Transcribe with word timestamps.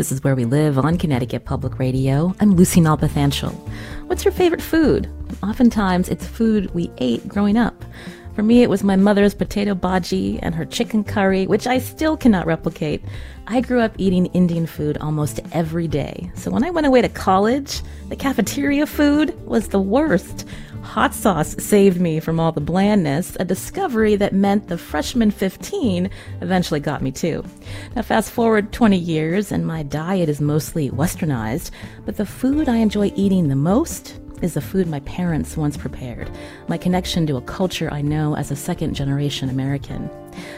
This 0.00 0.12
is 0.12 0.24
Where 0.24 0.34
We 0.34 0.46
Live 0.46 0.78
on 0.78 0.96
Connecticut 0.96 1.44
Public 1.44 1.78
Radio. 1.78 2.34
I'm 2.40 2.52
Lucy 2.52 2.80
Nalpathanchil. 2.80 3.52
What's 4.06 4.24
your 4.24 4.32
favorite 4.32 4.62
food? 4.62 5.10
Oftentimes, 5.42 6.08
it's 6.08 6.26
food 6.26 6.72
we 6.72 6.90
ate 6.96 7.28
growing 7.28 7.58
up. 7.58 7.84
For 8.34 8.42
me, 8.42 8.62
it 8.62 8.70
was 8.70 8.82
my 8.82 8.96
mother's 8.96 9.34
potato 9.34 9.74
bhaji 9.74 10.38
and 10.40 10.54
her 10.54 10.64
chicken 10.64 11.04
curry, 11.04 11.46
which 11.46 11.66
I 11.66 11.76
still 11.76 12.16
cannot 12.16 12.46
replicate. 12.46 13.04
I 13.46 13.60
grew 13.60 13.80
up 13.80 13.92
eating 13.98 14.24
Indian 14.32 14.66
food 14.66 14.96
almost 15.02 15.40
every 15.52 15.86
day. 15.86 16.32
So 16.34 16.50
when 16.50 16.64
I 16.64 16.70
went 16.70 16.86
away 16.86 17.02
to 17.02 17.08
college, 17.10 17.82
the 18.08 18.16
cafeteria 18.16 18.86
food 18.86 19.38
was 19.46 19.68
the 19.68 19.82
worst. 19.82 20.48
Hot 20.90 21.14
sauce 21.14 21.54
saved 21.62 22.00
me 22.00 22.18
from 22.18 22.40
all 22.40 22.50
the 22.50 22.60
blandness, 22.60 23.36
a 23.38 23.44
discovery 23.44 24.16
that 24.16 24.32
meant 24.32 24.66
the 24.66 24.76
freshman 24.76 25.30
15 25.30 26.10
eventually 26.40 26.80
got 26.80 27.00
me 27.00 27.12
too. 27.12 27.44
Now, 27.94 28.02
fast 28.02 28.32
forward 28.32 28.72
20 28.72 28.96
years, 28.96 29.52
and 29.52 29.64
my 29.64 29.84
diet 29.84 30.28
is 30.28 30.40
mostly 30.40 30.90
westernized, 30.90 31.70
but 32.04 32.16
the 32.16 32.26
food 32.26 32.68
I 32.68 32.78
enjoy 32.78 33.12
eating 33.14 33.46
the 33.46 33.54
most 33.54 34.18
is 34.42 34.54
the 34.54 34.60
food 34.60 34.88
my 34.88 34.98
parents 35.00 35.56
once 35.56 35.76
prepared, 35.76 36.28
my 36.66 36.76
connection 36.76 37.24
to 37.28 37.36
a 37.36 37.42
culture 37.42 37.88
I 37.92 38.02
know 38.02 38.34
as 38.34 38.50
a 38.50 38.56
second 38.56 38.94
generation 38.94 39.48
American. 39.48 40.10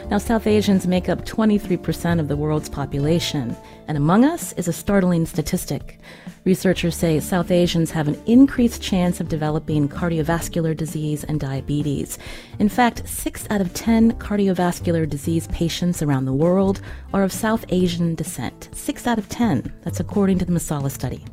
Now, 0.09 0.17
South 0.17 0.47
Asians 0.47 0.87
make 0.87 1.09
up 1.09 1.25
23% 1.25 2.19
of 2.19 2.27
the 2.27 2.37
world's 2.37 2.69
population, 2.69 3.55
and 3.87 3.97
among 3.97 4.25
us 4.25 4.53
is 4.53 4.67
a 4.67 4.73
startling 4.73 5.25
statistic. 5.25 5.99
Researchers 6.45 6.95
say 6.95 7.19
South 7.19 7.51
Asians 7.51 7.91
have 7.91 8.07
an 8.07 8.21
increased 8.25 8.81
chance 8.81 9.21
of 9.21 9.29
developing 9.29 9.87
cardiovascular 9.87 10.75
disease 10.75 11.23
and 11.23 11.39
diabetes. 11.39 12.19
In 12.59 12.69
fact, 12.69 13.07
6 13.07 13.47
out 13.49 13.61
of 13.61 13.73
10 13.73 14.13
cardiovascular 14.13 15.09
disease 15.09 15.47
patients 15.47 16.01
around 16.01 16.25
the 16.25 16.33
world 16.33 16.81
are 17.13 17.23
of 17.23 17.31
South 17.31 17.65
Asian 17.69 18.15
descent. 18.15 18.69
6 18.73 19.07
out 19.07 19.17
of 19.17 19.29
10. 19.29 19.73
That's 19.83 19.99
according 19.99 20.39
to 20.39 20.45
the 20.45 20.53
Masala 20.53 20.91
study. 20.91 21.23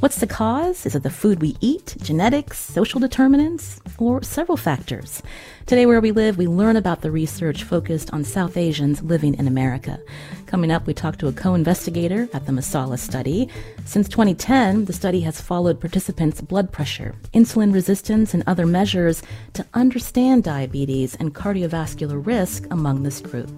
What's 0.00 0.20
the 0.20 0.26
cause? 0.26 0.86
Is 0.86 0.94
it 0.94 1.02
the 1.02 1.10
food 1.10 1.40
we 1.40 1.56
eat, 1.60 1.96
genetics, 2.00 2.58
social 2.58 3.00
determinants, 3.00 3.80
or 3.98 4.22
several 4.22 4.56
factors? 4.56 5.22
Today, 5.66 5.86
where 5.86 6.00
we 6.00 6.12
live, 6.12 6.36
we 6.36 6.46
learn 6.46 6.76
about 6.76 7.00
the 7.00 7.10
research 7.10 7.62
focused 7.62 8.12
on 8.12 8.22
South 8.22 8.56
Asians 8.56 9.02
living 9.02 9.34
in 9.34 9.48
America. 9.48 9.98
Coming 10.46 10.70
up, 10.70 10.86
we 10.86 10.94
talk 10.94 11.16
to 11.18 11.28
a 11.28 11.32
co 11.32 11.54
investigator 11.54 12.28
at 12.32 12.46
the 12.46 12.52
Masala 12.52 12.98
study. 12.98 13.48
Since 13.84 14.08
2010, 14.10 14.84
the 14.84 14.92
study 14.92 15.20
has 15.20 15.40
followed 15.40 15.80
participants' 15.80 16.40
blood 16.40 16.70
pressure, 16.70 17.14
insulin 17.32 17.72
resistance, 17.72 18.34
and 18.34 18.42
other 18.46 18.66
measures 18.66 19.22
to 19.54 19.66
understand 19.74 20.44
diabetes 20.44 21.14
and 21.14 21.34
cardiovascular 21.34 22.24
risk 22.24 22.66
among 22.70 23.02
this 23.02 23.20
group. 23.20 23.50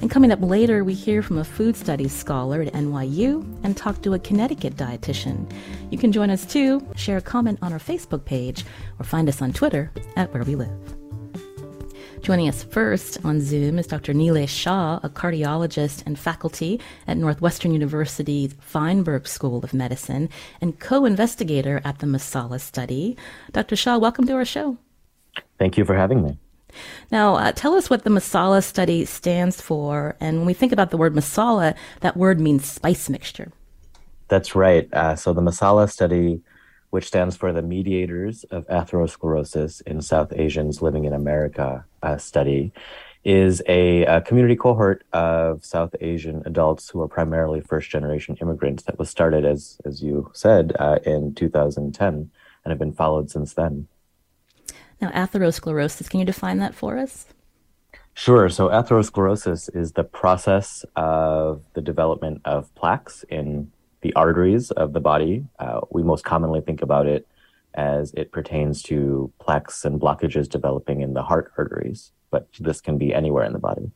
And 0.00 0.10
coming 0.10 0.32
up 0.32 0.40
later, 0.42 0.84
we 0.84 0.94
hear 0.94 1.22
from 1.22 1.38
a 1.38 1.44
food 1.44 1.76
studies 1.76 2.12
scholar 2.12 2.62
at 2.62 2.72
NYU 2.72 3.44
and 3.62 3.76
talk 3.76 4.02
to 4.02 4.14
a 4.14 4.18
Connecticut 4.18 4.76
dietitian. 4.76 5.50
You 5.90 5.98
can 5.98 6.12
join 6.12 6.30
us 6.30 6.44
too, 6.44 6.86
share 6.96 7.18
a 7.18 7.22
comment 7.22 7.58
on 7.62 7.72
our 7.72 7.78
Facebook 7.78 8.24
page, 8.24 8.64
or 8.98 9.04
find 9.04 9.28
us 9.28 9.40
on 9.40 9.52
Twitter 9.52 9.90
at 10.16 10.32
Where 10.32 10.44
We 10.44 10.56
Live. 10.56 10.96
Joining 12.24 12.48
us 12.48 12.62
first 12.62 13.22
on 13.22 13.42
Zoom 13.42 13.78
is 13.78 13.86
Dr. 13.86 14.14
Nilay 14.14 14.48
Shah, 14.48 14.98
a 15.02 15.10
cardiologist 15.10 16.02
and 16.06 16.18
faculty 16.18 16.80
at 17.06 17.18
Northwestern 17.18 17.72
University's 17.74 18.54
Feinberg 18.60 19.28
School 19.28 19.62
of 19.62 19.74
Medicine 19.74 20.30
and 20.62 20.80
co 20.80 21.04
investigator 21.04 21.82
at 21.84 21.98
the 21.98 22.06
Masala 22.06 22.58
study. 22.58 23.18
Dr. 23.52 23.76
Shah, 23.76 23.98
welcome 23.98 24.26
to 24.26 24.32
our 24.32 24.46
show. 24.46 24.78
Thank 25.58 25.76
you 25.76 25.84
for 25.84 25.94
having 25.94 26.22
me. 26.22 26.38
Now, 27.10 27.36
uh, 27.36 27.52
tell 27.52 27.74
us 27.74 27.90
what 27.90 28.04
the 28.04 28.10
masala 28.10 28.62
study 28.62 29.04
stands 29.04 29.60
for. 29.60 30.16
And 30.20 30.38
when 30.38 30.46
we 30.46 30.54
think 30.54 30.72
about 30.72 30.90
the 30.90 30.96
word 30.96 31.14
masala, 31.14 31.74
that 32.00 32.16
word 32.16 32.40
means 32.40 32.64
spice 32.64 33.08
mixture. 33.08 33.52
That's 34.28 34.54
right. 34.54 34.92
Uh, 34.92 35.16
so 35.16 35.32
the 35.32 35.42
masala 35.42 35.90
study, 35.90 36.40
which 36.90 37.06
stands 37.06 37.36
for 37.36 37.52
the 37.52 37.62
Mediators 37.62 38.44
of 38.44 38.66
Atherosclerosis 38.68 39.82
in 39.82 40.00
South 40.00 40.32
Asians 40.34 40.80
Living 40.80 41.04
in 41.04 41.12
America 41.12 41.84
uh, 42.02 42.16
study, 42.16 42.72
is 43.24 43.62
a, 43.66 44.04
a, 44.04 44.20
community 44.20 44.54
cohort 44.54 45.02
of 45.12 45.64
South 45.64 45.94
Asian 46.00 46.42
adults 46.44 46.90
who 46.90 47.00
are 47.00 47.08
primarily 47.08 47.60
first 47.60 47.88
generation 47.90 48.36
immigrants 48.40 48.82
that 48.84 48.98
was 48.98 49.08
started, 49.08 49.46
as, 49.46 49.78
as 49.86 50.02
you 50.02 50.30
said, 50.34 50.74
uh, 50.78 50.98
in 51.06 51.34
2010 51.34 52.30
and 52.64 52.70
have 52.70 52.78
been 52.78 52.92
followed 52.92 53.30
since 53.30 53.54
then. 53.54 53.88
Now, 55.04 55.10
atherosclerosis, 55.10 56.08
can 56.08 56.20
you 56.20 56.24
define 56.24 56.60
that 56.60 56.74
for 56.74 56.96
us? 56.96 57.26
Sure. 58.14 58.48
So, 58.48 58.68
atherosclerosis 58.68 59.68
is 59.76 59.92
the 59.92 60.04
process 60.04 60.82
of 60.96 61.62
the 61.74 61.82
development 61.82 62.40
of 62.46 62.74
plaques 62.74 63.22
in 63.28 63.70
the 64.00 64.14
arteries 64.14 64.70
of 64.70 64.94
the 64.94 65.00
body. 65.00 65.44
Uh, 65.58 65.80
we 65.90 66.02
most 66.02 66.24
commonly 66.24 66.62
think 66.62 66.80
about 66.80 67.06
it 67.06 67.28
as 67.74 68.14
it 68.14 68.32
pertains 68.32 68.82
to 68.84 69.30
plaques 69.40 69.84
and 69.84 70.00
blockages 70.00 70.48
developing 70.48 71.02
in 71.02 71.12
the 71.12 71.22
heart 71.22 71.52
arteries, 71.58 72.12
but 72.30 72.48
this 72.58 72.80
can 72.80 72.96
be 72.96 73.12
anywhere 73.12 73.44
in 73.44 73.52
the 73.52 73.58
body. 73.58 73.90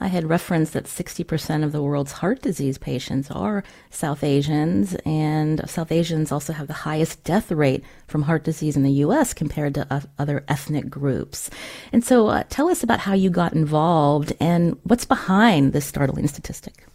I 0.00 0.08
had 0.08 0.28
referenced 0.28 0.72
that 0.72 0.84
60% 0.84 1.62
of 1.62 1.70
the 1.70 1.82
world's 1.82 2.12
heart 2.12 2.42
disease 2.42 2.76
patients 2.76 3.30
are 3.30 3.62
South 3.88 4.24
Asians, 4.24 4.96
and 5.06 5.68
South 5.70 5.92
Asians 5.92 6.32
also 6.32 6.52
have 6.52 6.66
the 6.66 6.72
highest 6.72 7.22
death 7.22 7.52
rate 7.52 7.84
from 8.08 8.22
heart 8.22 8.42
disease 8.42 8.76
in 8.76 8.82
the 8.82 8.90
U.S. 9.04 9.32
compared 9.32 9.74
to 9.74 10.02
other 10.18 10.44
ethnic 10.48 10.90
groups. 10.90 11.50
And 11.92 12.04
so, 12.04 12.28
uh, 12.28 12.42
tell 12.48 12.68
us 12.68 12.82
about 12.82 13.00
how 13.00 13.14
you 13.14 13.30
got 13.30 13.52
involved 13.52 14.32
and 14.40 14.76
what's 14.82 15.04
behind 15.04 15.72
this 15.72 15.86
startling 15.86 16.26
statistic. 16.26 16.86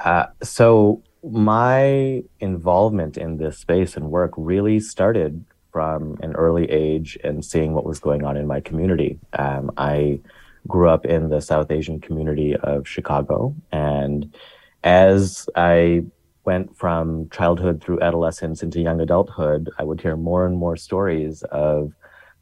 Uh, 0.00 0.26
so, 0.42 1.02
my 1.22 2.24
involvement 2.40 3.16
in 3.16 3.36
this 3.36 3.58
space 3.58 3.96
and 3.96 4.10
work 4.10 4.32
really 4.36 4.80
started 4.80 5.44
from 5.72 6.18
an 6.20 6.34
early 6.34 6.68
age 6.70 7.16
and 7.22 7.44
seeing 7.44 7.74
what 7.74 7.84
was 7.84 8.00
going 8.00 8.24
on 8.24 8.36
in 8.36 8.46
my 8.46 8.60
community. 8.60 9.18
Um, 9.32 9.70
I 9.76 10.20
grew 10.66 10.88
up 10.88 11.04
in 11.04 11.28
the 11.28 11.40
South 11.40 11.70
Asian 11.70 12.00
community 12.00 12.56
of 12.56 12.88
Chicago. 12.88 13.54
And 13.72 14.34
as 14.82 15.48
I 15.56 16.04
went 16.44 16.76
from 16.76 17.28
childhood 17.30 17.82
through 17.82 18.00
adolescence 18.00 18.62
into 18.62 18.80
young 18.80 19.00
adulthood, 19.00 19.70
I 19.78 19.84
would 19.84 20.00
hear 20.00 20.16
more 20.16 20.46
and 20.46 20.56
more 20.56 20.76
stories 20.76 21.42
of 21.44 21.92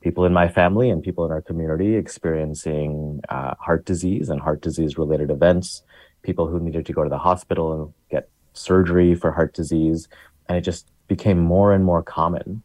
people 0.00 0.24
in 0.24 0.32
my 0.32 0.48
family 0.48 0.90
and 0.90 1.02
people 1.02 1.24
in 1.24 1.30
our 1.30 1.42
community 1.42 1.94
experiencing 1.94 3.20
uh, 3.28 3.54
heart 3.60 3.84
disease 3.84 4.28
and 4.28 4.40
heart 4.40 4.60
disease 4.60 4.98
related 4.98 5.30
events, 5.30 5.82
people 6.22 6.48
who 6.48 6.58
needed 6.58 6.84
to 6.86 6.92
go 6.92 7.04
to 7.04 7.08
the 7.08 7.18
hospital 7.18 7.72
and 7.72 7.94
get 8.10 8.28
surgery 8.52 9.14
for 9.14 9.30
heart 9.30 9.54
disease. 9.54 10.08
And 10.48 10.58
it 10.58 10.62
just 10.62 10.90
became 11.06 11.38
more 11.38 11.72
and 11.72 11.84
more 11.84 12.02
common. 12.02 12.62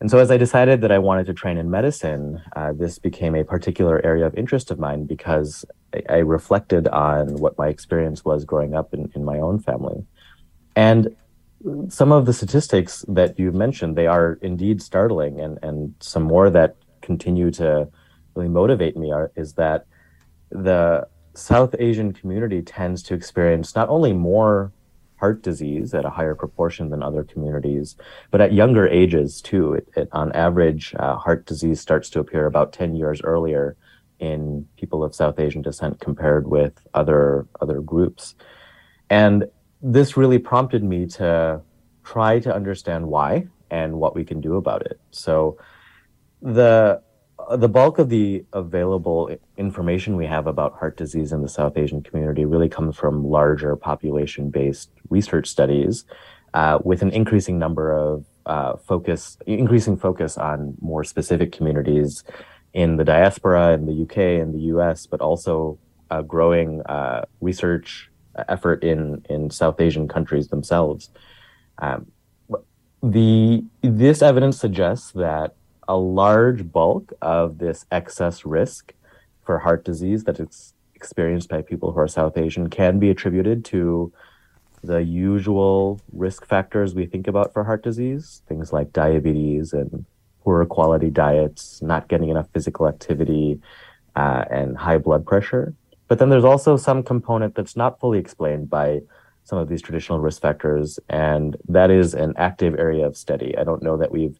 And 0.00 0.10
so, 0.10 0.18
as 0.18 0.30
I 0.30 0.38
decided 0.38 0.80
that 0.80 0.90
I 0.90 0.98
wanted 0.98 1.26
to 1.26 1.34
train 1.34 1.58
in 1.58 1.70
medicine, 1.70 2.40
uh, 2.56 2.72
this 2.72 2.98
became 2.98 3.34
a 3.34 3.44
particular 3.44 4.04
area 4.04 4.26
of 4.26 4.34
interest 4.34 4.70
of 4.70 4.78
mine 4.78 5.04
because 5.04 5.64
I, 5.94 6.02
I, 6.08 6.16
reflected 6.18 6.88
on 6.88 7.36
what 7.36 7.58
my 7.58 7.68
experience 7.68 8.24
was 8.24 8.46
growing 8.46 8.74
up 8.74 8.94
in, 8.94 9.12
in 9.14 9.24
my 9.26 9.38
own 9.38 9.58
family. 9.58 10.06
And 10.74 11.14
some 11.88 12.12
of 12.12 12.24
the 12.24 12.32
statistics 12.32 13.04
that 13.08 13.38
you've 13.38 13.54
mentioned, 13.54 13.94
they 13.94 14.06
are 14.06 14.38
indeed 14.40 14.80
startling, 14.80 15.38
and, 15.38 15.58
and 15.62 15.94
some 16.00 16.22
more 16.22 16.48
that 16.48 16.76
continue 17.02 17.50
to 17.52 17.86
really 18.34 18.48
motivate 18.48 18.96
me 18.96 19.12
are, 19.12 19.30
is 19.36 19.52
that 19.54 19.84
the 20.50 21.06
South 21.34 21.74
Asian 21.78 22.12
community 22.12 22.62
tends 22.62 23.02
to 23.02 23.14
experience 23.14 23.74
not 23.74 23.90
only 23.90 24.14
more 24.14 24.72
heart 25.20 25.42
disease 25.42 25.94
at 25.94 26.04
a 26.04 26.10
higher 26.10 26.34
proportion 26.34 26.88
than 26.88 27.02
other 27.02 27.22
communities, 27.22 27.94
but 28.30 28.40
at 28.40 28.52
younger 28.52 28.88
ages 28.88 29.40
too. 29.40 29.74
It, 29.74 29.88
it, 29.96 30.08
on 30.12 30.32
average, 30.32 30.94
uh, 30.98 31.16
heart 31.16 31.46
disease 31.46 31.80
starts 31.80 32.10
to 32.10 32.20
appear 32.20 32.46
about 32.46 32.72
10 32.72 32.96
years 32.96 33.20
earlier 33.22 33.76
in 34.18 34.66
people 34.76 35.04
of 35.04 35.14
South 35.14 35.38
Asian 35.38 35.62
descent 35.62 36.00
compared 36.00 36.48
with 36.48 36.72
other 36.94 37.46
other 37.60 37.80
groups. 37.80 38.34
And 39.08 39.46
this 39.82 40.16
really 40.16 40.38
prompted 40.38 40.82
me 40.82 41.06
to 41.06 41.60
try 42.04 42.38
to 42.40 42.54
understand 42.54 43.06
why 43.06 43.46
and 43.70 43.94
what 43.94 44.14
we 44.14 44.24
can 44.24 44.40
do 44.40 44.56
about 44.56 44.82
it. 44.82 45.00
So 45.10 45.58
the 46.42 47.02
the 47.56 47.68
bulk 47.68 47.98
of 47.98 48.08
the 48.08 48.44
available 48.52 49.30
information 49.56 50.16
we 50.16 50.26
have 50.26 50.46
about 50.46 50.78
heart 50.78 50.96
disease 50.96 51.32
in 51.32 51.42
the 51.42 51.48
South 51.48 51.76
Asian 51.76 52.02
community 52.02 52.44
really 52.44 52.68
comes 52.68 52.96
from 52.96 53.24
larger 53.24 53.76
population 53.76 54.50
based 54.50 54.90
research 55.08 55.48
studies 55.48 56.04
uh, 56.54 56.78
with 56.82 57.02
an 57.02 57.10
increasing 57.10 57.58
number 57.58 57.92
of 57.92 58.24
uh, 58.46 58.76
focus, 58.76 59.36
increasing 59.46 59.96
focus 59.96 60.38
on 60.38 60.74
more 60.80 61.04
specific 61.04 61.52
communities 61.52 62.24
in 62.72 62.96
the 62.96 63.04
diaspora, 63.04 63.72
in 63.72 63.86
the 63.86 64.02
UK, 64.02 64.42
and 64.42 64.54
the 64.54 64.74
US, 64.74 65.06
but 65.06 65.20
also 65.20 65.78
a 66.10 66.22
growing 66.22 66.82
uh, 66.82 67.24
research 67.40 68.10
effort 68.48 68.82
in, 68.82 69.24
in 69.28 69.50
South 69.50 69.80
Asian 69.80 70.08
countries 70.08 70.48
themselves. 70.48 71.10
Um, 71.78 72.10
the 73.02 73.64
this 73.80 74.20
evidence 74.20 74.58
suggests 74.58 75.12
that 75.12 75.54
a 75.90 75.96
large 75.96 76.70
bulk 76.70 77.12
of 77.20 77.58
this 77.58 77.84
excess 77.90 78.44
risk 78.44 78.94
for 79.44 79.58
heart 79.58 79.84
disease 79.84 80.22
that 80.22 80.38
is 80.38 80.72
experienced 80.94 81.48
by 81.48 81.60
people 81.62 81.90
who 81.90 81.98
are 81.98 82.06
South 82.06 82.38
Asian 82.38 82.70
can 82.70 83.00
be 83.00 83.10
attributed 83.10 83.64
to 83.64 84.12
the 84.84 85.02
usual 85.02 86.00
risk 86.12 86.46
factors 86.46 86.94
we 86.94 87.06
think 87.06 87.26
about 87.26 87.52
for 87.52 87.64
heart 87.64 87.82
disease, 87.82 88.42
things 88.48 88.72
like 88.72 88.92
diabetes 88.92 89.72
and 89.72 90.04
poor 90.44 90.64
quality 90.64 91.10
diets, 91.10 91.82
not 91.82 92.06
getting 92.06 92.28
enough 92.28 92.48
physical 92.54 92.86
activity, 92.86 93.60
uh, 94.14 94.44
and 94.48 94.78
high 94.78 94.98
blood 94.98 95.26
pressure. 95.26 95.74
But 96.06 96.20
then 96.20 96.28
there's 96.28 96.44
also 96.44 96.76
some 96.76 97.02
component 97.02 97.56
that's 97.56 97.76
not 97.76 97.98
fully 97.98 98.20
explained 98.20 98.70
by 98.70 99.00
some 99.42 99.58
of 99.58 99.68
these 99.68 99.82
traditional 99.82 100.20
risk 100.20 100.40
factors, 100.40 101.00
and 101.08 101.56
that 101.68 101.90
is 101.90 102.14
an 102.14 102.32
active 102.36 102.76
area 102.78 103.04
of 103.04 103.16
study. 103.16 103.58
I 103.58 103.64
don't 103.64 103.82
know 103.82 103.96
that 103.96 104.12
we've 104.12 104.38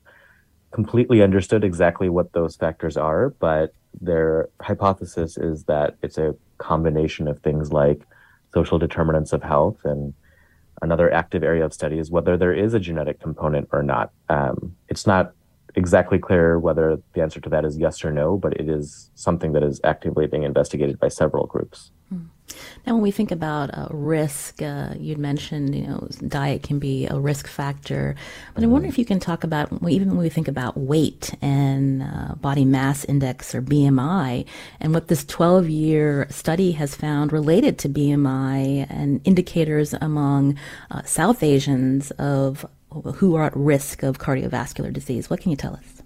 completely 0.73 1.23
understood 1.23 1.65
exactly 1.65 2.09
what 2.09 2.33
those 2.33 2.57
factors 2.57 2.97
are, 2.97 3.31
but 3.41 3.75
their 4.01 4.49
hypothesis 4.61 5.37
is 5.37 5.65
that 5.65 5.97
it's 6.03 6.19
a 6.19 6.35
combination 6.59 7.27
of 7.27 7.41
things 7.41 7.73
like 7.73 8.07
social 8.55 8.79
determinants 8.79 9.33
of 9.33 9.43
health 9.43 9.79
and 9.85 10.15
another 10.83 11.13
active 11.13 11.43
area 11.43 11.65
of 11.65 11.75
study 11.75 11.99
is 11.99 12.11
whether 12.11 12.37
there 12.37 12.53
is 12.53 12.75
a 12.75 12.81
genetic 12.81 13.21
component 13.21 13.69
or 13.73 13.83
not. 13.83 14.13
Um, 14.29 14.77
it's 14.89 15.07
not 15.07 15.33
exactly 15.77 16.19
clear 16.19 16.59
whether 16.59 17.01
the 17.15 17.23
answer 17.23 17.41
to 17.41 17.49
that 17.51 17.65
is 17.65 17.79
yes 17.79 18.05
or 18.05 18.13
no, 18.13 18.37
but 18.37 18.55
it 18.55 18.69
is 18.69 19.11
something 19.15 19.53
that 19.53 19.63
is 19.63 19.81
actively 19.85 20.27
being 20.27 20.43
investigated 20.43 20.99
by 20.99 21.09
several 21.09 21.47
groups. 21.47 21.93
Hmm. 22.09 22.27
Now, 22.87 22.95
when 22.95 23.03
we 23.03 23.11
think 23.11 23.31
about 23.31 23.71
uh, 23.73 23.89
risk, 23.91 24.63
uh, 24.63 24.95
you'd 24.99 25.19
mentioned, 25.19 25.75
you 25.75 25.87
know, 25.87 26.09
diet 26.29 26.63
can 26.63 26.79
be 26.79 27.07
a 27.07 27.19
risk 27.19 27.47
factor. 27.47 28.15
But 28.55 28.65
I 28.65 28.67
wonder 28.67 28.87
mm-hmm. 28.87 28.93
if 28.93 28.99
you 28.99 29.05
can 29.05 29.21
talk 29.21 29.45
about, 29.45 29.71
even 29.89 30.09
when 30.09 30.19
we 30.19 30.29
think 30.29 30.49
about 30.49 30.77
weight 30.77 31.35
and 31.43 32.03
uh, 32.03 32.35
body 32.37 32.65
mass 32.65 33.05
index 33.05 33.55
or 33.55 33.63
BMI, 33.63 34.47
and 34.81 34.95
what 34.95 35.09
this 35.09 35.25
12 35.25 35.69
year 35.69 36.27
study 36.31 36.73
has 36.73 36.95
found 36.95 37.33
related 37.33 37.79
to 37.79 37.89
BMI 37.89 38.87
and 38.91 39.21
indicators 39.25 39.95
among 40.01 40.59
uh, 40.91 41.03
South 41.05 41.43
Asians 41.43 42.11
of 42.13 42.67
who 43.17 43.37
are 43.37 43.45
at 43.45 43.57
risk 43.57 44.03
of 44.03 44.19
cardiovascular 44.19 44.93
disease. 44.93 45.31
What 45.31 45.41
can 45.41 45.51
you 45.51 45.57
tell 45.57 45.75
us? 45.75 46.03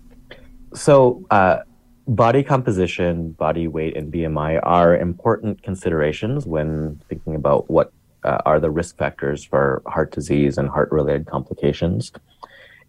So, 0.75 1.25
uh, 1.31 1.59
body 2.07 2.43
composition, 2.43 3.33
body 3.33 3.69
weight, 3.69 3.97
and 3.97 4.13
BMI 4.13 4.61
are 4.63 4.97
important 4.97 5.63
considerations 5.63 6.47
when 6.47 7.01
thinking 7.09 7.35
about 7.35 7.71
what 7.71 7.93
uh, 8.25 8.39
are 8.47 8.61
the 8.61 8.71
risk 8.71 8.97
factors 8.97 9.45
for 9.45 9.83
heart 9.87 10.11
disease 10.13 10.59
and 10.59 10.69
heart 10.69 10.91
related 10.91 11.27
complications. 11.27 12.13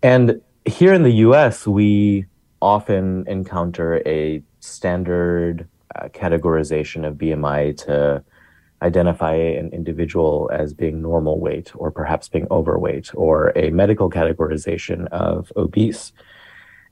And 0.02 0.42
here 0.66 0.94
in 0.94 1.04
the 1.04 1.14
US, 1.28 1.68
we 1.68 2.26
often 2.62 3.28
encounter 3.28 4.02
a 4.06 4.42
standard 4.60 5.68
uh, 5.96 6.08
categorization 6.10 7.08
of 7.08 7.16
BMI 7.16 7.78
to 7.86 8.24
identify 8.82 9.36
an 9.36 9.70
individual 9.72 10.50
as 10.54 10.74
being 10.74 11.02
normal 11.02 11.40
weight 11.40 11.72
or 11.76 11.92
perhaps 11.92 12.28
being 12.28 12.48
overweight 12.52 13.12
or 13.14 13.54
a 13.56 13.70
medical 13.70 14.10
categorization 14.10 15.08
of 15.08 15.52
obese. 15.56 16.12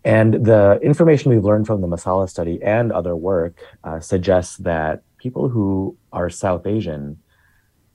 And 0.05 0.45
the 0.45 0.79
information 0.81 1.31
we've 1.31 1.43
learned 1.43 1.65
from 1.65 1.81
the 1.81 1.87
Masala 1.87 2.29
study 2.29 2.61
and 2.61 2.91
other 2.91 3.15
work 3.15 3.61
uh, 3.83 3.99
suggests 3.99 4.57
that 4.57 5.03
people 5.17 5.47
who 5.47 5.97
are 6.11 6.29
South 6.29 6.67
Asian 6.67 7.17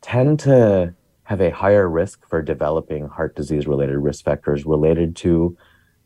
tend 0.00 0.40
to 0.40 0.94
have 1.24 1.40
a 1.42 1.50
higher 1.50 1.88
risk 1.88 2.26
for 2.26 2.40
developing 2.40 3.06
heart 3.08 3.36
disease 3.36 3.66
related 3.66 3.98
risk 3.98 4.24
factors 4.24 4.64
related 4.64 5.14
to 5.16 5.56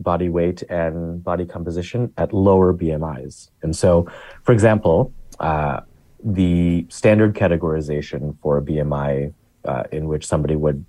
body 0.01 0.29
weight 0.29 0.63
and 0.69 1.23
body 1.23 1.47
composition 1.47 2.13
at 2.17 2.33
lower 2.33 2.75
BMIs. 2.75 3.51
And 3.63 3.77
so, 3.77 4.09
for 4.43 4.53
example, 4.53 5.13
uh, 5.39 5.81
the 6.25 6.87
standard 6.89 7.35
categorization 7.35 8.37
for 8.43 8.59
a 8.59 8.63
BMI 8.63 9.33
uh, 9.65 9.85
in 9.93 10.09
which 10.09 10.27
somebody 10.27 10.57
would 10.57 10.85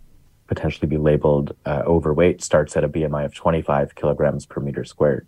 potentially 0.53 0.87
be 0.87 0.97
labeled 0.97 1.55
uh, 1.65 1.81
overweight 1.85 2.41
starts 2.41 2.77
at 2.77 2.83
a 2.83 2.89
BMI 2.89 3.25
of 3.25 3.33
25 3.33 3.95
kilograms 3.95 4.45
per 4.45 4.61
meter 4.61 4.83
squared. 4.83 5.25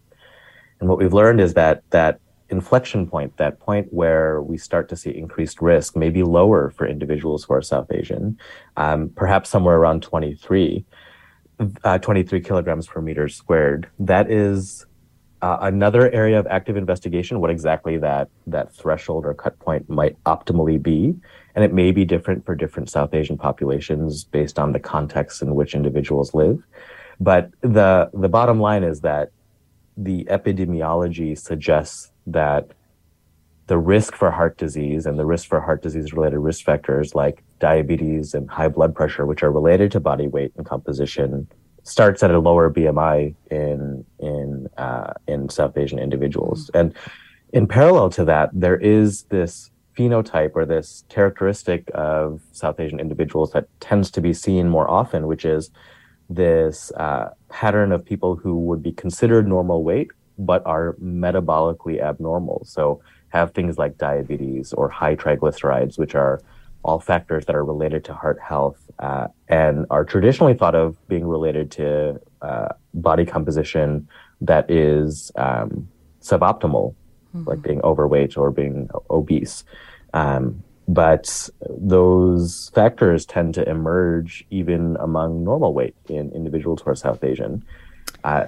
And 0.80 0.90
what 0.90 0.98
we've 1.00 1.14
learned 1.14 1.42
is 1.42 1.54
that 1.56 1.84
that 1.90 2.20
inflection 2.50 3.08
point, 3.08 3.36
that 3.38 3.60
point 3.60 3.92
where 3.92 4.42
we 4.42 4.58
start 4.58 4.88
to 4.90 4.96
see 4.96 5.10
increased 5.10 5.62
risk, 5.62 5.96
may 5.96 6.10
be 6.10 6.22
lower 6.22 6.70
for 6.70 6.86
individuals 6.86 7.44
who 7.44 7.54
are 7.56 7.62
South 7.62 7.92
Asian, 7.92 8.38
um, 8.78 9.10
perhaps 9.16 9.50
somewhere 9.50 9.78
around 9.78 10.04
23, 10.04 10.86
uh, 11.84 11.98
23 11.98 12.42
kilograms 12.42 12.88
per 12.88 13.02
meter 13.02 13.28
squared. 13.28 13.90
That 13.98 14.30
is 14.30 14.86
uh, 15.42 15.58
another 15.62 16.12
area 16.12 16.38
of 16.38 16.46
active 16.48 16.78
investigation, 16.78 17.40
what 17.40 17.50
exactly 17.50 17.98
that 17.98 18.30
that 18.48 18.74
threshold 18.74 19.26
or 19.26 19.34
cut 19.34 19.58
point 19.60 19.90
might 19.90 20.22
optimally 20.26 20.82
be, 20.82 21.16
and 21.56 21.64
it 21.64 21.74
may 21.74 21.92
be 21.92 22.06
different 22.06 22.46
for 22.46 22.54
different 22.54 22.90
South 22.90 23.14
Asian 23.14 23.38
populations 23.38 24.26
based 24.26 24.60
on 24.60 24.74
the 24.74 24.80
context 24.80 25.42
in 25.42 25.56
which 25.56 25.74
individuals 25.74 26.34
live. 26.34 26.62
But 27.20 27.50
the 27.62 28.10
the 28.14 28.30
bottom 28.30 28.60
line 28.60 28.84
is 28.84 29.02
that 29.02 29.32
the 29.98 30.26
epidemiology 30.26 31.38
suggests 31.38 32.12
that 32.28 32.72
the 33.68 33.78
risk 33.78 34.16
for 34.16 34.30
heart 34.30 34.58
disease 34.58 35.06
and 35.06 35.18
the 35.18 35.26
risk 35.26 35.48
for 35.48 35.62
heart 35.62 35.82
disease 35.82 36.14
related 36.14 36.40
risk 36.40 36.66
factors 36.66 37.16
like 37.16 37.42
diabetes 37.60 38.34
and 38.34 38.50
high 38.50 38.68
blood 38.68 38.94
pressure, 38.94 39.26
which 39.26 39.42
are 39.42 39.52
related 39.52 39.92
to 39.94 40.00
body 40.00 40.28
weight 40.28 40.52
and 40.58 40.66
composition, 40.66 41.48
starts 41.84 42.22
at 42.22 42.32
a 42.32 42.40
lower 42.40 42.70
BMI 42.70 43.34
in 43.50 44.06
in 44.20 44.68
uh, 44.78 45.14
in 45.28 45.48
South 45.48 45.78
Asian 45.78 46.00
individuals, 46.00 46.68
mm-hmm. 46.68 46.78
and 46.78 46.96
in 47.54 47.66
parallel 47.66 48.10
to 48.10 48.26
that, 48.26 48.50
there 48.52 48.76
is 48.76 49.24
this 49.24 49.72
phenotype 49.96 50.52
or 50.56 50.66
this 50.66 51.04
characteristic 51.10 51.90
of 51.94 52.42
South 52.52 52.80
Asian 52.80 53.00
individuals 53.00 53.52
that 53.52 53.68
tends 53.80 54.12
to 54.12 54.22
be 54.22 54.34
seen 54.34 54.70
more 54.70 54.90
often, 54.90 55.28
which 55.28 55.46
is 55.46 55.72
this 56.30 56.92
uh, 56.94 57.30
pattern 57.50 57.92
of 57.92 58.04
people 58.04 58.36
who 58.36 58.58
would 58.60 58.82
be 58.82 58.92
considered 58.92 59.48
normal 59.48 59.84
weight 59.84 60.10
but 60.38 60.66
are 60.66 60.96
metabolically 61.02 62.02
abnormal. 62.02 62.62
So 62.66 63.02
have 63.30 63.52
things 63.54 63.78
like 63.78 63.98
diabetes 63.98 64.74
or 64.74 64.90
high 64.90 65.16
triglycerides, 65.16 65.98
which 65.98 66.16
are 66.16 66.42
all 66.84 67.00
factors 67.00 67.46
that 67.46 67.56
are 67.56 67.66
related 67.66 68.04
to 68.06 68.14
heart 68.14 68.40
health 68.40 68.80
uh, 69.00 69.28
and 69.48 69.86
are 69.90 70.06
traditionally 70.06 70.54
thought 70.54 70.76
of 70.76 70.96
being 71.08 71.26
related 71.26 71.72
to 71.72 72.20
uh, 72.42 72.70
body 72.94 73.26
composition 73.26 74.08
that 74.42 74.70
is 74.70 75.32
um, 75.36 75.88
suboptimal, 76.22 76.94
mm-hmm. 77.36 77.50
like 77.50 77.62
being 77.62 77.82
overweight 77.82 78.38
or 78.38 78.52
being 78.52 78.90
obese. 79.10 79.64
Um, 80.14 80.64
but 80.88 81.50
those 81.68 82.72
factors 82.76 83.26
tend 83.26 83.56
to 83.56 83.68
emerge 83.68 84.46
even 84.52 84.98
among 85.00 85.44
normal 85.44 85.74
weight 85.74 85.96
in 86.08 86.32
individuals 86.32 86.82
who 86.82 86.92
are 86.92 86.96
South 86.96 87.24
Asian. 87.24 87.64
Uh, 88.24 88.46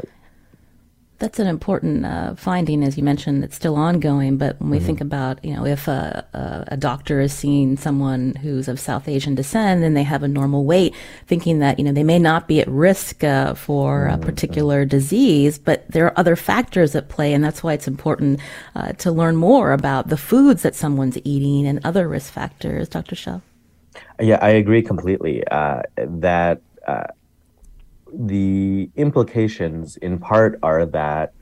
that's 1.20 1.40
an 1.40 1.48
important 1.48 2.06
uh, 2.06 2.36
finding, 2.36 2.84
as 2.84 2.96
you 2.96 3.04
mentioned. 3.04 3.44
It's 3.44 3.56
still 3.56 3.76
ongoing, 3.76 4.38
but 4.38 4.60
when 4.60 4.70
we 4.70 4.78
mm-hmm. 4.78 4.86
think 4.86 5.02
about, 5.02 5.44
you 5.44 5.54
know, 5.54 5.66
if 5.66 5.88
a, 5.88 6.26
a, 6.34 6.74
a, 6.74 6.78
doctor 6.78 7.20
is 7.20 7.34
seeing 7.34 7.76
someone 7.76 8.36
who's 8.36 8.68
of 8.68 8.80
South 8.80 9.08
Asian 9.08 9.34
descent 9.34 9.84
and 9.84 9.98
they 9.98 10.04
have 10.04 10.22
a 10.22 10.28
normal 10.28 10.64
weight, 10.64 10.94
thinking 11.26 11.60
that 11.60 11.80
you 11.80 11.86
know 11.86 11.92
they 11.92 12.04
may 12.04 12.20
not 12.20 12.48
be 12.48 12.60
at 12.60 12.68
risk 12.68 13.24
uh, 13.24 13.56
for 13.56 14.08
mm-hmm. 14.08 14.22
a 14.22 14.26
particular 14.26 14.86
disease, 14.86 15.58
but 15.58 15.90
there 15.90 16.06
are 16.06 16.20
other 16.20 16.36
factors 16.36 16.96
at 16.96 17.10
play, 17.10 17.34
and 17.34 17.44
that's 17.44 17.64
why 17.64 17.74
it's 17.74 17.88
important 17.88 18.40
uh, 18.76 18.94
to 18.94 19.12
learn 19.12 19.36
more 19.36 19.72
about 19.72 20.10
the 20.10 20.18
foods 20.18 20.62
that 20.62 20.76
someone's 20.76 21.18
eating 21.24 21.66
and 21.66 21.80
other 21.84 22.08
risk 22.08 22.32
factors. 22.32 22.90
Dr. 22.90 23.16
Shah. 23.16 23.40
Yeah, 24.20 24.38
I 24.42 24.50
agree 24.50 24.84
completely. 24.84 25.46
Uh, 25.48 25.82
that 25.98 26.62
uh, 26.88 27.08
the 28.14 28.90
implications, 28.96 29.98
in 29.98 30.20
part, 30.20 30.60
are 30.64 30.86
that 30.86 31.34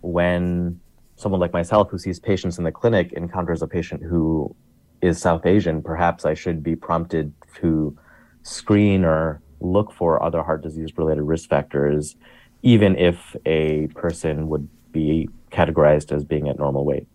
when 0.00 0.80
someone 1.16 1.40
like 1.40 1.52
myself 1.52 1.90
who 1.90 1.98
sees 1.98 2.18
patients 2.18 2.58
in 2.58 2.64
the 2.64 2.72
clinic 2.72 3.12
encounters 3.12 3.62
a 3.62 3.66
patient 3.66 4.02
who 4.02 4.54
is 5.02 5.18
South 5.18 5.44
Asian, 5.46 5.82
perhaps 5.82 6.24
I 6.24 6.34
should 6.34 6.62
be 6.62 6.76
prompted 6.76 7.32
to 7.56 7.96
screen 8.42 9.04
or 9.04 9.42
look 9.60 9.92
for 9.92 10.22
other 10.22 10.42
heart 10.42 10.62
disease 10.62 10.96
related 10.96 11.22
risk 11.22 11.48
factors, 11.48 12.16
even 12.62 12.96
if 12.96 13.36
a 13.44 13.88
person 13.88 14.48
would 14.48 14.68
be 14.92 15.28
categorized 15.50 16.12
as 16.12 16.24
being 16.24 16.48
at 16.48 16.58
normal 16.58 16.84
weight. 16.84 17.06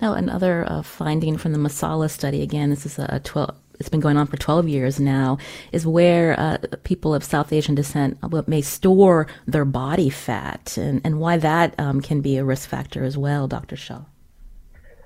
Now, 0.00 0.14
another 0.14 0.64
uh, 0.68 0.82
finding 0.82 1.36
from 1.36 1.52
the 1.52 1.58
Masala 1.58 2.10
study, 2.10 2.42
again, 2.42 2.70
this 2.70 2.84
is 2.84 2.98
a 2.98 3.20
12, 3.22 3.56
it's 3.78 3.88
been 3.88 4.00
going 4.00 4.16
on 4.16 4.26
for 4.26 4.36
12 4.36 4.68
years 4.68 5.00
now, 5.00 5.38
is 5.72 5.86
where 5.86 6.38
uh, 6.38 6.58
people 6.84 7.14
of 7.14 7.24
South 7.24 7.52
Asian 7.52 7.74
descent 7.74 8.18
uh, 8.22 8.42
may 8.46 8.62
store 8.62 9.26
their 9.46 9.64
body 9.64 10.10
fat 10.10 10.76
and, 10.76 11.00
and 11.04 11.18
why 11.20 11.36
that 11.36 11.74
um, 11.78 12.00
can 12.00 12.20
be 12.20 12.36
a 12.36 12.44
risk 12.44 12.68
factor 12.68 13.04
as 13.04 13.16
well, 13.16 13.48
Dr. 13.48 13.76
Shah. 13.76 14.02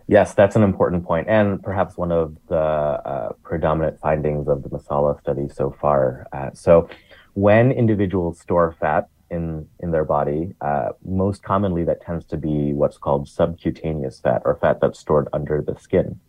Yes, 0.08 0.34
that's 0.34 0.54
an 0.54 0.62
important 0.62 1.04
point, 1.04 1.26
and 1.28 1.60
perhaps 1.60 1.96
one 1.96 2.12
of 2.12 2.36
the 2.48 2.56
uh, 2.56 3.32
predominant 3.42 3.98
findings 3.98 4.46
of 4.46 4.62
the 4.62 4.68
Masala 4.68 5.18
study 5.18 5.48
so 5.48 5.74
far. 5.80 6.28
Uh, 6.32 6.50
so, 6.54 6.88
when 7.34 7.72
individuals 7.72 8.38
store 8.38 8.76
fat 8.80 9.08
in 9.30 9.68
in 9.80 9.90
their 9.90 10.04
body, 10.04 10.54
uh, 10.60 10.90
most 11.04 11.42
commonly 11.42 11.82
that 11.84 12.00
tends 12.00 12.24
to 12.26 12.36
be 12.36 12.72
what's 12.72 12.98
called 12.98 13.28
subcutaneous 13.28 14.20
fat, 14.20 14.42
or 14.44 14.54
fat 14.54 14.80
that's 14.80 15.00
stored 15.00 15.26
under 15.32 15.60
the 15.60 15.76
skin. 15.76 16.20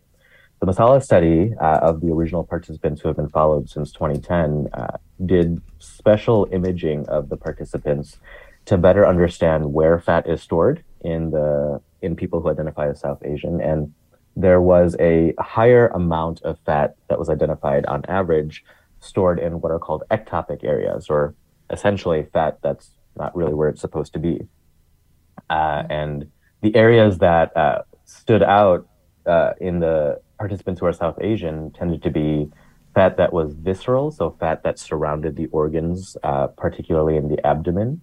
The 0.60 0.66
Masala 0.66 1.02
study 1.02 1.54
uh, 1.60 1.78
of 1.78 2.00
the 2.00 2.08
original 2.08 2.42
participants 2.42 3.00
who 3.00 3.08
have 3.08 3.16
been 3.16 3.28
followed 3.28 3.70
since 3.70 3.92
2010 3.92 4.68
uh, 4.72 4.96
did 5.24 5.62
special 5.78 6.48
imaging 6.50 7.08
of 7.08 7.28
the 7.28 7.36
participants 7.36 8.18
to 8.64 8.76
better 8.76 9.06
understand 9.06 9.72
where 9.72 10.00
fat 10.00 10.28
is 10.28 10.42
stored 10.42 10.84
in 11.02 11.30
the 11.30 11.80
in 12.02 12.16
people 12.16 12.40
who 12.40 12.50
identify 12.50 12.88
as 12.88 13.00
South 13.00 13.22
Asian, 13.24 13.60
and 13.60 13.92
there 14.36 14.60
was 14.60 14.96
a 15.00 15.32
higher 15.38 15.88
amount 15.88 16.42
of 16.42 16.58
fat 16.66 16.96
that 17.08 17.18
was 17.18 17.28
identified 17.28 17.86
on 17.86 18.04
average 18.06 18.64
stored 19.00 19.38
in 19.38 19.60
what 19.60 19.72
are 19.72 19.78
called 19.78 20.02
ectopic 20.10 20.64
areas, 20.64 21.08
or 21.08 21.34
essentially 21.70 22.26
fat 22.32 22.58
that's 22.62 22.90
not 23.16 23.34
really 23.34 23.54
where 23.54 23.68
it's 23.68 23.80
supposed 23.80 24.12
to 24.12 24.18
be. 24.18 24.40
Uh, 25.48 25.84
and 25.88 26.30
the 26.62 26.74
areas 26.74 27.18
that 27.18 27.56
uh, 27.56 27.82
stood 28.04 28.42
out 28.42 28.88
uh, 29.26 29.52
in 29.60 29.80
the 29.80 30.20
participants 30.38 30.80
who 30.80 30.86
are 30.86 30.92
South 30.92 31.18
Asian 31.20 31.70
tended 31.72 32.02
to 32.02 32.10
be 32.10 32.50
fat 32.94 33.16
that 33.16 33.32
was 33.32 33.54
visceral, 33.54 34.10
so 34.10 34.36
fat 34.40 34.62
that 34.62 34.78
surrounded 34.78 35.36
the 35.36 35.46
organs, 35.46 36.16
uh, 36.22 36.46
particularly 36.48 37.16
in 37.16 37.28
the 37.28 37.44
abdomen, 37.46 38.00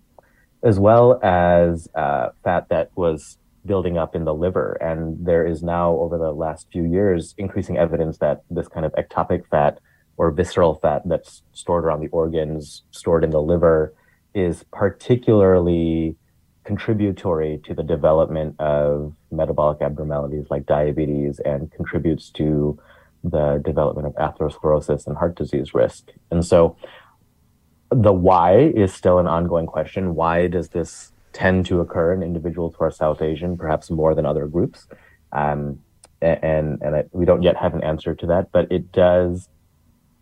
as 0.63 0.79
well 0.79 1.19
as 1.23 1.89
uh, 1.95 2.29
fat 2.43 2.69
that 2.69 2.91
was 2.95 3.37
building 3.65 3.97
up 3.97 4.15
in 4.15 4.25
the 4.25 4.33
liver. 4.33 4.77
And 4.81 5.25
there 5.25 5.45
is 5.45 5.63
now, 5.63 5.93
over 5.93 6.17
the 6.17 6.31
last 6.31 6.67
few 6.71 6.83
years, 6.83 7.33
increasing 7.37 7.77
evidence 7.77 8.19
that 8.19 8.43
this 8.49 8.67
kind 8.67 8.85
of 8.85 8.93
ectopic 8.93 9.47
fat 9.47 9.79
or 10.17 10.31
visceral 10.31 10.75
fat 10.75 11.01
that's 11.05 11.43
stored 11.51 11.83
around 11.83 12.01
the 12.01 12.07
organs, 12.09 12.83
stored 12.91 13.23
in 13.23 13.31
the 13.31 13.41
liver, 13.41 13.93
is 14.33 14.63
particularly 14.71 16.15
contributory 16.65 17.59
to 17.63 17.73
the 17.73 17.83
development 17.83 18.59
of 18.59 19.13
metabolic 19.31 19.81
abnormalities 19.81 20.47
like 20.49 20.65
diabetes 20.65 21.39
and 21.39 21.71
contributes 21.71 22.29
to 22.31 22.77
the 23.23 23.61
development 23.63 24.07
of 24.07 24.13
atherosclerosis 24.15 25.07
and 25.07 25.17
heart 25.17 25.35
disease 25.35 25.73
risk. 25.73 26.11
And 26.31 26.45
so 26.45 26.75
the 27.89 28.11
why 28.11 28.57
is 28.57 28.93
still 28.93 29.19
an 29.19 29.27
ongoing 29.27 29.67
question. 29.67 30.15
Why 30.15 30.47
does 30.47 30.69
this 30.69 31.11
tend 31.33 31.65
to 31.67 31.81
occur 31.81 32.13
in 32.13 32.23
individuals 32.23 32.75
who 32.77 32.85
are 32.85 32.91
South 32.91 33.21
Asian, 33.21 33.57
perhaps 33.57 33.89
more 33.89 34.15
than 34.15 34.25
other 34.25 34.47
groups? 34.47 34.87
Um, 35.31 35.79
and 36.21 36.79
and 36.81 36.95
it, 36.95 37.09
we 37.11 37.25
don't 37.25 37.43
yet 37.43 37.57
have 37.57 37.73
an 37.73 37.83
answer 37.83 38.15
to 38.15 38.25
that, 38.27 38.51
but 38.51 38.71
it 38.71 38.91
does 38.91 39.49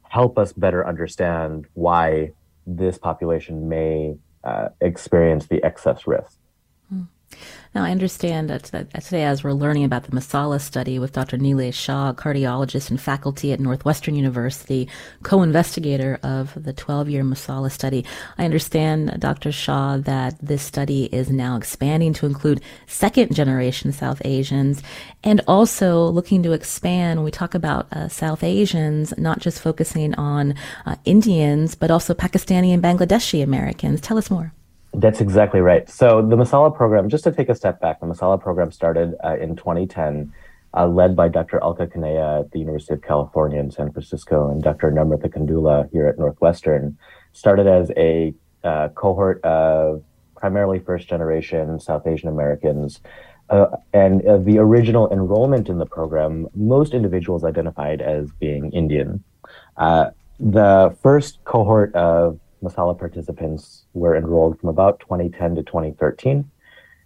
help 0.09 0.37
us 0.37 0.51
better 0.53 0.85
understand 0.85 1.65
why 1.73 2.31
this 2.67 2.97
population 2.97 3.69
may 3.69 4.15
uh, 4.43 4.69
experience 4.81 5.47
the 5.47 5.63
excess 5.63 6.05
risk. 6.07 6.37
Now, 7.75 7.83
I 7.83 7.91
understand 7.91 8.51
that, 8.51 8.65
today, 8.65 9.23
as 9.23 9.43
we're 9.43 9.53
learning 9.53 9.83
about 9.83 10.03
the 10.03 10.11
Masala 10.11 10.61
study 10.61 10.99
with 10.99 11.13
Dr. 11.13 11.39
Nilay 11.39 11.73
Shah, 11.73 12.13
cardiologist 12.13 12.91
and 12.91 13.01
faculty 13.01 13.51
at 13.51 13.59
Northwestern 13.59 14.13
University, 14.13 14.87
co 15.23 15.41
investigator 15.41 16.19
of 16.21 16.53
the 16.61 16.71
12 16.71 17.09
year 17.09 17.23
Masala 17.23 17.71
study, 17.71 18.05
I 18.37 18.45
understand, 18.45 19.19
Dr. 19.19 19.51
Shah, 19.51 19.97
that 19.97 20.35
this 20.39 20.61
study 20.61 21.05
is 21.05 21.31
now 21.31 21.57
expanding 21.57 22.13
to 22.13 22.27
include 22.27 22.61
second 22.85 23.33
generation 23.33 23.91
South 23.91 24.21
Asians 24.23 24.83
and 25.23 25.41
also 25.47 26.05
looking 26.05 26.43
to 26.43 26.51
expand 26.51 27.19
when 27.19 27.25
we 27.25 27.31
talk 27.31 27.55
about 27.55 27.91
uh, 27.91 28.07
South 28.07 28.43
Asians, 28.43 29.17
not 29.17 29.39
just 29.39 29.59
focusing 29.59 30.13
on 30.15 30.53
uh, 30.85 30.95
Indians, 31.05 31.73
but 31.73 31.89
also 31.89 32.13
Pakistani 32.13 32.71
and 32.71 32.83
Bangladeshi 32.83 33.41
Americans. 33.41 33.99
Tell 33.99 34.19
us 34.19 34.29
more. 34.29 34.53
That's 34.93 35.21
exactly 35.21 35.59
right. 35.59 35.89
So 35.89 36.21
the 36.21 36.35
Masala 36.35 36.75
program, 36.75 37.09
just 37.09 37.23
to 37.23 37.31
take 37.31 37.49
a 37.49 37.55
step 37.55 37.81
back, 37.81 37.99
the 37.99 38.05
Masala 38.05 38.39
program 38.39 38.71
started 38.71 39.15
uh, 39.23 39.37
in 39.37 39.55
2010, 39.55 40.31
uh, 40.75 40.87
led 40.87 41.15
by 41.15 41.29
Dr. 41.29 41.59
Alka 41.63 41.87
Kanaya 41.87 42.41
at 42.41 42.51
the 42.51 42.59
University 42.59 42.93
of 42.93 43.01
California 43.01 43.59
in 43.59 43.71
San 43.71 43.91
Francisco 43.91 44.49
and 44.49 44.61
Dr. 44.61 44.91
Namrata 44.91 45.29
Kandula 45.29 45.89
here 45.91 46.07
at 46.07 46.19
Northwestern. 46.19 46.97
Started 47.31 47.65
as 47.65 47.91
a 47.97 48.33
uh, 48.63 48.89
cohort 48.89 49.43
of 49.43 50.03
primarily 50.35 50.79
first 50.79 51.07
generation 51.07 51.79
South 51.79 52.05
Asian 52.05 52.29
Americans. 52.29 53.01
Uh, 53.49 53.67
and 53.93 54.21
the 54.45 54.57
original 54.57 55.11
enrollment 55.11 55.69
in 55.69 55.77
the 55.77 55.85
program, 55.85 56.47
most 56.55 56.93
individuals 56.93 57.43
identified 57.43 58.01
as 58.01 58.31
being 58.39 58.71
Indian. 58.71 59.23
Uh, 59.77 60.11
the 60.39 60.95
first 61.01 61.43
cohort 61.45 61.93
of 61.95 62.39
Masala 62.63 62.97
participants 62.97 63.85
were 63.93 64.15
enrolled 64.15 64.59
from 64.59 64.69
about 64.69 64.99
2010 65.01 65.55
to 65.55 65.63
2013. 65.63 66.49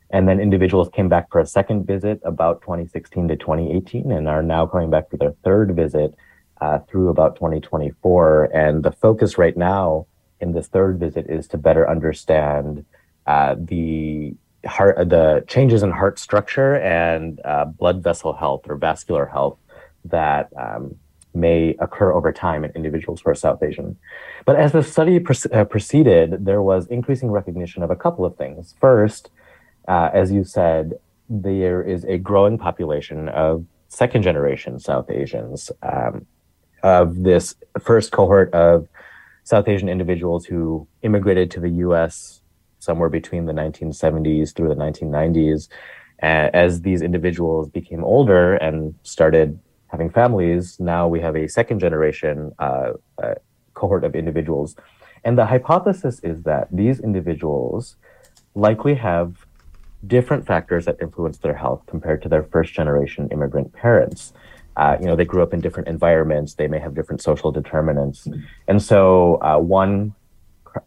And 0.09 0.27
then 0.27 0.39
individuals 0.39 0.89
came 0.93 1.09
back 1.09 1.29
for 1.29 1.39
a 1.39 1.45
second 1.45 1.85
visit 1.85 2.21
about 2.23 2.61
2016 2.61 3.27
to 3.27 3.35
2018 3.35 4.11
and 4.11 4.27
are 4.29 4.43
now 4.43 4.65
coming 4.65 4.89
back 4.89 5.09
for 5.09 5.17
their 5.17 5.33
third 5.43 5.75
visit 5.75 6.15
uh, 6.61 6.79
through 6.87 7.09
about 7.09 7.35
2024. 7.35 8.49
And 8.53 8.83
the 8.83 8.91
focus 8.91 9.37
right 9.37 9.57
now 9.57 10.07
in 10.39 10.53
this 10.53 10.67
third 10.67 10.99
visit 10.99 11.25
is 11.29 11.47
to 11.49 11.57
better 11.57 11.89
understand 11.89 12.85
uh, 13.25 13.55
the 13.57 14.35
heart, 14.65 15.09
the 15.09 15.43
changes 15.47 15.83
in 15.83 15.91
heart 15.91 16.19
structure 16.19 16.75
and 16.75 17.41
uh, 17.43 17.65
blood 17.65 18.01
vessel 18.01 18.33
health 18.33 18.61
or 18.69 18.75
vascular 18.75 19.25
health 19.25 19.57
that 20.05 20.49
um, 20.55 20.95
may 21.39 21.75
occur 21.79 22.11
over 22.11 22.31
time 22.31 22.63
in 22.63 22.71
individuals 22.71 23.21
who 23.21 23.29
are 23.29 23.35
South 23.35 23.61
Asian. 23.63 23.97
But 24.45 24.55
as 24.55 24.71
the 24.71 24.83
study 24.83 25.23
uh, 25.53 25.63
proceeded, 25.65 26.45
there 26.45 26.61
was 26.61 26.87
increasing 26.87 27.31
recognition 27.31 27.83
of 27.83 27.91
a 27.91 27.95
couple 27.95 28.25
of 28.25 28.35
things. 28.35 28.75
First, 28.79 29.29
uh, 29.87 30.09
as 30.13 30.31
you 30.31 30.43
said, 30.43 30.99
there 31.29 31.81
is 31.81 32.03
a 32.05 32.17
growing 32.17 32.57
population 32.57 33.29
of 33.29 33.65
second 33.89 34.23
generation 34.23 34.79
South 34.79 35.09
Asians, 35.09 35.71
um, 35.81 36.25
of 36.83 37.23
this 37.23 37.55
first 37.81 38.11
cohort 38.11 38.53
of 38.53 38.87
South 39.43 39.67
Asian 39.67 39.89
individuals 39.89 40.45
who 40.45 40.87
immigrated 41.01 41.49
to 41.51 41.59
the 41.59 41.69
US 41.69 42.41
somewhere 42.79 43.09
between 43.09 43.45
the 43.45 43.53
1970s 43.53 44.53
through 44.53 44.69
the 44.69 44.75
1990s. 44.75 45.69
Uh, 46.21 46.49
as 46.53 46.81
these 46.81 47.01
individuals 47.01 47.69
became 47.69 48.03
older 48.03 48.55
and 48.55 48.95
started 49.03 49.59
having 49.87 50.09
families, 50.09 50.79
now 50.79 51.07
we 51.07 51.19
have 51.21 51.35
a 51.35 51.47
second 51.47 51.79
generation 51.79 52.51
uh, 52.59 52.93
uh, 53.21 53.35
cohort 53.73 54.03
of 54.03 54.15
individuals. 54.15 54.75
And 55.23 55.37
the 55.37 55.45
hypothesis 55.45 56.19
is 56.23 56.43
that 56.43 56.67
these 56.71 56.99
individuals 56.99 57.95
likely 58.55 58.95
have 58.95 59.45
different 60.05 60.45
factors 60.45 60.85
that 60.85 60.97
influence 61.01 61.37
their 61.37 61.55
health 61.55 61.81
compared 61.87 62.21
to 62.21 62.29
their 62.29 62.43
first 62.43 62.73
generation 62.73 63.27
immigrant 63.31 63.73
parents. 63.73 64.33
Uh, 64.75 64.95
you 64.99 65.07
know, 65.07 65.15
they 65.15 65.25
grew 65.25 65.41
up 65.41 65.53
in 65.53 65.59
different 65.59 65.87
environments, 65.87 66.53
they 66.53 66.67
may 66.67 66.79
have 66.79 66.93
different 66.93 67.21
social 67.21 67.51
determinants. 67.51 68.27
And 68.67 68.81
so, 68.81 69.41
uh, 69.41 69.57
one 69.57 70.13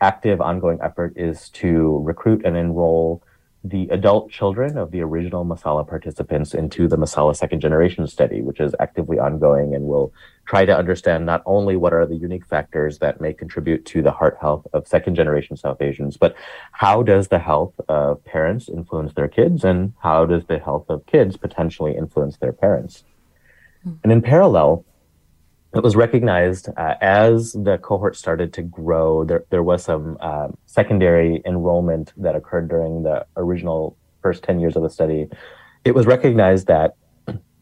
active 0.01 0.41
ongoing 0.41 0.79
effort 0.81 1.13
is 1.17 1.49
to 1.51 1.99
recruit 2.05 2.45
and 2.45 2.57
enroll 2.57 3.23
the 3.63 3.89
adult 3.91 4.31
children 4.31 4.79
of 4.79 4.91
the 4.91 5.03
original 5.03 5.45
Masala 5.45 5.87
participants 5.87 6.55
into 6.55 6.89
the 6.89 6.97
Masala 6.97 7.37
second 7.37 7.61
generation 7.61 8.07
study, 8.07 8.41
which 8.41 8.59
is 8.59 8.75
actively 8.81 9.19
ongoing 9.19 9.75
and 9.75 9.85
will 9.85 10.15
try 10.47 10.65
to 10.65 10.77
understand 10.77 11.27
not 11.27 11.43
only 11.45 11.77
what 11.77 11.93
are 11.93 12.07
the 12.07 12.17
unique 12.17 12.47
factors 12.47 12.99
that 13.01 13.21
may 13.21 13.35
contribute 13.35 13.85
to 13.85 14.01
the 14.01 14.13
heart 14.13 14.39
health 14.41 14.67
of 14.73 14.89
second 14.89 15.15
generation 15.15 15.57
South 15.57 15.83
Asians, 15.83 16.17
but 16.17 16.35
how 16.73 17.03
does 17.03 17.29
the 17.29 17.39
health 17.39 17.75
of 17.89 18.25
parents 18.25 18.69
influence 18.69 19.13
their 19.13 19.29
kids 19.29 19.63
and 19.63 19.93
how 20.03 20.25
does 20.25 20.47
the 20.47 20.59
health 20.59 20.87
of 20.89 21.05
kids 21.05 21.37
potentially 21.37 21.95
influence 21.95 22.39
their 22.39 22.53
parents? 22.53 23.05
Mm-hmm. 23.87 23.97
And 24.05 24.13
in 24.13 24.23
parallel, 24.23 24.87
it 25.75 25.83
was 25.83 25.95
recognized 25.95 26.69
uh, 26.77 26.95
as 27.01 27.53
the 27.53 27.79
cohort 27.79 28.17
started 28.17 28.53
to 28.55 28.63
grow. 28.63 29.25
There, 29.25 29.45
there 29.51 29.63
was 29.63 29.85
some 29.85 30.17
uh, 30.21 30.49
secondary 30.67 31.43
enrollment 31.45 32.13
that 32.17 32.35
occurred 32.35 32.69
during 32.69 33.05
the 33.05 33.25
original 33.37 33.97
first 34.21 34.43
10 34.43 34.59
years 34.59 34.77
of 34.77 34.83
the 34.83 34.91
study. 34.91 35.29
It 35.85 35.95
was 35.95 36.07
recognized 36.07 36.67
that 36.67 36.97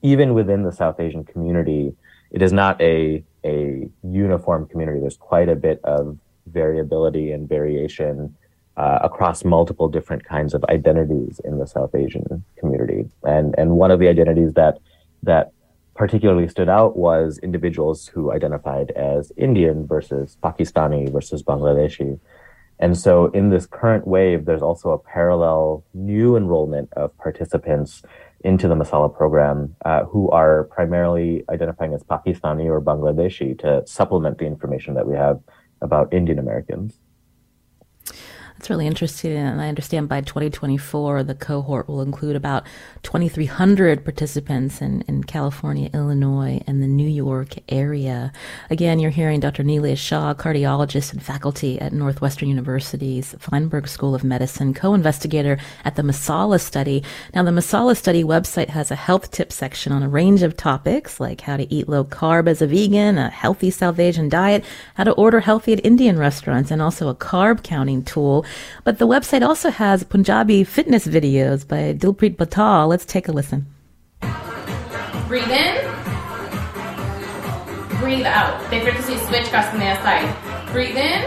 even 0.03 0.33
within 0.33 0.63
the 0.63 0.73
South 0.73 1.01
Asian 1.01 1.25
community, 1.25 1.95
it 2.31 2.41
is 2.41 2.53
not 2.53 2.81
a, 2.81 3.23
a 3.45 3.89
uniform 4.03 4.67
community. 4.67 5.01
There's 5.01 5.17
quite 5.17 5.49
a 5.49 5.57
bit 5.57 5.81
of 5.85 6.19
variability 6.47 7.33
and 7.33 7.49
variation 7.49 8.35
uh, 8.79 9.01
across 9.03 9.45
multiple 9.45 9.89
different 9.89 10.25
kinds 10.25 10.55
of 10.55 10.65
identities 10.65 11.41
in 11.45 11.59
the 11.59 11.67
South 11.67 11.95
Asian 11.95 12.45
community. 12.57 13.11
And 13.25 13.55
and 13.59 13.73
one 13.73 13.91
of 13.91 13.99
the 13.99 14.09
identities 14.09 14.53
that 14.55 14.79
that 15.25 15.53
particularly 15.99 16.47
stood 16.47 16.69
out 16.69 16.97
was 16.97 17.39
individuals 17.39 18.07
who 18.07 18.31
identified 18.31 18.93
as 18.93 19.33
Indian 19.37 19.85
versus 19.85 20.39
Pakistani 20.41 21.11
versus 21.13 21.43
Bangladeshi. 21.43 22.21
And 22.79 22.97
so 22.97 23.27
in 23.33 23.51
this 23.51 23.67
current 23.67 24.07
wave, 24.07 24.45
there's 24.45 24.63
also 24.63 24.91
a 24.91 24.99
parallel 24.99 25.83
new 25.93 26.37
enrollment 26.37 26.93
of 26.93 27.19
participants 27.19 28.03
into 28.45 28.69
the 28.69 28.77
Masala 28.77 29.13
program 29.13 29.75
uh, 29.85 30.05
who 30.05 30.31
are 30.31 30.65
primarily 30.71 31.43
identifying 31.51 31.93
as 31.93 32.05
Pakistani 32.05 32.67
or 32.67 32.81
Bangladeshi 32.81 33.59
to 33.59 33.85
supplement 33.85 34.39
the 34.39 34.47
information 34.47 34.95
that 34.95 35.09
we 35.09 35.17
have 35.17 35.41
about 35.83 36.15
Indian 36.15 36.39
Americans. 36.39 37.01
That's 38.59 38.71
really 38.71 38.89
interesting. 38.89 39.37
And 39.37 39.61
I 39.61 39.69
understand 39.69 40.09
by 40.09 40.21
2024, 40.21 41.23
the 41.23 41.37
cohort 41.37 41.87
will 41.87 42.03
include 42.03 42.35
about 42.35 42.67
2,300 43.05 44.03
participants 44.03 44.83
in, 44.83 45.03
in 45.03 45.23
California, 45.23 45.89
Illinois, 45.95 46.61
and 46.67 46.83
the 46.83 46.89
New 46.89 47.09
York 47.09 47.51
area. 47.69 48.33
Again, 48.69 48.99
you're 48.99 49.13
hearing 49.13 49.39
Dr. 49.39 49.63
Nilay 49.63 49.97
Shah, 49.97 50.35
cardiologist 50.35 51.13
and 51.13 51.23
faculty 51.23 51.81
at 51.81 51.93
Northwestern 51.93 52.49
University's 52.49 53.37
Feinberg 53.39 53.87
School 53.87 54.13
of 54.13 54.25
Medicine, 54.25 54.75
co-investigator 54.75 55.57
at 55.85 55.95
the 55.95 56.03
Masala 56.03 56.61
study. 56.61 57.05
Now, 57.37 57.45
the 57.45 57.53
Masala 57.53 57.97
study 57.97 58.25
website 58.25 58.71
has 58.71 58.91
a 58.91 58.97
health 58.97 59.31
tip 59.31 59.53
section 59.53 59.93
on 59.93 60.03
a 60.03 60.09
range 60.09 60.43
of 60.43 60.57
topics 60.57 61.21
like 61.21 61.43
how 61.43 61.57
to 61.57 61.73
eat 61.73 61.89
low 61.89 62.03
carb 62.03 62.49
as 62.49 62.61
a 62.61 62.67
vegan, 62.67 63.19
a 63.19 63.31
healthy 63.31 63.71
South 63.71 64.01
Asian 64.01 64.29
diet, 64.29 64.65
how 64.97 65.05
to 65.05 65.13
order 65.13 65.39
healthy 65.39 65.73
at 65.73 65.87
Indian 65.87 66.19
restaurants, 66.19 66.73
and 66.73 66.83
also 66.83 67.09
a 67.09 67.15
carb 67.15 67.63
counting 67.63 68.03
tool. 68.03 68.45
But 68.85 68.99
the 68.99 69.07
website 69.07 69.43
also 69.43 69.71
has 69.71 70.05
Punjabi 70.05 70.65
fitness 70.65 71.07
videos 71.07 71.67
by 71.67 71.95
Dilpreet 71.95 72.37
Batal. 72.37 72.89
Let's 72.89 73.05
take 73.05 73.29
a 73.29 73.33
listen. 73.33 73.67
Breathe 75.27 75.51
in. 75.51 75.75
Breathe 78.01 78.27
out. 78.27 78.71
They 78.71 78.81
frequency 78.81 79.17
switch 79.27 79.45
kasne 79.47 79.97
side. 80.03 80.73
Breathe 80.73 80.97
in. 80.97 81.25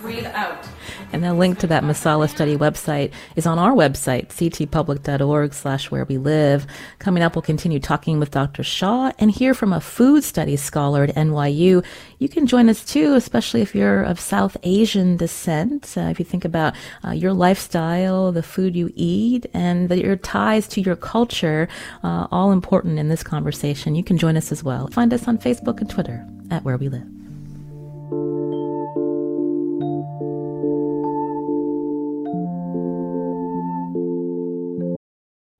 Breathe 0.00 0.26
out. 0.26 0.66
And 1.14 1.22
the 1.22 1.32
link 1.32 1.60
to 1.60 1.68
that 1.68 1.84
Masala 1.84 2.28
study 2.28 2.56
website 2.56 3.12
is 3.36 3.46
on 3.46 3.56
our 3.56 3.70
website, 3.70 4.30
ctpublic.org 4.30 5.54
slash 5.54 5.88
where 5.88 6.04
we 6.04 6.18
live. 6.18 6.66
Coming 6.98 7.22
up, 7.22 7.36
we'll 7.36 7.42
continue 7.42 7.78
talking 7.78 8.18
with 8.18 8.32
Dr. 8.32 8.64
Shah 8.64 9.12
and 9.20 9.30
hear 9.30 9.54
from 9.54 9.72
a 9.72 9.80
food 9.80 10.24
studies 10.24 10.60
scholar 10.60 11.04
at 11.04 11.14
NYU. 11.14 11.84
You 12.18 12.28
can 12.28 12.48
join 12.48 12.68
us 12.68 12.84
too, 12.84 13.14
especially 13.14 13.62
if 13.62 13.76
you're 13.76 14.02
of 14.02 14.18
South 14.18 14.56
Asian 14.64 15.16
descent. 15.16 15.94
Uh, 15.96 16.08
if 16.10 16.18
you 16.18 16.24
think 16.24 16.44
about 16.44 16.74
uh, 17.04 17.12
your 17.12 17.32
lifestyle, 17.32 18.32
the 18.32 18.42
food 18.42 18.74
you 18.74 18.90
eat, 18.96 19.46
and 19.54 19.88
the, 19.88 20.02
your 20.02 20.16
ties 20.16 20.66
to 20.66 20.80
your 20.80 20.96
culture, 20.96 21.68
uh, 22.02 22.26
all 22.32 22.50
important 22.50 22.98
in 22.98 23.08
this 23.08 23.22
conversation. 23.22 23.94
You 23.94 24.02
can 24.02 24.18
join 24.18 24.36
us 24.36 24.50
as 24.50 24.64
well. 24.64 24.88
Find 24.88 25.14
us 25.14 25.28
on 25.28 25.38
Facebook 25.38 25.80
and 25.80 25.88
Twitter 25.88 26.26
at 26.50 26.64
Where 26.64 26.76
We 26.76 26.88
Live. 26.88 27.06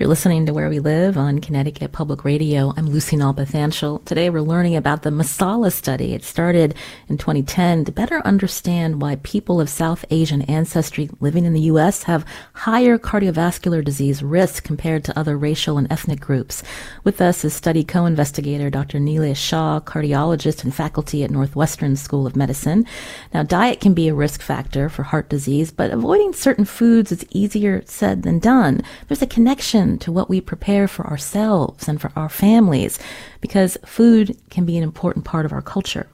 You're 0.00 0.08
listening 0.08 0.46
to 0.46 0.54
Where 0.54 0.70
We 0.70 0.78
Live 0.78 1.18
on 1.18 1.42
Connecticut 1.42 1.92
Public 1.92 2.24
Radio. 2.24 2.72
I'm 2.74 2.86
Lucy 2.86 3.18
Nalpathanchil. 3.18 4.06
Today 4.06 4.30
we're 4.30 4.40
learning 4.40 4.74
about 4.74 5.02
the 5.02 5.10
Masala 5.10 5.70
study. 5.70 6.14
It 6.14 6.24
started 6.24 6.74
in 7.08 7.18
2010 7.18 7.84
to 7.84 7.92
better 7.92 8.26
understand 8.26 9.02
why 9.02 9.16
people 9.16 9.60
of 9.60 9.68
South 9.68 10.06
Asian 10.08 10.40
ancestry 10.40 11.10
living 11.20 11.44
in 11.44 11.52
the 11.52 11.68
U.S. 11.72 12.04
have 12.04 12.24
higher 12.54 12.96
cardiovascular 12.96 13.84
disease 13.84 14.22
risk 14.22 14.64
compared 14.64 15.04
to 15.04 15.18
other 15.18 15.36
racial 15.36 15.76
and 15.76 15.86
ethnic 15.92 16.18
groups. 16.20 16.62
With 17.04 17.20
us 17.20 17.44
is 17.44 17.52
study 17.52 17.84
co-investigator 17.84 18.70
Dr. 18.70 19.00
Nilay 19.00 19.36
Shah, 19.36 19.80
cardiologist 19.80 20.64
and 20.64 20.74
faculty 20.74 21.24
at 21.24 21.30
Northwestern 21.30 21.94
School 21.94 22.26
of 22.26 22.36
Medicine. 22.36 22.86
Now, 23.34 23.42
diet 23.42 23.82
can 23.82 23.92
be 23.92 24.08
a 24.08 24.14
risk 24.14 24.40
factor 24.40 24.88
for 24.88 25.02
heart 25.02 25.28
disease, 25.28 25.70
but 25.70 25.90
avoiding 25.90 26.32
certain 26.32 26.64
foods 26.64 27.12
is 27.12 27.26
easier 27.32 27.82
said 27.84 28.22
than 28.22 28.38
done. 28.38 28.82
There's 29.06 29.20
a 29.20 29.26
connection 29.26 29.89
to 29.98 30.12
what 30.12 30.28
we 30.28 30.40
prepare 30.40 30.86
for 30.88 31.06
ourselves 31.06 31.88
and 31.88 32.00
for 32.00 32.12
our 32.16 32.28
families 32.28 32.98
because 33.40 33.76
food 33.84 34.36
can 34.50 34.64
be 34.64 34.76
an 34.76 34.82
important 34.82 35.24
part 35.24 35.44
of 35.44 35.52
our 35.52 35.62
culture. 35.62 36.06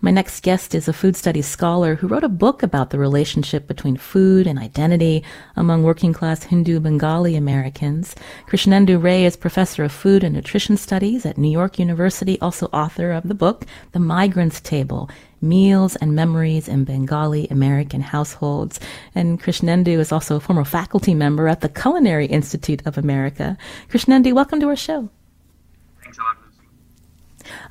My 0.00 0.10
next 0.10 0.42
guest 0.42 0.74
is 0.74 0.88
a 0.88 0.92
food 0.92 1.16
studies 1.16 1.46
scholar 1.46 1.94
who 1.94 2.08
wrote 2.08 2.24
a 2.24 2.28
book 2.28 2.62
about 2.62 2.90
the 2.90 2.98
relationship 2.98 3.66
between 3.66 3.96
food 3.96 4.46
and 4.46 4.58
identity 4.58 5.22
among 5.56 5.82
working 5.82 6.12
class 6.12 6.44
Hindu 6.44 6.80
Bengali 6.80 7.36
Americans. 7.36 8.14
Krishnendu 8.48 9.02
Ray 9.02 9.24
is 9.24 9.36
professor 9.36 9.84
of 9.84 9.92
food 9.92 10.24
and 10.24 10.34
nutrition 10.34 10.76
studies 10.76 11.24
at 11.24 11.38
New 11.38 11.50
York 11.50 11.78
University, 11.78 12.40
also 12.40 12.66
author 12.66 13.12
of 13.12 13.28
the 13.28 13.34
book, 13.34 13.64
The 13.92 14.00
Migrant's 14.00 14.60
Table 14.60 15.08
Meals 15.42 15.96
and 15.96 16.14
Memories 16.14 16.68
in 16.68 16.84
Bengali 16.84 17.48
American 17.50 18.00
Households. 18.00 18.80
And 19.14 19.42
Krishnendu 19.42 19.98
is 19.98 20.12
also 20.12 20.36
a 20.36 20.40
former 20.40 20.64
faculty 20.64 21.14
member 21.14 21.48
at 21.48 21.60
the 21.60 21.68
Culinary 21.68 22.26
Institute 22.26 22.80
of 22.86 22.96
America. 22.96 23.58
Krishnendu, 23.90 24.32
welcome 24.32 24.60
to 24.60 24.68
our 24.68 24.76
show. 24.76 25.10
Thanks 26.02 26.18
a 26.18 26.22
lot, 26.22 26.36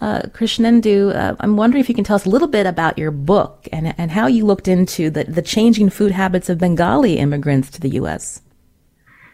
uh, 0.01 0.21
Krishnendu, 0.29 1.15
uh, 1.15 1.35
I'm 1.39 1.55
wondering 1.55 1.81
if 1.81 1.89
you 1.89 1.95
can 1.95 2.03
tell 2.03 2.15
us 2.15 2.25
a 2.25 2.29
little 2.29 2.47
bit 2.47 2.65
about 2.65 2.97
your 2.97 3.11
book 3.11 3.67
and, 3.71 3.93
and 3.97 4.11
how 4.11 4.27
you 4.27 4.45
looked 4.45 4.67
into 4.67 5.09
the, 5.09 5.23
the 5.23 5.41
changing 5.41 5.89
food 5.89 6.11
habits 6.11 6.49
of 6.49 6.57
Bengali 6.57 7.17
immigrants 7.17 7.69
to 7.71 7.81
the 7.81 7.89
U.S. 7.89 8.41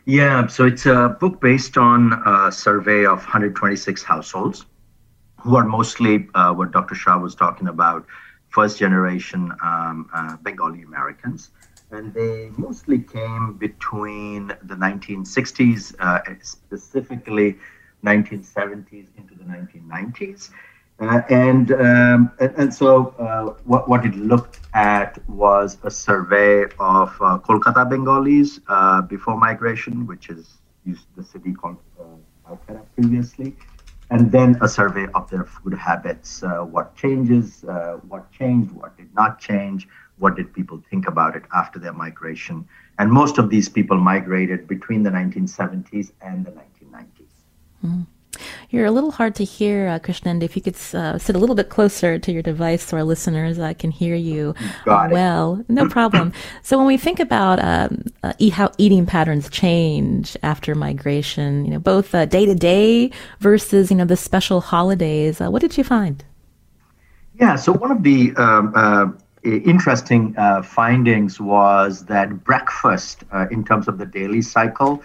Yeah, 0.06 0.48
so 0.48 0.66
it's 0.66 0.86
a 0.86 1.18
book 1.20 1.42
based 1.42 1.78
on 1.78 2.14
a 2.26 2.52
survey 2.52 3.06
of 3.06 3.18
126 3.20 4.04
households 4.04 4.66
who 5.42 5.56
are 5.56 5.66
mostly 5.66 6.28
uh, 6.34 6.54
what 6.54 6.72
Dr. 6.72 6.96
Shah 6.96 7.18
was 7.18 7.36
talking 7.36 7.68
about 7.68 8.06
first 8.58 8.80
generation 8.80 9.52
um, 9.62 10.10
uh, 10.12 10.36
Bengali 10.38 10.82
Americans. 10.82 11.52
And 11.92 12.12
they 12.12 12.50
mostly 12.58 13.00
came 13.16 13.54
between 13.54 14.48
the 14.70 14.76
1960s, 14.86 15.94
uh, 16.00 16.20
specifically 16.42 17.60
1970s 18.04 19.08
into 19.20 19.36
the 19.36 19.44
1990s. 19.44 20.50
Uh, 21.00 21.22
and, 21.30 21.72
um, 21.74 22.32
and, 22.40 22.52
and 22.62 22.74
so 22.74 22.90
uh, 23.20 23.54
what 23.72 23.88
what 23.88 24.04
it 24.04 24.16
looked 24.16 24.60
at 24.74 25.12
was 25.30 25.78
a 25.84 25.92
survey 25.92 26.64
of 26.80 27.10
uh, 27.22 27.38
Kolkata 27.46 27.88
Bengalis 27.88 28.60
uh, 28.68 29.02
before 29.04 29.38
migration, 29.38 30.08
which 30.08 30.30
is 30.30 30.58
used 30.84 31.06
the 31.16 31.24
city 31.24 31.54
called 31.54 31.78
uh, 32.00 32.06
Calcutta 32.48 32.82
previously, 32.96 33.56
and 34.10 34.32
then 34.32 34.58
a 34.62 34.68
survey 34.68 35.08
of 35.14 35.30
their 35.30 35.44
food 35.44 35.74
habits. 35.74 36.44
Uh, 36.44 36.60
what 36.60 36.96
changes, 36.96 37.64
uh, 37.66 37.98
what 38.08 38.32
changed, 38.32 38.72
what 38.72 38.96
did 38.98 39.14
not 39.14 39.40
change, 39.40 39.88
what 40.18 40.36
did 40.36 40.54
people 40.54 40.82
think 40.90 41.08
about 41.08 41.36
it 41.36 41.44
after 41.54 41.78
their 41.80 41.94
migration. 41.94 42.68
And 43.00 43.12
most 43.12 43.38
of 43.38 43.50
these 43.50 43.70
people 43.70 43.98
migrated 43.98 44.68
between 44.68 45.04
the 45.04 45.10
1970s 45.10 46.12
and 46.22 46.46
the 46.46 46.52
1990s. 46.52 47.06
Mm. 47.86 48.06
You're 48.70 48.86
a 48.86 48.92
little 48.92 49.12
hard 49.12 49.36
to 49.36 49.44
hear, 49.44 49.88
uh. 49.88 50.44
If 50.44 50.56
you 50.56 50.62
could 50.62 50.76
uh, 50.94 51.18
sit 51.18 51.36
a 51.36 51.40
little 51.40 51.56
bit 51.56 51.70
closer 51.70 52.20
to 52.20 52.32
your 52.32 52.42
device 52.42 52.84
so 52.84 52.98
our 52.98 53.04
listeners 53.04 53.58
uh, 53.60 53.74
can 53.74 53.92
hear 53.92 54.16
you 54.16 54.56
well. 54.86 55.64
No 55.70 55.88
problem. 55.98 56.34
so 56.62 56.78
when 56.78 56.88
we 56.88 56.98
think 56.98 57.20
about 57.20 57.60
um, 57.60 58.04
uh, 58.24 58.34
eat, 58.40 58.54
how 58.54 58.72
eating 58.78 59.06
patterns 59.06 59.50
change 59.50 60.36
after 60.44 60.76
migration, 60.76 61.66
you 61.66 61.72
know, 61.72 61.80
both 61.80 62.12
day 62.12 62.46
to 62.46 62.56
day 62.56 63.12
versus, 63.40 63.90
you 63.90 63.98
know, 63.98 64.06
the 64.06 64.18
special 64.18 64.62
holidays, 64.62 65.40
uh, 65.40 65.50
what 65.50 65.62
did 65.62 65.78
you 65.78 65.84
find? 65.84 66.24
Yeah, 67.40 67.56
so 67.56 67.72
one 67.72 67.92
of 67.92 68.04
the 68.04 68.36
um, 68.36 68.74
uh, 68.76 69.08
interesting 69.44 70.36
findings 70.64 71.40
was 71.40 72.06
that 72.06 72.44
breakfast, 72.44 73.24
in 73.52 73.64
terms 73.64 73.88
of 73.88 73.98
the 73.98 74.06
daily 74.06 74.42
cycle, 74.42 75.04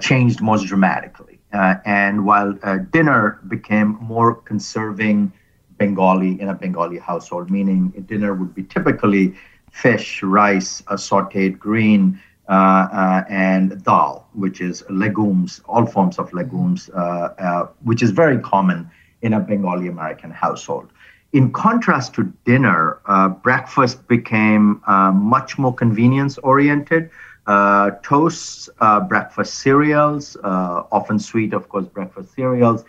changed 0.00 0.40
most 0.40 0.66
dramatically. 0.66 1.33
Uh, 1.54 1.76
and 1.84 2.26
while 2.26 2.58
uh, 2.64 2.78
dinner 2.90 3.38
became 3.46 3.96
more 4.00 4.34
conserving 4.34 5.32
Bengali 5.78 6.40
in 6.40 6.48
a 6.48 6.54
Bengali 6.54 6.98
household, 6.98 7.48
meaning 7.48 7.90
dinner 8.06 8.34
would 8.34 8.54
be 8.56 8.64
typically 8.64 9.34
fish, 9.70 10.22
rice, 10.22 10.80
a 10.88 10.94
sauteed 10.94 11.58
green, 11.58 12.20
uh, 12.48 12.52
uh 12.52 13.24
and 13.28 13.82
dal, 13.84 14.28
which 14.34 14.60
is 14.60 14.82
legumes, 14.90 15.60
all 15.66 15.86
forms 15.86 16.18
of 16.18 16.32
legumes, 16.32 16.90
uh, 16.90 16.98
uh, 16.98 17.68
which 17.84 18.02
is 18.02 18.10
very 18.10 18.38
common 18.40 18.90
in 19.22 19.32
a 19.32 19.40
Bengali 19.40 19.86
American 19.86 20.30
household. 20.30 20.90
In 21.32 21.52
contrast 21.52 22.14
to 22.14 22.24
dinner, 22.44 23.00
breakfast 23.42 24.06
became 24.08 24.80
much 25.14 25.58
more 25.58 25.74
convenience 25.74 26.38
oriented 26.38 27.10
uh, 27.46 27.90
toasts, 28.02 28.70
uh, 28.80 29.00
breakfast 29.00 29.54
cereals, 29.56 30.36
uh, 30.44 30.84
often 30.90 31.18
sweet, 31.18 31.52
of 31.52 31.68
course, 31.68 31.84
breakfast 31.86 32.34
cereals. 32.34 32.84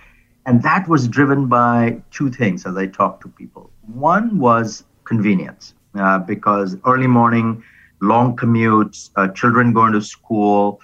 And 0.45 0.61
that 0.63 0.87
was 0.87 1.07
driven 1.07 1.47
by 1.47 2.01
two 2.11 2.29
things 2.29 2.65
as 2.65 2.77
I 2.77 2.87
talked 2.87 3.21
to 3.23 3.27
people. 3.27 3.69
One 3.81 4.39
was 4.39 4.83
convenience, 5.03 5.73
uh, 5.95 6.19
because 6.19 6.77
early 6.85 7.07
morning, 7.07 7.63
long 8.01 8.35
commutes, 8.37 9.09
uh, 9.15 9.27
children 9.29 9.73
going 9.73 9.93
to 9.93 10.01
school, 10.01 10.79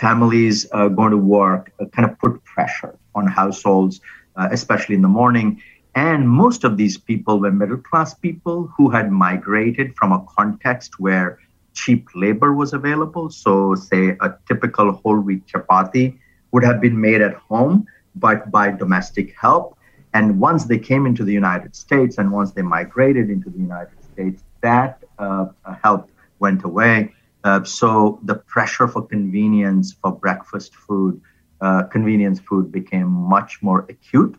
families 0.00 0.64
going 0.66 1.10
to 1.10 1.16
work 1.16 1.72
kind 1.92 2.10
of 2.10 2.18
put 2.18 2.42
pressure 2.44 2.94
on 3.14 3.26
households, 3.26 4.00
especially 4.36 4.96
in 4.96 5.02
the 5.02 5.08
morning. 5.08 5.62
And 5.94 6.28
most 6.28 6.64
of 6.64 6.76
these 6.76 6.96
people 6.98 7.40
were 7.40 7.52
middle 7.52 7.76
class 7.76 8.14
people 8.14 8.72
who 8.76 8.90
had 8.90 9.10
migrated 9.12 9.96
from 9.96 10.12
a 10.12 10.24
context 10.36 10.98
where 10.98 11.38
cheap 11.74 12.08
labor 12.14 12.52
was 12.54 12.72
available. 12.72 13.30
So, 13.30 13.74
say 13.74 14.16
a 14.20 14.34
typical 14.46 14.92
whole 14.92 15.20
wheat 15.20 15.46
chapati 15.46 16.18
would 16.52 16.64
have 16.64 16.80
been 16.80 17.00
made 17.00 17.20
at 17.20 17.34
home, 17.34 17.86
but 18.14 18.50
by 18.50 18.70
domestic 18.70 19.34
help. 19.38 19.76
And 20.12 20.40
once 20.40 20.64
they 20.64 20.78
came 20.78 21.06
into 21.06 21.24
the 21.24 21.32
United 21.32 21.76
States 21.76 22.18
and 22.18 22.32
once 22.32 22.52
they 22.52 22.62
migrated 22.62 23.30
into 23.30 23.48
the 23.48 23.58
United 23.58 24.02
States, 24.12 24.42
that 24.60 25.02
uh, 25.18 25.46
help 25.82 26.10
went 26.40 26.64
away. 26.64 27.12
Uh, 27.44 27.62
so 27.64 28.18
the 28.24 28.34
pressure 28.34 28.88
for 28.88 29.06
convenience 29.06 29.92
for 29.92 30.12
breakfast 30.12 30.74
food, 30.74 31.20
uh, 31.60 31.84
convenience 31.84 32.40
food 32.40 32.72
became 32.72 33.06
much 33.06 33.62
more 33.62 33.86
acute. 33.88 34.36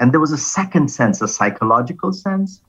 And 0.00 0.12
there 0.12 0.20
was 0.20 0.32
a 0.32 0.38
second 0.38 0.88
sense, 0.88 1.22
a 1.22 1.28
psychological 1.28 2.12
sense, 2.12 2.60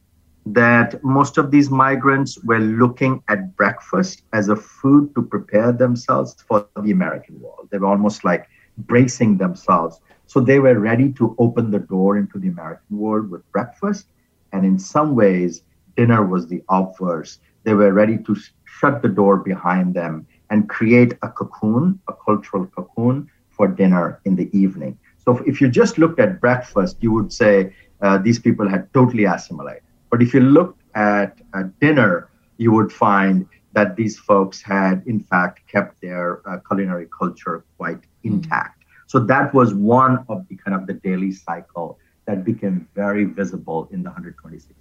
that 0.46 1.04
most 1.04 1.38
of 1.38 1.52
these 1.52 1.70
migrants 1.70 2.38
were 2.44 2.60
looking 2.60 3.24
at 3.30 3.56
breakfast 3.56 4.24
as 4.34 4.50
a 4.50 4.56
food 4.56 5.14
to 5.16 5.22
prepare 5.24 5.72
themselves 5.72 6.36
for 6.48 6.62
the 6.64 6.74
American 6.76 7.24
world. 7.24 7.54
They 7.56 7.62
were 7.64 7.88
almost 7.88 8.08
like 8.08 8.30
bracing 8.78 9.38
themselves. 9.38 10.00
So 10.26 10.40
they 10.40 10.60
were 10.60 10.80
ready 10.80 11.12
to 11.14 11.36
open 11.38 11.72
the 11.72 11.80
door 11.80 12.18
into 12.18 12.38
the 12.38 12.48
American 12.50 12.98
world 12.98 13.30
with 13.30 13.50
breakfast. 13.52 14.08
And 14.52 14.66
in 14.66 14.78
some 14.78 15.16
ways, 15.16 15.64
dinner 15.96 16.24
was 16.26 16.48
the 16.48 16.62
obverse. 16.70 17.40
They 17.64 17.74
were 17.74 17.94
ready 17.94 18.18
to 18.20 18.36
shut 18.66 19.02
the 19.02 19.10
door 19.10 19.38
behind 19.38 19.94
them 19.94 20.28
and 20.50 20.70
create 20.70 21.14
a 21.22 21.30
cocoon, 21.30 22.00
a 22.08 22.14
cultural 22.14 22.66
cocoon 22.68 23.30
for 23.50 23.68
dinner 23.68 24.20
in 24.26 24.36
the 24.36 24.50
evening. 24.58 24.98
So 25.18 25.38
if 25.46 25.62
you 25.62 25.70
just 25.70 25.98
looked 25.98 26.20
at 26.20 26.42
breakfast, 26.42 26.98
you 27.02 27.12
would 27.14 27.34
say 27.34 27.74
uh, 28.02 28.18
these 28.20 28.40
people 28.40 28.70
had 28.70 28.94
totally 28.94 29.26
assimilated. 29.26 29.85
But 30.10 30.22
if 30.22 30.34
you 30.34 30.42
looked 30.42 30.82
at 30.96 31.38
dinner, 31.80 32.30
you 32.58 32.72
would 32.72 32.92
find 32.92 33.48
that 33.74 33.96
these 33.96 34.18
folks 34.18 34.62
had, 34.62 35.04
in 35.06 35.20
fact, 35.20 35.68
kept 35.68 36.02
their 36.02 36.42
uh, 36.48 36.60
culinary 36.68 37.08
culture 37.18 37.66
quite 37.78 38.00
hmm. 38.24 38.34
intact. 38.34 38.84
So 39.08 39.20
that 39.20 39.54
was 39.54 39.74
one 39.74 40.26
of 40.30 40.48
the 40.48 40.56
kind 40.56 40.76
of 40.76 40.88
the 40.88 40.94
daily 40.94 41.32
cycle 41.32 42.00
that 42.26 42.44
became 42.44 42.88
very 42.96 43.26
visible 43.26 43.88
in 43.92 44.02
the 44.02 44.10
126 44.10 44.74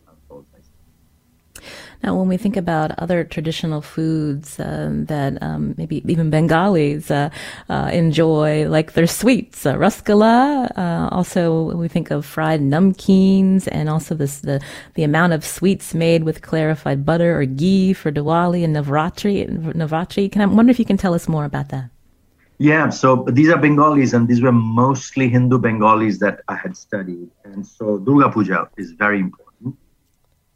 now, 2.02 2.16
when 2.16 2.28
we 2.28 2.36
think 2.36 2.56
about 2.56 2.98
other 2.98 3.24
traditional 3.24 3.80
foods 3.80 4.58
um, 4.60 5.06
that 5.06 5.42
um, 5.42 5.74
maybe 5.76 6.02
even 6.10 6.30
Bengalis 6.30 7.10
uh, 7.10 7.30
uh, 7.68 7.90
enjoy, 7.92 8.68
like 8.68 8.92
their 8.92 9.06
sweets, 9.06 9.64
uh. 9.64 10.68
Uh, 10.76 11.08
also, 11.10 11.74
we 11.76 11.88
think 11.88 12.10
of 12.10 12.26
fried 12.26 12.60
namkeens, 12.60 13.68
and 13.70 13.88
also 13.88 14.14
this 14.14 14.40
the 14.40 14.60
the 14.94 15.02
amount 15.02 15.32
of 15.32 15.44
sweets 15.44 15.94
made 15.94 16.24
with 16.24 16.42
clarified 16.42 17.04
butter 17.06 17.38
or 17.38 17.44
ghee 17.44 17.92
for 17.92 18.12
Diwali 18.12 18.64
and 18.64 18.76
Navratri. 18.76 19.48
Navratri. 19.74 20.30
Can 20.30 20.42
I 20.42 20.46
wonder 20.46 20.70
if 20.70 20.78
you 20.78 20.84
can 20.84 20.96
tell 20.96 21.14
us 21.14 21.28
more 21.28 21.44
about 21.44 21.68
that? 21.70 21.90
Yeah, 22.58 22.90
so 22.90 23.24
these 23.32 23.48
are 23.48 23.58
Bengalis, 23.58 24.12
and 24.12 24.28
these 24.28 24.40
were 24.40 24.52
mostly 24.52 25.28
Hindu 25.28 25.58
Bengalis 25.58 26.18
that 26.18 26.40
I 26.48 26.54
had 26.54 26.76
studied. 26.76 27.28
And 27.44 27.66
so 27.66 27.98
Durga 27.98 28.30
Puja 28.30 28.68
is 28.76 28.92
very 28.92 29.18
important, 29.18 29.76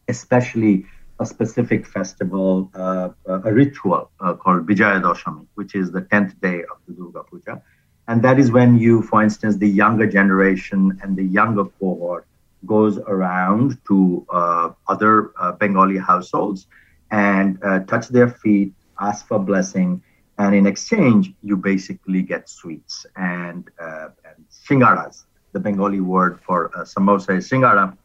especially 0.08 0.86
a 1.20 1.26
specific 1.26 1.86
festival, 1.86 2.70
uh, 2.74 3.08
a 3.26 3.52
ritual 3.52 4.10
uh, 4.20 4.34
called 4.34 4.66
Vijaya 4.66 5.00
Dashami, 5.00 5.46
which 5.54 5.74
is 5.74 5.90
the 5.90 6.02
10th 6.02 6.40
day 6.40 6.62
of 6.70 6.78
the 6.86 6.94
Durga 6.94 7.24
Puja. 7.24 7.60
And 8.06 8.22
that 8.22 8.38
is 8.38 8.50
when 8.50 8.78
you, 8.78 9.02
for 9.02 9.22
instance, 9.22 9.56
the 9.56 9.68
younger 9.68 10.06
generation 10.06 10.98
and 11.02 11.16
the 11.16 11.24
younger 11.24 11.64
cohort 11.64 12.26
goes 12.66 12.98
around 12.98 13.78
to 13.88 14.24
uh, 14.30 14.70
other 14.86 15.32
uh, 15.38 15.52
Bengali 15.52 15.98
households 15.98 16.66
and 17.10 17.58
uh, 17.62 17.80
touch 17.80 18.08
their 18.08 18.28
feet, 18.28 18.72
ask 19.00 19.26
for 19.26 19.38
blessing, 19.38 20.02
and 20.38 20.54
in 20.54 20.66
exchange, 20.66 21.32
you 21.42 21.56
basically 21.56 22.22
get 22.22 22.48
sweets 22.48 23.04
and, 23.16 23.68
uh, 23.80 24.08
and 24.24 24.44
shingaras. 24.50 25.24
The 25.52 25.58
Bengali 25.58 26.00
word 26.00 26.40
for 26.40 26.70
samosa 26.84 27.38
is 27.38 27.50
shingara. 27.50 27.96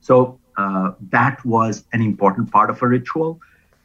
So 0.00 0.38
uh, 0.56 0.92
that 1.10 1.44
was 1.44 1.84
an 1.92 2.02
important 2.02 2.50
part 2.50 2.70
of 2.70 2.82
a 2.82 2.88
ritual. 2.88 3.40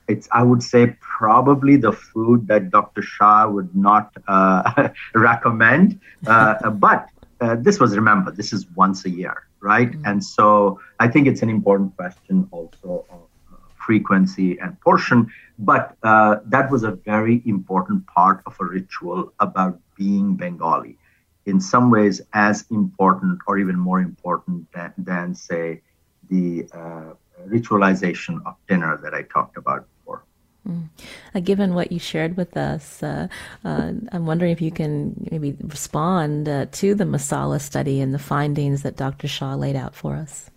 It's, 0.07 0.27
I 0.31 0.41
would 0.43 0.63
say, 0.63 0.95
probably 1.01 1.75
the 1.77 1.91
food 1.91 2.47
that 2.47 2.71
Dr. 2.71 3.01
Shah 3.01 3.47
would 3.47 3.75
not 3.75 4.11
uh, 4.27 4.89
recommend. 5.13 5.99
Uh, 6.25 6.69
but 6.87 7.09
uh, 7.41 7.55
this 7.59 7.79
was, 7.79 7.95
remember, 7.95 8.31
this 8.31 8.51
is 8.51 8.67
once 8.75 9.05
a 9.05 9.09
year, 9.09 9.43
right? 9.61 9.91
Mm-hmm. 9.91 10.05
And 10.05 10.23
so 10.23 10.79
I 10.99 11.07
think 11.07 11.27
it's 11.27 11.41
an 11.41 11.49
important 11.49 11.95
question 11.95 12.47
also 12.51 13.05
of 13.09 13.21
uh, 13.53 13.57
frequency 13.85 14.59
and 14.59 14.79
portion. 14.81 15.31
But 15.59 15.95
uh, 16.03 16.37
that 16.45 16.71
was 16.71 16.83
a 16.83 16.91
very 16.91 17.41
important 17.45 18.07
part 18.07 18.41
of 18.45 18.55
a 18.59 18.65
ritual 18.65 19.33
about 19.39 19.79
being 19.95 20.35
Bengali. 20.35 20.97
In 21.45 21.59
some 21.59 21.91
ways, 21.91 22.21
as 22.33 22.65
important 22.71 23.39
or 23.47 23.57
even 23.57 23.77
more 23.77 23.99
important 23.99 24.71
than, 24.71 24.93
than 24.97 25.35
say, 25.35 25.81
the 26.29 26.67
uh, 26.73 27.13
ritualization 27.47 28.39
of 28.45 28.55
dinner 28.67 28.99
that 29.03 29.13
I 29.13 29.23
talked 29.23 29.57
about 29.57 29.85
before. 29.97 30.23
Mm. 30.67 30.89
Uh, 31.33 31.39
given 31.39 31.73
what 31.73 31.91
you 31.91 31.99
shared 31.99 32.37
with 32.37 32.55
us, 32.55 33.01
uh, 33.03 33.27
uh, 33.65 33.93
I'm 34.11 34.25
wondering 34.25 34.51
if 34.51 34.61
you 34.61 34.71
can 34.71 35.27
maybe 35.31 35.55
respond 35.61 36.47
uh, 36.47 36.67
to 36.73 36.95
the 36.95 37.05
Masala 37.05 37.59
study 37.59 38.01
and 38.01 38.13
the 38.13 38.19
findings 38.19 38.83
that 38.83 38.95
Dr. 38.95 39.27
Shah 39.27 39.55
laid 39.55 39.75
out 39.75 39.95
for 39.95 40.15
us. 40.15 40.49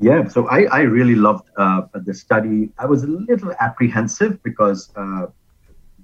Yeah, 0.00 0.28
so 0.28 0.48
I, 0.48 0.64
I 0.64 0.80
really 0.82 1.14
loved 1.14 1.48
uh, 1.56 1.82
the 1.94 2.12
study. 2.12 2.68
I 2.78 2.86
was 2.86 3.04
a 3.04 3.06
little 3.06 3.52
apprehensive 3.60 4.42
because 4.42 4.90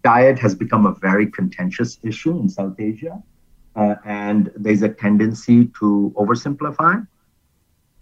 diet 0.02 0.38
has 0.38 0.54
become 0.54 0.86
a 0.86 0.94
very 0.94 1.26
contentious 1.26 1.98
issue 2.02 2.38
in 2.38 2.48
South 2.48 2.76
Asia. 2.78 3.22
and 4.04 4.50
there's 4.56 4.82
a 4.82 4.88
tendency 4.88 5.66
to 5.80 6.12
oversimplify 6.16 7.06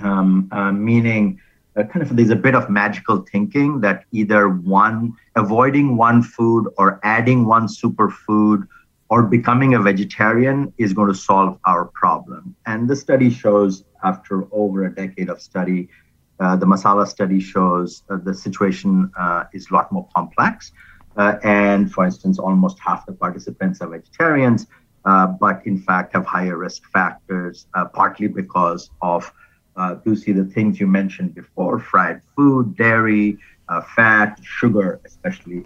um, 0.00 0.48
uh, 0.52 0.72
meaning 0.72 1.40
uh, 1.76 1.84
kind 1.84 2.02
of 2.02 2.16
there's 2.16 2.30
a 2.30 2.36
bit 2.36 2.54
of 2.54 2.68
magical 2.68 3.24
thinking 3.30 3.80
that 3.80 4.04
either 4.12 4.48
one 4.48 5.14
avoiding 5.36 5.96
one 5.96 6.22
food 6.22 6.68
or 6.76 7.00
adding 7.02 7.44
one 7.46 7.66
superfood 7.66 8.66
or 9.10 9.22
becoming 9.22 9.74
a 9.74 9.80
vegetarian 9.80 10.72
is 10.78 10.92
going 10.92 11.08
to 11.08 11.14
solve 11.14 11.58
our 11.64 11.86
problem. 11.86 12.54
And 12.66 12.88
the 12.88 12.96
study 12.96 13.30
shows, 13.30 13.84
after 14.04 14.46
over 14.52 14.84
a 14.84 14.94
decade 14.94 15.30
of 15.30 15.40
study, 15.40 15.88
uh, 16.40 16.56
the 16.56 16.66
masala 16.66 17.06
study 17.06 17.40
shows 17.40 18.02
uh, 18.10 18.18
the 18.22 18.34
situation 18.34 19.10
uh, 19.18 19.44
is 19.52 19.70
a 19.70 19.74
lot 19.74 19.90
more 19.90 20.06
complex. 20.14 20.72
Uh, 21.16 21.36
and 21.42 21.90
for 21.90 22.04
instance, 22.04 22.38
almost 22.38 22.78
half 22.78 23.06
the 23.06 23.12
participants 23.12 23.80
are 23.80 23.88
vegetarians, 23.88 24.66
uh, 25.04 25.26
but 25.26 25.66
in 25.66 25.78
fact 25.78 26.12
have 26.14 26.26
higher 26.26 26.56
risk 26.56 26.82
factors, 26.92 27.66
uh, 27.74 27.84
partly 27.86 28.28
because 28.28 28.90
of 29.02 29.32
Lucy, 30.04 30.32
the 30.32 30.44
things 30.44 30.80
you 30.80 30.86
mentioned 30.86 31.34
before 31.34 31.78
fried 31.78 32.20
food, 32.34 32.76
dairy, 32.76 33.38
fat, 33.94 34.38
sugar, 34.42 35.00
especially 35.04 35.64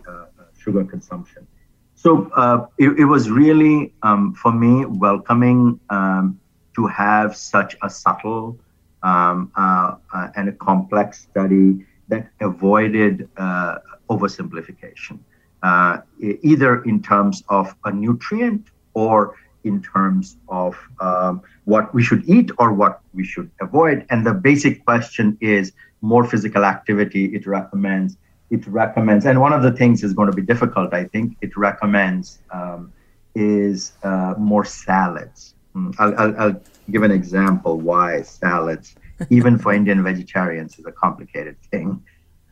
sugar 0.59 0.85
consumption. 0.85 1.47
So 1.95 2.31
uh, 2.35 2.67
it, 2.79 2.99
it, 2.99 3.05
was 3.05 3.31
really, 3.31 3.93
um, 4.03 4.35
for 4.35 4.51
me, 4.51 4.85
welcoming 4.87 5.79
um, 5.89 6.41
to 6.75 6.87
have 6.89 7.37
such 7.37 7.77
a 7.83 7.89
subtle 7.89 8.59
um, 9.03 9.53
uh, 9.57 9.97
uh, 10.13 10.29
and 10.35 10.49
a 10.49 10.53
complex 10.53 11.23
study 11.23 11.87
that 12.09 12.29
avoided 12.41 13.29
uh, 13.37 13.79
oversimplification, 14.11 15.19
uh, 15.63 15.99
either 16.21 16.83
in 16.83 17.03
terms 17.03 17.43
of 17.49 17.75
a 17.85 17.93
nutrient 17.93 18.67
or 18.95 19.37
in 19.65 19.83
terms 19.83 20.37
of 20.49 20.77
um, 21.01 21.43
what 21.65 21.95
we 21.95 22.03
should 22.03 22.29
eat 22.29 22.51
or 22.59 22.73
what 22.73 23.01
we 23.15 23.25
should 23.25 23.51
avoid. 23.61 24.07
And 24.11 24.27
the 24.27 24.35
basic 24.35 24.85
question 24.85 25.39
is 25.41 25.73
more 26.01 26.25
physical 26.25 26.65
activity, 26.65 27.27
it 27.35 27.47
recommends 27.47 28.17
it 28.53 28.67
recommends, 28.67 29.25
and 29.25 29.41
one 29.41 29.55
of 29.55 29.63
the 29.63 29.73
things 29.73 30.05
is 30.05 30.13
going 30.13 30.31
to 30.31 30.37
be 30.37 30.43
difficult, 30.43 30.93
I 30.93 31.05
think, 31.05 31.39
it 31.41 31.57
recommends 31.57 32.41
um, 32.51 32.93
is 33.35 33.93
uh, 34.03 34.35
more 34.37 34.67
salads. 34.67 35.55
Mm, 35.75 35.95
I'll, 35.99 36.15
I'll, 36.21 36.41
I'll, 36.41 36.61
give 36.91 37.03
an 37.03 37.13
example 37.13 37.81
why 37.81 38.21
salads, 38.21 38.95
even 39.31 39.57
for 39.57 39.73
Indian 39.73 40.03
vegetarians, 40.05 40.79
is 40.79 40.85
a 40.85 40.93
complicated 40.93 41.57
thing. 41.71 42.03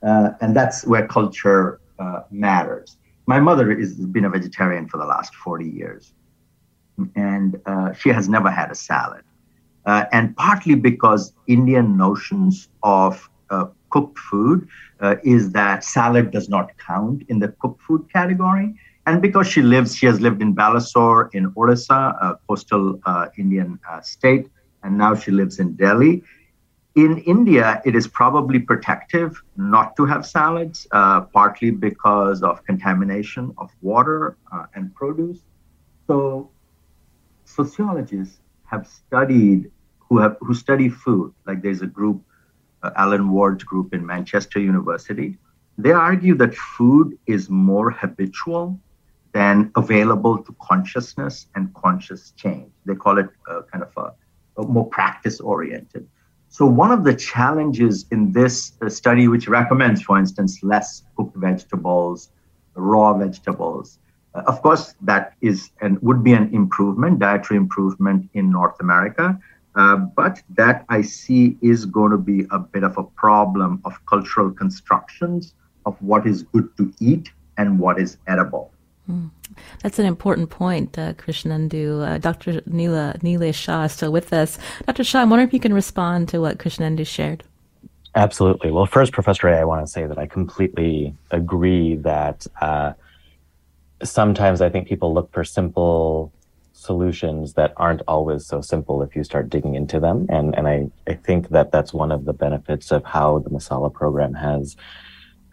Uh, 0.03 0.31
and 0.41 0.57
that's 0.57 0.87
where 0.87 1.07
culture 1.07 1.81
uh, 1.99 2.21
matters. 2.31 2.97
My 3.27 3.39
mother 3.39 3.77
has 3.79 3.97
been 3.97 4.25
a 4.25 4.31
vegetarian 4.31 4.89
for 4.89 4.97
the 4.97 5.05
last 5.05 5.35
40 5.35 5.69
years, 5.69 6.15
and 7.15 7.61
uh, 7.67 7.93
she 7.93 8.11
has 8.11 8.29
never 8.29 8.51
had 8.51 8.71
a 8.71 8.75
salad. 8.75 9.23
Uh, 9.87 10.05
and 10.13 10.37
partly 10.37 10.75
because 10.75 11.33
Indian 11.47 11.97
notions 11.97 12.69
of 12.83 13.29
uh, 13.51 13.67
cooked 13.89 14.19
food 14.19 14.69
uh, 15.01 15.17
is 15.25 15.53
that 15.53 15.83
salad 15.83 16.31
does 16.31 16.49
not 16.49 16.71
count 16.79 17.23
in 17.29 17.39
the 17.39 17.49
cooked 17.61 17.83
food 17.83 18.07
category. 18.13 18.75
And 19.07 19.23
because 19.23 19.47
she 19.47 19.63
lives, 19.63 19.97
she 19.97 20.07
has 20.07 20.21
lived 20.21 20.43
in 20.43 20.55
Balasore 20.55 21.35
in 21.35 21.53
Orissa, 21.57 22.17
a 22.21 22.39
coastal 22.47 23.01
uh, 23.07 23.27
Indian 23.39 23.81
uh, 23.91 24.01
state, 24.03 24.49
and 24.83 24.97
now 24.97 25.15
she 25.15 25.31
lives 25.31 25.59
in 25.59 25.75
Delhi. 25.75 26.23
In 26.97 27.19
India, 27.19 27.81
it 27.85 27.97
is 27.97 28.07
probably 28.07 28.59
protective 28.59 29.41
not 29.57 29.97
to 29.97 30.05
have 30.05 30.27
salads, 30.27 30.87
partly 31.33 31.71
because 31.71 32.43
of 32.43 32.65
contamination 32.65 33.55
of 33.59 33.71
water 33.81 34.37
and 34.75 34.95
produce. 34.95 35.41
So, 36.07 36.51
sociologists 37.51 38.41
have 38.65 38.87
studied 38.87 39.71
who 39.99 40.19
have 40.19 40.37
who 40.41 40.55
study 40.55 40.89
food. 40.89 41.33
Like 41.47 41.63
there's 41.63 41.83
a 41.83 41.87
group 41.87 42.23
uh, 42.83 42.91
Alan 42.97 43.31
Warde's 43.31 43.65
group 43.65 43.95
in 43.95 44.05
Manchester 44.07 44.61
University, 44.61 45.37
they 45.79 45.93
argue 45.93 46.35
that 46.37 46.55
food 46.55 47.19
is 47.27 47.51
more 47.51 47.91
habitual 47.91 48.79
than 49.33 49.71
available 49.77 50.39
to 50.39 50.55
consciousness 50.61 51.47
and 51.55 51.73
conscious 51.75 52.33
change. 52.33 52.71
They 52.85 52.95
call 52.95 53.19
it 53.19 53.29
uh, 53.49 53.63
kind 53.73 53.85
of 53.85 53.93
a, 53.97 54.61
a 54.61 54.67
more 54.67 54.89
practice 54.89 55.41
oriented. 55.41 56.09
So, 56.49 56.67
one 56.67 56.91
of 56.91 57.05
the 57.05 57.15
challenges 57.15 58.07
in 58.11 58.33
this 58.33 58.73
uh, 58.83 58.89
study, 58.89 59.29
which 59.29 59.47
recommends, 59.47 60.03
for 60.03 60.19
instance, 60.19 60.65
less 60.65 61.05
cooked 61.17 61.37
vegetables, 61.37 62.33
raw 62.75 63.15
vegetables, 63.15 64.01
of 64.35 64.63
course, 64.63 64.95
that 65.03 65.35
is 65.41 65.71
and 65.81 66.01
would 66.03 66.23
be 66.23 66.33
an 66.33 66.55
improvement, 66.55 67.19
dietary 67.19 67.57
improvement 67.57 68.29
in 68.35 68.51
North 68.51 68.79
America. 68.81 69.39
Uh, 69.77 69.97
but 69.97 70.43
that 70.51 70.85
I 70.89 71.03
see 71.03 71.57
is 71.63 71.87
going 71.87 72.11
to 72.11 72.19
be 72.19 72.47
a 72.51 72.59
bit 72.59 72.83
of 72.83 72.99
a 72.99 73.05
problem 73.05 73.81
of 73.85 73.95
cultural 74.07 74.51
constructions 74.51 75.55
of 75.87 75.97
what 76.03 76.27
is 76.27 76.43
good 76.43 76.77
to 76.77 76.93
eat 77.01 77.31
and 77.57 77.79
what 77.79 78.01
is 78.01 78.17
edible. 78.27 78.73
Mm. 79.09 79.31
That's 79.83 79.99
an 79.99 80.07
important 80.07 80.51
point, 80.51 80.99
uh, 80.99 81.15
Krishnendu. 81.15 82.07
Uh, 82.07 82.19
Dr. 82.19 82.63
Neela, 82.67 83.17
Neela 83.23 83.53
Shah 83.53 83.85
is 83.85 83.93
still 83.93 84.13
with 84.13 84.33
us. 84.33 84.59
Dr. 84.87 85.05
Shah, 85.05 85.21
I'm 85.21 85.31
wondering 85.31 85.49
if 85.49 85.55
you 85.55 85.61
can 85.61 85.75
respond 85.75 86.29
to 86.31 86.41
what 86.41 86.59
Krishnendu 86.59 87.07
shared. 87.07 87.45
Absolutely. 88.15 88.71
Well, 88.71 88.87
first, 88.87 89.13
Professor 89.13 89.49
A, 89.49 89.61
I 89.61 89.65
want 89.65 89.87
to 89.87 89.91
say 89.91 90.07
that 90.07 90.19
I 90.19 90.27
completely 90.27 91.15
agree 91.31 91.97
that 91.97 92.47
uh, 92.61 92.93
sometimes 94.03 94.61
I 94.61 94.69
think 94.69 94.89
people 94.89 95.13
look 95.13 95.33
for 95.33 95.45
simple 95.45 96.33
solutions 96.73 97.55
that 97.55 97.73
aren't 97.77 98.03
always 98.09 98.47
so 98.47 98.61
simple 98.61 99.03
if 99.03 99.15
you 99.15 99.23
start 99.23 99.51
digging 99.51 99.75
into 99.75 100.01
them. 100.01 100.27
And, 100.31 100.57
and 100.57 100.67
I, 100.67 100.91
I 101.07 101.15
think 101.15 101.51
that 101.51 101.73
that's 101.73 101.93
one 101.93 102.11
of 102.11 102.25
the 102.25 102.33
benefits 102.33 102.91
of 102.91 103.05
how 103.05 103.41
the 103.41 103.51
Masala 103.51 103.93
program 103.93 104.35
has 104.35 104.77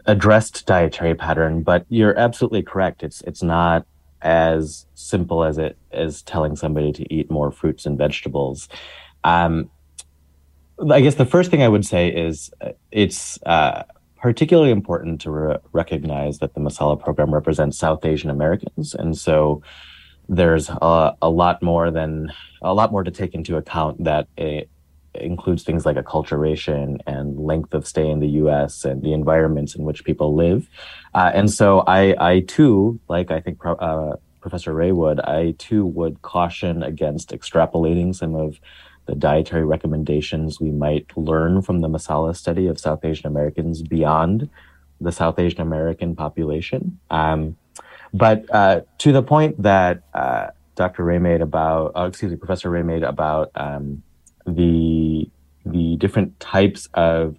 addressed 0.06 0.66
dietary 0.66 1.16
pattern. 1.16 1.64
But 1.64 1.86
you're 1.90 2.18
absolutely 2.18 2.64
correct. 2.64 3.04
It's, 3.04 3.22
it's 3.22 3.44
not 3.44 3.86
as 4.22 4.86
simple 4.96 5.44
as 5.44 5.58
it 5.58 5.78
as 5.92 6.22
telling 6.24 6.56
somebody 6.56 6.92
to 6.92 7.14
eat 7.14 7.30
more 7.30 7.52
fruits 7.52 7.86
and 7.86 7.98
vegetables. 7.98 8.68
Um, 9.24 9.70
I 10.90 11.02
guess 11.02 11.16
the 11.16 11.26
first 11.26 11.52
thing 11.52 11.62
I 11.62 11.68
would 11.68 11.86
say 11.86 12.10
is 12.10 12.52
uh, 12.62 12.72
it's 12.92 13.42
uh, 13.44 13.84
particularly 14.20 14.72
important 14.72 15.22
to 15.22 15.32
re- 15.32 15.58
recognize 15.72 16.40
that 16.40 16.54
the 16.54 16.60
Masala 16.60 17.00
program 17.00 17.34
represents 17.34 17.78
South 17.78 18.04
Asian 18.06 18.30
Americans. 18.30 18.94
And 18.94 19.18
so 19.18 19.62
there's 20.30 20.70
a, 20.70 21.16
a 21.22 21.30
lot 21.30 21.62
more 21.62 21.92
than 21.92 22.32
a 22.62 22.74
lot 22.74 22.92
more 22.92 23.04
to 23.04 23.12
take 23.12 23.34
into 23.34 23.58
account 23.58 24.04
that 24.04 24.28
it 24.38 24.70
includes 25.14 25.64
things 25.64 25.86
like 25.86 25.96
acculturation 25.96 27.00
and 27.08 27.40
length 27.40 27.74
of 27.74 27.88
stay 27.88 28.10
in 28.10 28.20
the 28.20 28.28
U.S. 28.42 28.86
and 28.86 29.02
the 29.02 29.14
environments 29.14 29.76
in 29.76 29.84
which 29.84 30.04
people 30.04 30.36
live. 30.36 30.70
Uh, 31.14 31.32
and 31.34 31.50
so 31.52 31.80
I, 31.88 32.16
I 32.20 32.40
too, 32.42 33.00
like 33.08 33.32
I 33.32 33.40
think 33.40 33.60
uh, 33.66 34.14
Professor 34.42 34.74
Raywood, 34.74 35.28
I 35.28 35.56
too 35.58 35.86
would 35.86 36.22
caution 36.22 36.84
against 36.84 37.32
extrapolating 37.32 38.16
some 38.16 38.36
of 38.36 38.60
the 39.08 39.16
dietary 39.16 39.66
recommendations 39.66 40.60
we 40.60 40.72
might 40.72 41.06
learn 41.18 41.62
from 41.62 41.82
the 41.82 41.88
Masala 41.88 42.36
study 42.36 42.68
of 42.68 42.80
South 42.80 43.04
Asian 43.04 43.28
Americans 43.28 43.82
beyond 43.82 44.50
the 45.02 45.12
South 45.12 45.40
Asian 45.40 45.62
American 45.62 46.16
population. 46.16 47.00
Um, 47.10 47.58
but 48.14 48.46
uh, 48.54 48.82
to 49.00 49.12
the 49.12 49.24
point 49.24 49.62
that 49.62 50.04
uh, 50.14 50.48
Dr. 50.76 51.04
Ray 51.04 51.20
made 51.20 51.42
about, 51.42 51.92
uh, 51.96 52.06
excuse 52.06 52.32
me, 52.32 52.38
Professor 52.38 52.70
Ray 52.70 52.84
made 52.84 53.04
about 53.04 53.52
um, 53.56 54.04
the 54.46 55.30
the 55.66 55.98
different 55.98 56.40
types 56.40 56.88
of 56.94 57.36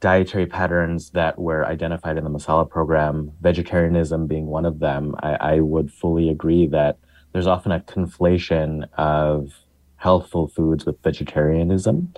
dietary 0.00 0.46
patterns 0.46 1.10
that 1.10 1.38
were 1.38 1.64
identified 1.64 2.18
in 2.18 2.24
the 2.24 2.30
Masala 2.30 2.68
program, 2.68 3.32
vegetarianism 3.40 4.26
being 4.26 4.46
one 4.46 4.66
of 4.66 4.78
them, 4.78 5.14
I, 5.20 5.34
I 5.34 5.60
would 5.60 5.90
fully 5.90 6.28
agree 6.28 6.66
that 6.66 6.98
there's 7.32 7.46
often 7.46 7.72
a 7.72 7.80
conflation 7.80 8.86
of 8.98 9.52
healthful 9.96 10.48
foods 10.48 10.84
with 10.84 11.02
vegetarianism, 11.02 12.12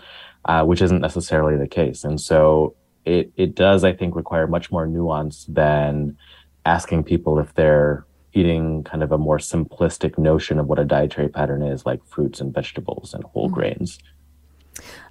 uh, 0.44 0.64
which 0.64 0.82
isn't 0.82 1.00
necessarily 1.00 1.56
the 1.56 1.68
case. 1.68 2.04
And 2.04 2.20
so 2.20 2.74
it, 3.04 3.32
it 3.36 3.54
does, 3.54 3.84
I 3.84 3.92
think, 3.92 4.14
require 4.14 4.46
much 4.46 4.70
more 4.70 4.86
nuance 4.86 5.46
than 5.48 6.16
asking 6.66 7.04
people 7.04 7.38
if 7.38 7.54
they're 7.54 8.04
eating 8.34 8.84
kind 8.84 9.02
of 9.02 9.12
a 9.12 9.18
more 9.18 9.38
simplistic 9.38 10.18
notion 10.18 10.58
of 10.58 10.66
what 10.66 10.78
a 10.78 10.84
dietary 10.84 11.28
pattern 11.28 11.62
is, 11.62 11.86
like 11.86 12.04
fruits 12.06 12.40
and 12.40 12.52
vegetables 12.52 13.14
and 13.14 13.24
whole 13.24 13.46
mm-hmm. 13.46 13.54
grains. 13.54 13.98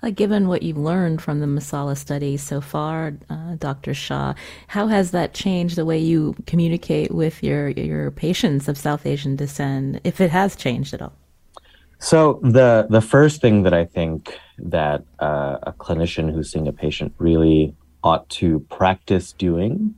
Uh, 0.02 0.12
given 0.12 0.48
what 0.48 0.64
you've 0.64 0.78
learned 0.78 1.22
from 1.22 1.40
the 1.40 1.46
Masala 1.46 1.98
study 1.98 2.38
so 2.38 2.62
far, 2.62 3.14
uh, 3.30 3.56
Dr. 3.56 3.94
Shah, 3.94 4.34
how 4.68 4.88
has 4.88 5.12
that 5.12 5.34
changed 5.34 5.76
the 5.76 5.86
way 5.86 5.98
you 5.98 6.36
communicate 6.46 7.12
with 7.12 7.44
your 7.44 7.70
your 7.70 8.12
patients 8.12 8.70
of 8.70 8.78
South 8.78 9.06
Asian 9.06 9.36
descent, 9.36 10.00
if 10.04 10.22
it 10.22 10.30
has 10.30 10.56
changed 10.56 10.94
at 10.94 11.02
all? 11.02 11.14
So 12.00 12.40
the 12.44 12.88
the 12.90 13.02
first 13.02 13.42
thing 13.42 13.64
that 13.64 13.74
I 13.74 13.86
think 13.86 14.38
that 14.60 15.04
uh, 15.20 15.58
a 15.64 15.74
clinician 15.74 16.32
who's 16.32 16.52
seeing 16.52 16.68
a 16.68 16.74
patient 16.74 17.14
really 17.18 17.76
ought 18.04 18.30
to 18.30 18.60
practice 18.70 19.34
doing 19.34 19.96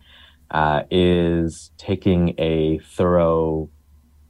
uh, 0.51 0.83
is 0.89 1.71
taking 1.77 2.35
a 2.39 2.79
thorough 2.79 3.69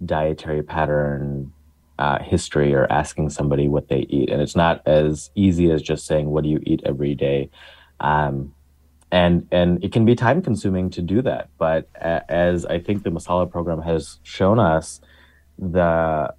dietary 0.03 0.63
pattern 0.63 1.51
uh, 1.99 2.19
history 2.23 2.73
or 2.73 2.91
asking 2.91 3.29
somebody 3.29 3.67
what 3.67 3.89
they 3.89 4.05
eat. 4.09 4.29
And 4.29 4.41
it's 4.41 4.55
not 4.55 4.81
as 4.87 5.29
easy 5.35 5.69
as 5.71 5.81
just 5.81 6.05
saying, 6.05 6.29
what 6.29 6.43
do 6.43 6.49
you 6.49 6.61
eat 6.65 6.81
every 6.85 7.13
day? 7.13 7.49
Um, 7.99 8.53
and 9.11 9.47
and 9.51 9.83
it 9.83 9.91
can 9.91 10.05
be 10.05 10.15
time 10.15 10.41
consuming 10.41 10.89
to 10.91 11.01
do 11.01 11.21
that. 11.21 11.49
But 11.57 11.87
a- 11.95 12.29
as 12.31 12.65
I 12.65 12.79
think 12.79 13.03
the 13.03 13.11
Masala 13.11 13.49
program 13.49 13.81
has 13.81 14.19
shown 14.23 14.59
us, 14.59 15.01
the 15.57 16.33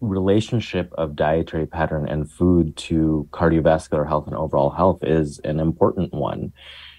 relationship 0.00 0.92
of 0.94 1.16
dietary 1.16 1.66
pattern 1.66 2.08
and 2.08 2.30
food 2.30 2.76
to 2.76 3.28
cardiovascular 3.32 4.06
health 4.06 4.26
and 4.26 4.36
overall 4.36 4.70
health 4.70 5.02
is 5.02 5.38
an 5.40 5.60
important 5.60 6.12
one. 6.12 6.52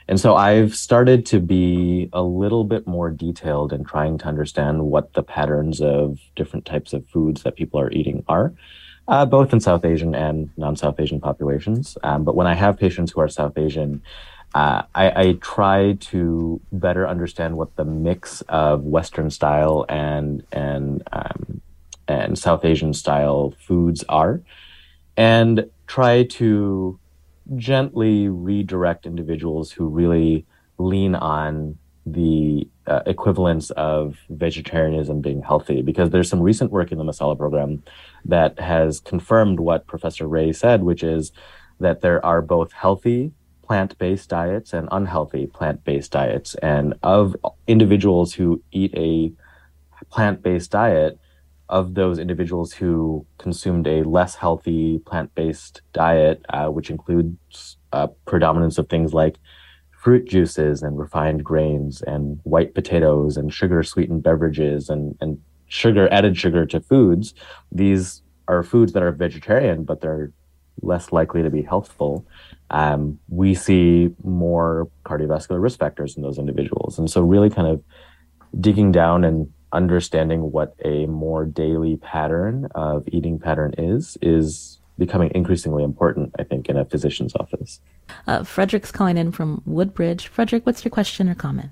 And 0.08 0.20
so 0.20 0.36
I've 0.36 0.76
started 0.76 1.26
to 1.28 1.40
be 1.40 2.10
a 2.12 2.22
little 2.22 2.64
bit 2.64 2.86
more 2.86 3.10
detailed 3.10 3.72
in 3.72 3.86
trying 3.86 4.18
to 4.20 4.26
understand 4.26 4.86
what 4.86 5.14
the 5.14 5.24
patterns 5.24 5.80
of 5.82 6.20
different 6.36 6.66
types 6.66 6.94
of 6.94 7.08
foods 7.08 7.44
that 7.44 7.56
people 7.56 7.80
are 7.80 7.92
eating 7.92 8.24
are, 8.28 8.54
uh, 9.08 9.26
both 9.26 9.54
in 9.54 9.60
South 9.60 9.86
Asian 9.86 10.14
and 10.14 10.50
non 10.58 10.76
South 10.76 11.00
Asian 11.00 11.22
populations. 11.22 11.98
Um, 12.04 12.24
but 12.24 12.36
when 12.36 12.48
I 12.48 12.56
have 12.56 12.78
patients 12.78 13.12
who 13.12 13.22
are 13.22 13.30
South 13.30 13.58
Asian, 13.58 14.02
uh, 14.54 14.84
I, 14.94 15.22
I, 15.22 15.34
try 15.40 15.94
to 15.94 16.60
better 16.74 17.08
understand 17.08 17.56
what 17.56 17.74
the 17.78 17.86
mix 17.86 18.42
of 18.50 18.84
Western 18.84 19.30
style 19.30 19.86
and 19.88 20.44
and 20.52 21.04
um, 21.14 21.62
and 22.08 22.38
South 22.38 22.66
Asian 22.66 22.94
style 22.94 23.54
foods 23.60 24.04
are, 24.10 24.42
and 25.18 25.70
try 25.88 26.24
to 26.24 27.00
gently 27.56 28.28
redirect 28.28 29.06
individuals 29.06 29.72
who 29.72 29.88
really 29.88 30.46
lean 30.78 31.16
on 31.16 31.78
the 32.06 32.68
uh, 32.88 33.02
equivalence 33.06 33.70
of 33.72 34.18
vegetarianism 34.30 35.22
being 35.22 35.42
healthy. 35.42 35.82
Because 35.82 36.10
there's 36.10 36.30
some 36.30 36.42
recent 36.42 36.72
work 36.72 36.92
in 36.92 36.98
the 36.98 37.04
masala 37.04 37.38
program 37.38 37.84
that 38.26 38.60
has 38.60 39.00
confirmed 39.00 39.60
what 39.60 39.86
professor 39.86 40.28
ray 40.28 40.52
said 40.52 40.84
which 40.84 41.04
is 41.04 41.32
that 41.80 42.02
there 42.02 42.24
are 42.26 42.42
both 42.42 42.72
healthy 42.72 43.32
plant-based 43.72 44.30
diets 44.30 44.74
and 44.74 44.90
unhealthy 44.92 45.48
plant-based 45.48 46.12
diets. 46.12 46.56
And 46.56 46.94
of 47.04 47.38
individuals 47.68 48.34
who 48.34 48.62
eat 48.72 48.94
a 48.96 49.32
plant-based 50.10 50.72
diet 50.72 51.18
of 51.72 51.96
those 51.96 52.20
individuals 52.20 52.74
who 52.74 53.26
consumed 53.38 53.88
a 53.88 54.04
less 54.04 54.36
healthy 54.36 55.00
plant-based 55.00 55.82
diet, 55.94 56.46
uh, 56.50 56.68
which 56.68 56.90
includes 56.90 57.78
uh, 57.94 58.08
predominance 58.26 58.78
of 58.78 58.90
things 58.90 59.14
like 59.14 59.38
fruit 59.92 60.28
juices 60.28 60.84
and 60.84 61.00
refined 61.00 61.44
grains 61.44 62.02
and 62.02 62.40
white 62.44 62.74
potatoes 62.76 63.38
and 63.38 63.54
sugar 63.54 63.84
sweetened 63.84 64.22
beverages 64.22 64.90
and, 64.90 65.16
and 65.22 65.40
sugar 65.68 66.12
added 66.12 66.38
sugar 66.38 66.66
to 66.66 66.82
foods. 66.82 67.34
These 67.72 68.22
are 68.50 68.64
foods 68.64 68.92
that 68.94 69.04
are 69.04 69.12
vegetarian, 69.12 69.86
but 69.86 70.02
they're 70.02 70.32
less 70.82 71.12
likely 71.14 71.42
to 71.42 71.50
be 71.50 71.62
healthful. 71.62 72.26
Um, 72.72 73.20
we 73.30 73.54
see 73.54 74.10
more 74.24 74.90
cardiovascular 75.06 75.62
risk 75.62 75.80
factors 75.80 76.18
in 76.18 76.24
those 76.24 76.38
individuals. 76.38 77.00
And 77.00 77.10
so 77.10 77.22
really 77.22 77.50
kind 77.50 77.68
of 77.68 77.82
digging 78.60 78.92
down 78.92 79.24
and 79.24 79.54
understanding 79.74 80.52
what 80.52 80.76
a 80.84 81.06
more 81.06 81.46
daily 81.46 81.98
pattern 81.98 82.68
of 82.76 83.04
eating 83.08 83.40
pattern 83.40 83.74
is 83.78 84.18
is 84.22 84.80
becoming 84.98 85.32
increasingly 85.34 85.84
important, 85.84 86.36
I 86.38 86.44
think, 86.44 86.70
in 86.70 86.78
a 86.78 86.86
physician's 86.86 87.36
office. 87.36 87.80
Uh, 88.28 88.44
Frederick's 88.44 88.92
calling 88.92 89.18
in 89.18 89.32
from 89.32 89.62
Woodbridge. 89.66 90.28
Frederick, 90.28 90.66
what's 90.66 90.84
your 90.86 90.92
question 90.92 91.28
or 91.30 91.36
comment? 91.36 91.72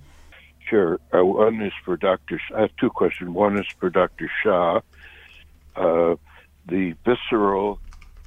Sure. 0.67 0.99
Uh, 1.13 1.23
one 1.25 1.61
is 1.61 1.73
for 1.83 1.97
Dr. 1.97 2.39
I 2.55 2.61
have 2.61 2.75
two 2.79 2.89
questions. 2.89 3.29
One 3.29 3.57
is 3.57 3.65
for 3.79 3.89
Dr. 3.89 4.31
Shah. 4.41 4.81
Uh, 5.75 6.15
the 6.67 6.95
visceral 7.05 7.79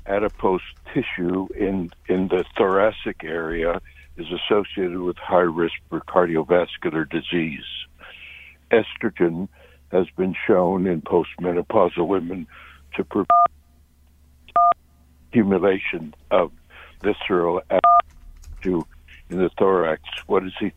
adipose 0.06 0.62
tissue 0.92 1.48
in, 1.56 1.90
in 2.08 2.28
the 2.28 2.44
thoracic 2.56 3.24
area 3.24 3.80
is 4.16 4.26
associated 4.30 4.98
with 4.98 5.16
high 5.16 5.38
risk 5.38 5.74
for 5.88 6.00
cardiovascular 6.00 7.08
disease. 7.08 7.64
Estrogen 8.70 9.48
has 9.92 10.06
been 10.16 10.34
shown 10.46 10.86
in 10.86 11.02
postmenopausal 11.02 12.06
women 12.06 12.46
to 12.96 13.04
prevent 13.04 13.28
accumulation 15.28 16.14
of 16.30 16.50
visceral 17.02 17.60
tissue 18.62 18.82
in 19.30 19.38
the 19.38 19.50
thorax. 19.58 20.02
What 20.26 20.44
is 20.44 20.52
he? 20.58 20.72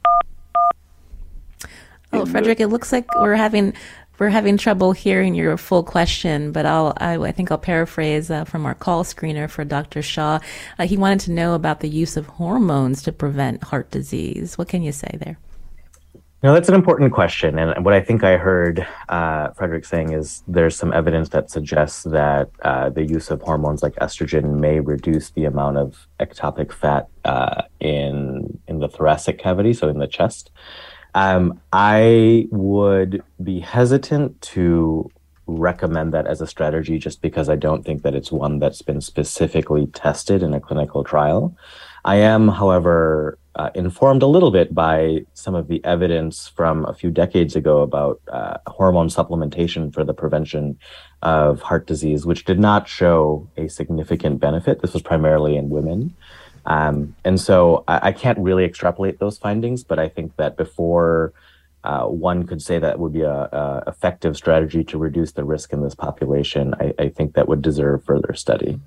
Oh, 2.13 2.25
Frederick, 2.25 2.57
the- 2.59 2.65
it 2.65 2.67
looks 2.67 2.91
like 2.91 3.07
we're 3.15 3.35
having 3.35 3.73
we're 4.17 4.29
having 4.29 4.57
trouble 4.57 4.93
hearing 4.93 5.35
your 5.35 5.57
full 5.57 5.83
question, 5.83 6.53
but 6.53 6.65
I'll 6.65 6.93
I, 6.97 7.15
I 7.17 7.31
think 7.33 7.51
I'll 7.51 7.57
paraphrase 7.57 8.31
uh, 8.31 8.45
from 8.45 8.65
our 8.65 8.73
call 8.73 9.03
screener 9.03 9.49
for 9.49 9.65
Dr. 9.65 10.01
Shah. 10.01 10.39
Uh, 10.79 10.87
he 10.87 10.95
wanted 10.95 11.19
to 11.21 11.31
know 11.31 11.53
about 11.53 11.81
the 11.81 11.89
use 11.89 12.15
of 12.15 12.25
hormones 12.27 13.03
to 13.03 13.11
prevent 13.11 13.63
heart 13.63 13.91
disease. 13.91 14.57
What 14.57 14.69
can 14.69 14.83
you 14.83 14.93
say 14.93 15.17
there? 15.19 15.37
No, 16.43 16.53
that's 16.53 16.69
an 16.69 16.75
important 16.75 17.11
question. 17.11 17.57
And 17.57 17.83
what 17.83 17.93
I 17.93 18.01
think 18.01 18.23
I 18.23 18.37
heard 18.37 18.85
uh, 19.09 19.49
Frederick 19.51 19.83
saying 19.83 20.13
is 20.13 20.43
there's 20.47 20.75
some 20.75 20.93
evidence 20.93 21.29
that 21.29 21.49
suggests 21.49 22.03
that 22.03 22.49
uh, 22.61 22.89
the 22.89 23.03
use 23.03 23.31
of 23.31 23.41
hormones 23.41 23.81
like 23.81 23.95
estrogen 23.95 24.59
may 24.59 24.79
reduce 24.79 25.31
the 25.31 25.45
amount 25.45 25.77
of 25.77 26.07
ectopic 26.19 26.71
fat 26.71 27.07
uh, 27.23 27.63
in 27.79 28.59
in 28.67 28.79
the 28.79 28.87
thoracic 28.87 29.39
cavity, 29.39 29.73
so 29.73 29.89
in 29.89 29.97
the 29.97 30.07
chest. 30.07 30.51
Um, 31.15 31.61
I 31.71 32.47
would 32.51 33.23
be 33.41 33.61
hesitant 33.61 34.39
to 34.53 35.09
recommend 35.47 36.13
that 36.13 36.27
as 36.27 36.41
a 36.41 36.47
strategy 36.47 36.99
just 36.99 37.21
because 37.21 37.49
I 37.49 37.55
don't 37.55 37.85
think 37.85 38.03
that 38.03 38.13
it's 38.13 38.31
one 38.31 38.59
that's 38.59 38.81
been 38.81 39.01
specifically 39.01 39.87
tested 39.87 40.43
in 40.43 40.53
a 40.53 40.59
clinical 40.59 41.03
trial. 41.03 41.55
I 42.03 42.17
am, 42.17 42.49
however, 42.49 43.37
uh, 43.55 43.69
informed 43.73 44.21
a 44.21 44.27
little 44.27 44.51
bit 44.51 44.73
by 44.75 45.25
some 45.33 45.55
of 45.55 45.67
the 45.67 45.83
evidence 45.85 46.47
from 46.47 46.85
a 46.85 46.93
few 46.93 47.09
decades 47.09 47.55
ago 47.55 47.81
about 47.81 48.21
uh, 48.27 48.57
hormone 48.67 49.07
supplementation 49.07 49.93
for 49.93 50.03
the 50.03 50.13
prevention 50.13 50.77
of 51.21 51.61
heart 51.61 51.87
disease, 51.87 52.25
which 52.25 52.43
did 52.45 52.59
not 52.59 52.87
show 52.87 53.47
a 53.55 53.67
significant 53.69 54.39
benefit. 54.39 54.81
This 54.81 54.93
was 54.93 55.01
primarily 55.01 55.55
in 55.55 55.69
women. 55.69 56.15
Um, 56.65 57.15
and 57.23 57.39
so 57.39 57.83
I, 57.87 58.09
I, 58.09 58.11
can't 58.11 58.39
really 58.39 58.65
extrapolate 58.65 59.19
those 59.19 59.37
findings, 59.37 59.83
but 59.83 59.99
I 59.99 60.09
think 60.09 60.35
that 60.37 60.57
before 60.57 61.31
uh, 61.83 62.05
one 62.05 62.47
could 62.47 62.59
say 62.61 62.79
that 62.79 62.97
would 62.97 63.13
be 63.13 63.21
a, 63.21 63.31
a, 63.31 63.83
effective 63.85 64.35
strategy 64.35 64.83
to 64.85 64.97
reduce 64.97 65.33
the 65.33 65.43
risk 65.43 65.71
in 65.73 65.83
this 65.83 65.93
population, 65.93 66.73
I, 66.79 66.93
I 66.97 67.09
think 67.09 67.35
that 67.35 67.47
would 67.47 67.61
deserve 67.61 68.03
further 68.03 68.33
study. 68.33 68.79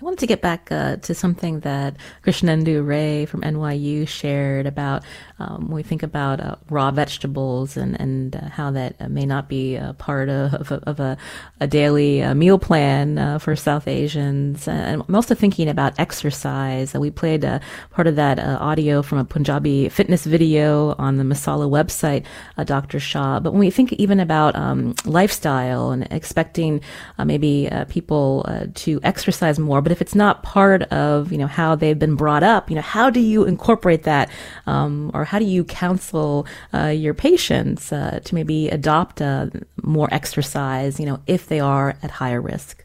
I 0.00 0.04
wanted 0.04 0.20
to 0.20 0.26
get 0.28 0.40
back 0.40 0.70
uh, 0.70 0.96
to 0.96 1.14
something 1.14 1.60
that 1.60 1.96
Krishnendu 2.24 2.86
Ray 2.86 3.26
from 3.26 3.40
NYU 3.40 4.06
shared 4.06 4.66
about 4.66 5.02
um, 5.40 5.68
we 5.70 5.82
think 5.82 6.02
about 6.02 6.40
uh, 6.40 6.56
raw 6.68 6.90
vegetables 6.90 7.76
and, 7.76 8.00
and 8.00 8.34
uh, 8.34 8.48
how 8.48 8.72
that 8.72 8.96
uh, 8.98 9.08
may 9.08 9.24
not 9.24 9.48
be 9.48 9.76
a 9.76 9.94
part 9.96 10.28
of, 10.28 10.54
of, 10.54 10.82
of 10.82 11.00
a, 11.00 11.16
a, 11.60 11.66
daily 11.68 12.22
uh, 12.22 12.34
meal 12.34 12.58
plan 12.58 13.18
uh, 13.18 13.38
for 13.38 13.54
South 13.54 13.86
Asians. 13.86 14.66
And 14.66 15.04
I'm 15.08 15.14
also 15.14 15.34
thinking 15.34 15.68
about 15.68 15.98
exercise. 15.98 16.92
we 16.94 17.10
played 17.10 17.42
part 17.90 18.06
of 18.06 18.16
that 18.16 18.38
audio 18.40 19.02
from 19.02 19.18
a 19.18 19.24
Punjabi 19.24 19.88
fitness 19.88 20.24
video 20.24 20.94
on 20.98 21.18
the 21.18 21.24
Masala 21.24 21.68
website, 21.68 22.24
Dr. 22.66 22.98
Shah. 22.98 23.38
But 23.38 23.52
when 23.52 23.60
we 23.60 23.70
think 23.70 23.92
even 23.92 24.18
about 24.18 24.56
um, 24.56 24.94
lifestyle 25.04 25.90
and 25.90 26.08
expecting 26.10 26.80
maybe 27.24 27.70
people 27.88 28.44
to 28.74 29.00
exercise 29.04 29.58
more, 29.58 29.82
but 29.82 29.92
if 29.92 30.00
it's 30.00 30.14
not 30.14 30.42
part 30.42 30.82
of, 30.84 31.30
you 31.30 31.38
know, 31.38 31.46
how 31.46 31.76
they've 31.76 31.98
been 31.98 32.16
brought 32.16 32.42
up, 32.42 32.70
you 32.70 32.76
know, 32.76 32.82
how 32.82 33.10
do 33.10 33.20
you 33.20 33.44
incorporate 33.44 34.02
that? 34.04 34.30
Um, 34.66 35.10
or 35.14 35.27
how 35.28 35.38
do 35.38 35.44
you 35.44 35.62
counsel 35.62 36.46
uh, 36.72 36.86
your 36.86 37.12
patients 37.12 37.92
uh, 37.92 38.18
to 38.24 38.34
maybe 38.34 38.70
adopt 38.70 39.20
uh, 39.20 39.46
more 39.82 40.08
exercise, 40.10 40.98
you 40.98 41.04
know, 41.04 41.20
if 41.26 41.48
they 41.48 41.60
are 41.60 41.96
at 42.02 42.10
higher 42.10 42.40
risk? 42.40 42.82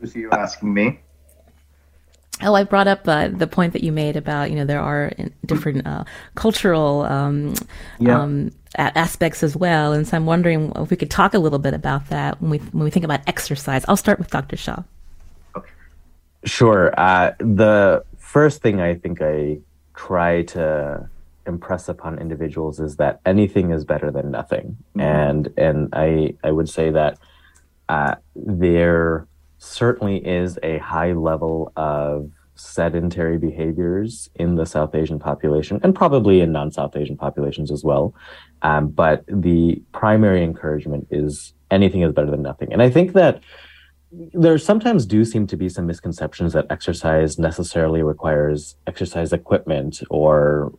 Lucy, 0.00 0.20
you 0.20 0.30
asking 0.30 0.72
me? 0.72 1.00
Oh, 2.42 2.54
I 2.54 2.64
brought 2.64 2.86
up 2.86 3.06
uh, 3.06 3.28
the 3.28 3.46
point 3.46 3.74
that 3.74 3.82
you 3.82 3.92
made 3.92 4.16
about 4.16 4.50
you 4.50 4.56
know 4.56 4.64
there 4.64 4.80
are 4.80 5.12
different 5.44 5.86
uh, 5.86 6.04
cultural 6.36 7.02
um, 7.02 7.54
yeah. 7.98 8.22
um, 8.22 8.52
aspects 8.76 9.42
as 9.42 9.56
well, 9.56 9.92
and 9.92 10.06
so 10.06 10.16
I'm 10.16 10.24
wondering 10.24 10.72
if 10.76 10.88
we 10.88 10.96
could 10.96 11.10
talk 11.10 11.34
a 11.34 11.38
little 11.40 11.58
bit 11.58 11.74
about 11.74 12.08
that 12.10 12.40
when 12.40 12.50
we 12.50 12.58
when 12.58 12.84
we 12.84 12.90
think 12.90 13.04
about 13.04 13.20
exercise. 13.26 13.84
I'll 13.88 13.96
start 13.96 14.20
with 14.20 14.30
Dr. 14.30 14.56
Shah. 14.56 14.84
Sure. 16.44 16.94
Uh, 16.96 17.32
the 17.38 18.04
first 18.18 18.62
thing 18.62 18.80
I 18.80 18.94
think 18.94 19.20
I 19.20 19.58
try 19.98 20.42
to 20.42 21.10
impress 21.44 21.88
upon 21.88 22.18
individuals 22.18 22.78
is 22.78 22.96
that 22.96 23.20
anything 23.26 23.72
is 23.72 23.84
better 23.84 24.10
than 24.10 24.30
nothing, 24.30 24.76
mm-hmm. 24.96 25.00
and 25.00 25.52
and 25.56 25.88
I 25.92 26.34
I 26.44 26.52
would 26.52 26.68
say 26.68 26.90
that 26.90 27.18
uh, 27.88 28.14
there 28.36 29.26
certainly 29.58 30.18
is 30.24 30.58
a 30.62 30.78
high 30.78 31.12
level 31.12 31.72
of 31.76 32.30
sedentary 32.54 33.38
behaviors 33.38 34.30
in 34.36 34.54
the 34.54 34.66
South 34.66 34.94
Asian 34.94 35.18
population, 35.18 35.80
and 35.82 35.94
probably 35.94 36.40
in 36.40 36.52
non-South 36.52 36.94
Asian 36.96 37.16
populations 37.16 37.72
as 37.72 37.82
well. 37.82 38.14
Um, 38.62 38.88
but 38.88 39.24
the 39.26 39.82
primary 39.92 40.44
encouragement 40.44 41.08
is 41.10 41.54
anything 41.70 42.02
is 42.02 42.12
better 42.12 42.30
than 42.30 42.42
nothing, 42.42 42.72
and 42.72 42.82
I 42.82 42.90
think 42.90 43.14
that 43.14 43.42
there 44.10 44.56
sometimes 44.58 45.04
do 45.06 45.24
seem 45.24 45.46
to 45.46 45.56
be 45.56 45.68
some 45.68 45.86
misconceptions 45.86 46.52
that 46.54 46.66
exercise 46.70 47.38
necessarily 47.38 48.02
requires 48.02 48.76
exercise 48.86 49.32
equipment 49.32 50.02
or 50.08 50.72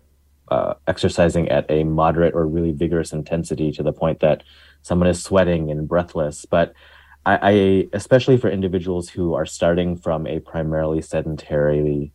uh, 0.49 0.73
exercising 0.87 1.47
at 1.49 1.69
a 1.69 1.83
moderate 1.83 2.33
or 2.33 2.47
really 2.47 2.71
vigorous 2.71 3.13
intensity 3.13 3.71
to 3.71 3.83
the 3.83 3.93
point 3.93 4.19
that 4.19 4.43
someone 4.81 5.07
is 5.07 5.23
sweating 5.23 5.69
and 5.69 5.87
breathless. 5.87 6.45
But 6.45 6.73
I, 7.25 7.39
I 7.41 7.87
especially 7.93 8.37
for 8.37 8.49
individuals 8.49 9.09
who 9.09 9.35
are 9.35 9.45
starting 9.45 9.95
from 9.95 10.25
a 10.25 10.39
primarily 10.39 11.01
sedentary 11.01 12.11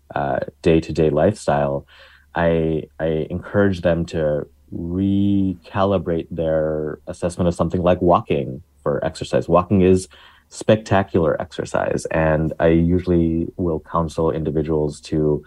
day 0.63 0.81
to 0.81 0.93
day 0.93 1.11
lifestyle, 1.11 1.87
I, 2.35 2.85
I 2.99 3.27
encourage 3.31 3.83
them 3.83 4.05
to 4.07 4.49
recalibrate 4.75 6.27
their 6.33 6.99
assessment 7.07 7.47
of 7.47 7.55
something 7.55 7.83
like 7.83 8.03
walking 8.03 8.63
for 8.83 9.05
exercise. 9.05 9.49
Walking 9.49 9.83
is 9.83 10.09
spectacular 10.55 11.41
exercise, 11.43 12.07
and 12.13 12.53
I 12.61 12.69
usually 12.69 13.49
will 13.57 13.81
counsel 13.81 14.31
individuals 14.31 15.01
to 15.03 15.45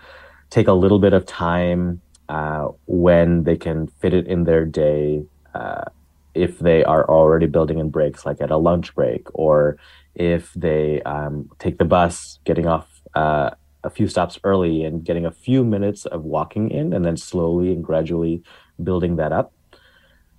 take 0.49 0.68
a 0.68 0.74
little 0.74 0.99
bit 0.99 1.14
of 1.14 1.26
time 1.26 2.01
uh, 2.28 2.68
when 2.86 3.43
they 3.43 3.55
can 3.55 3.88
fit 3.88 4.14
it 4.14 4.28
in 4.28 4.43
their 4.43 4.66
day. 4.66 5.24
Uh, 5.55 5.86
if 6.34 6.60
they 6.60 6.84
are 6.84 7.10
already 7.10 7.47
building 7.47 7.80
in 7.80 7.89
breaks, 7.89 8.26
like 8.26 8.41
at 8.41 8.51
a 8.51 8.58
lunch 8.58 8.93
break, 8.93 9.26
or 9.34 9.78
if 10.14 10.53
they 10.53 11.01
um, 11.03 11.49
take 11.58 11.80
the 11.80 11.86
bus, 11.86 12.38
getting 12.43 12.68
off 12.68 13.01
uh, 13.16 13.49
a 13.84 13.89
few 13.89 14.08
stops 14.08 14.38
early 14.43 14.84
and 14.84 15.03
getting 15.03 15.26
a 15.26 15.32
few 15.32 15.64
minutes 15.64 16.05
of 16.05 16.26
walking 16.26 16.70
in, 16.70 16.93
and 16.93 17.05
then 17.05 17.18
slowly 17.18 17.72
and 17.72 17.84
gradually 17.84 18.43
building 18.84 19.16
that 19.16 19.32
up. 19.32 19.53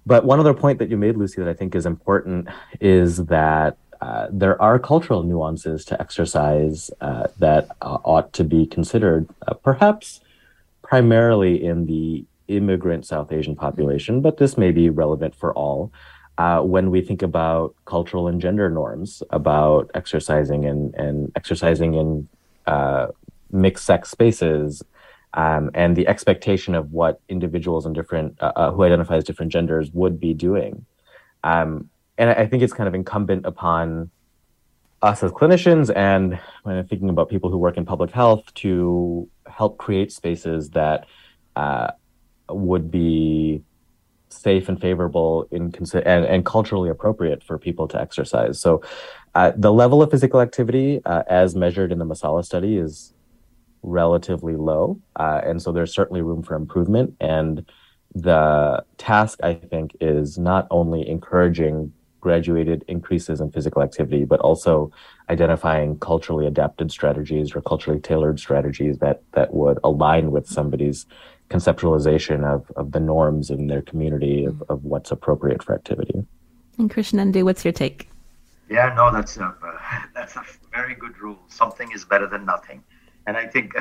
But 0.07 0.25
one 0.25 0.41
other 0.41 0.55
point 0.55 0.79
that 0.79 0.89
you 0.89 0.97
made, 0.97 1.17
Lucy, 1.17 1.41
that 1.43 1.49
I 1.49 1.55
think 1.55 1.75
is 1.75 1.85
important 1.85 2.49
is 2.81 3.25
that 3.27 3.77
uh, 4.01 4.29
there 4.31 4.61
are 4.63 4.79
cultural 4.79 5.23
nuances 5.23 5.85
to 5.87 6.01
exercise 6.01 6.91
uh, 7.01 7.27
that 7.39 7.69
uh, 7.83 7.99
ought 8.05 8.33
to 8.33 8.45
be 8.45 8.67
considered, 8.67 9.29
uh, 9.47 9.55
perhaps 9.55 10.21
primarily 10.83 11.63
in 11.63 11.87
the 11.87 12.25
immigrant 12.47 13.05
South 13.05 13.33
Asian 13.33 13.57
population, 13.57 14.21
but 14.21 14.39
this 14.39 14.57
may 14.57 14.71
be 14.71 14.89
relevant 14.89 15.35
for 15.35 15.53
all. 15.55 15.93
Uh, 16.39 16.63
when 16.63 16.91
we 16.91 17.01
think 17.01 17.21
about 17.23 17.75
cultural 17.85 18.29
and 18.29 18.41
gender 18.41 18.71
norms 18.71 19.25
about 19.31 19.91
exercising 19.95 20.65
and, 20.65 20.95
and 20.95 21.33
exercising 21.35 21.95
in 21.95 22.29
uh, 22.67 23.09
mixed 23.51 23.85
sex 23.85 24.11
spaces, 24.11 24.85
um, 25.35 25.71
and 25.75 25.97
the 25.97 26.07
expectation 26.07 26.75
of 26.75 26.93
what 26.93 27.21
individuals 27.29 27.85
in 27.85 27.93
different 27.93 28.39
who 28.41 28.83
identify 28.83 29.17
as 29.17 29.25
different 29.25 29.53
genders 29.53 29.91
would 29.93 30.19
be 30.19 30.33
doing. 30.33 30.87
Um, 31.45 31.91
and 32.19 32.31
I 32.31 32.47
think 32.47 32.63
it's 32.63 32.73
kind 32.73 32.89
of 32.89 32.95
incumbent 32.95 33.47
upon 33.47 34.11
us 35.01 35.23
as 35.23 35.31
clinicians 35.31 35.95
and 35.95 36.39
when 36.65 36.77
I'm 36.77 36.87
thinking 36.87 37.09
about 37.09 37.29
people 37.29 37.51
who 37.51 37.59
work 37.59 37.77
in 37.77 37.87
public 37.87 38.11
health 38.11 38.53
to 38.55 39.29
help 39.47 39.79
create 39.79 40.11
spaces 40.11 40.71
that 40.71 41.07
uh, 41.55 41.93
would 42.49 42.91
be 42.91 43.63
safe 44.29 44.69
and 44.69 44.81
favorable 44.81 45.47
in 45.53 45.73
and, 45.95 46.25
and 46.25 46.45
culturally 46.45 46.91
appropriate 46.91 47.43
for 47.43 47.59
people 47.59 47.89
to 47.89 48.01
exercise. 48.01 48.61
So 48.61 48.83
uh, 49.35 49.53
the 49.57 49.73
level 49.73 50.03
of 50.03 50.11
physical 50.11 50.41
activity 50.41 51.01
uh, 51.05 51.23
as 51.29 51.55
measured 51.55 51.93
in 51.93 51.99
the 51.99 52.05
Masala 52.05 52.45
study 52.45 52.77
is 52.77 53.15
relatively 53.83 54.57
low. 54.57 55.01
Uh, 55.17 55.41
and 55.45 55.63
so 55.63 55.73
there's 55.73 55.95
certainly 55.95 56.23
room 56.23 56.43
for 56.43 56.57
improvement. 56.57 57.15
And 57.21 57.65
the 58.15 58.85
task, 58.97 59.39
I 59.43 59.55
think, 59.55 59.93
is 60.01 60.39
not 60.39 60.67
only 60.71 61.09
encouraging 61.09 61.93
graduated 62.21 62.85
increases 62.89 63.41
in 63.41 63.51
physical 63.51 63.83
activity, 63.83 64.25
but 64.25 64.41
also 64.41 64.91
identifying 65.31 65.99
culturally 65.99 66.47
adapted 66.47 66.91
strategies 66.91 67.55
or 67.55 67.61
culturally 67.61 68.01
tailored 68.01 68.41
strategies 68.41 68.99
that 68.99 69.23
that 69.33 69.53
would 69.53 69.79
align 69.85 70.31
with 70.31 70.47
somebody's 70.47 71.07
conceptualization 71.51 72.45
of, 72.45 72.71
of 72.77 72.93
the 72.93 73.01
norms 73.01 73.51
in 73.51 73.69
their 73.69 73.83
community 73.83 74.45
of, 74.45 74.63
of 74.69 74.85
what's 74.85 75.11
appropriate 75.11 75.63
for 75.63 75.75
activity. 75.75 76.27
And 76.77 76.91
Krishnendu, 76.91 77.43
what's 77.45 77.65
your 77.65 77.73
take? 77.73 78.11
Yeah, 78.69 78.93
no, 78.95 79.11
that's 79.11 79.39
a, 79.39 79.45
uh, 79.45 79.79
that's 80.15 80.37
a 80.37 80.45
very 80.71 80.95
good 80.95 81.19
rule. 81.19 81.39
Something 81.49 81.91
is 81.93 82.05
better 82.05 82.27
than 82.27 82.45
nothing 82.45 82.85
and 83.29 83.37
I 83.37 83.47
think 83.47 83.75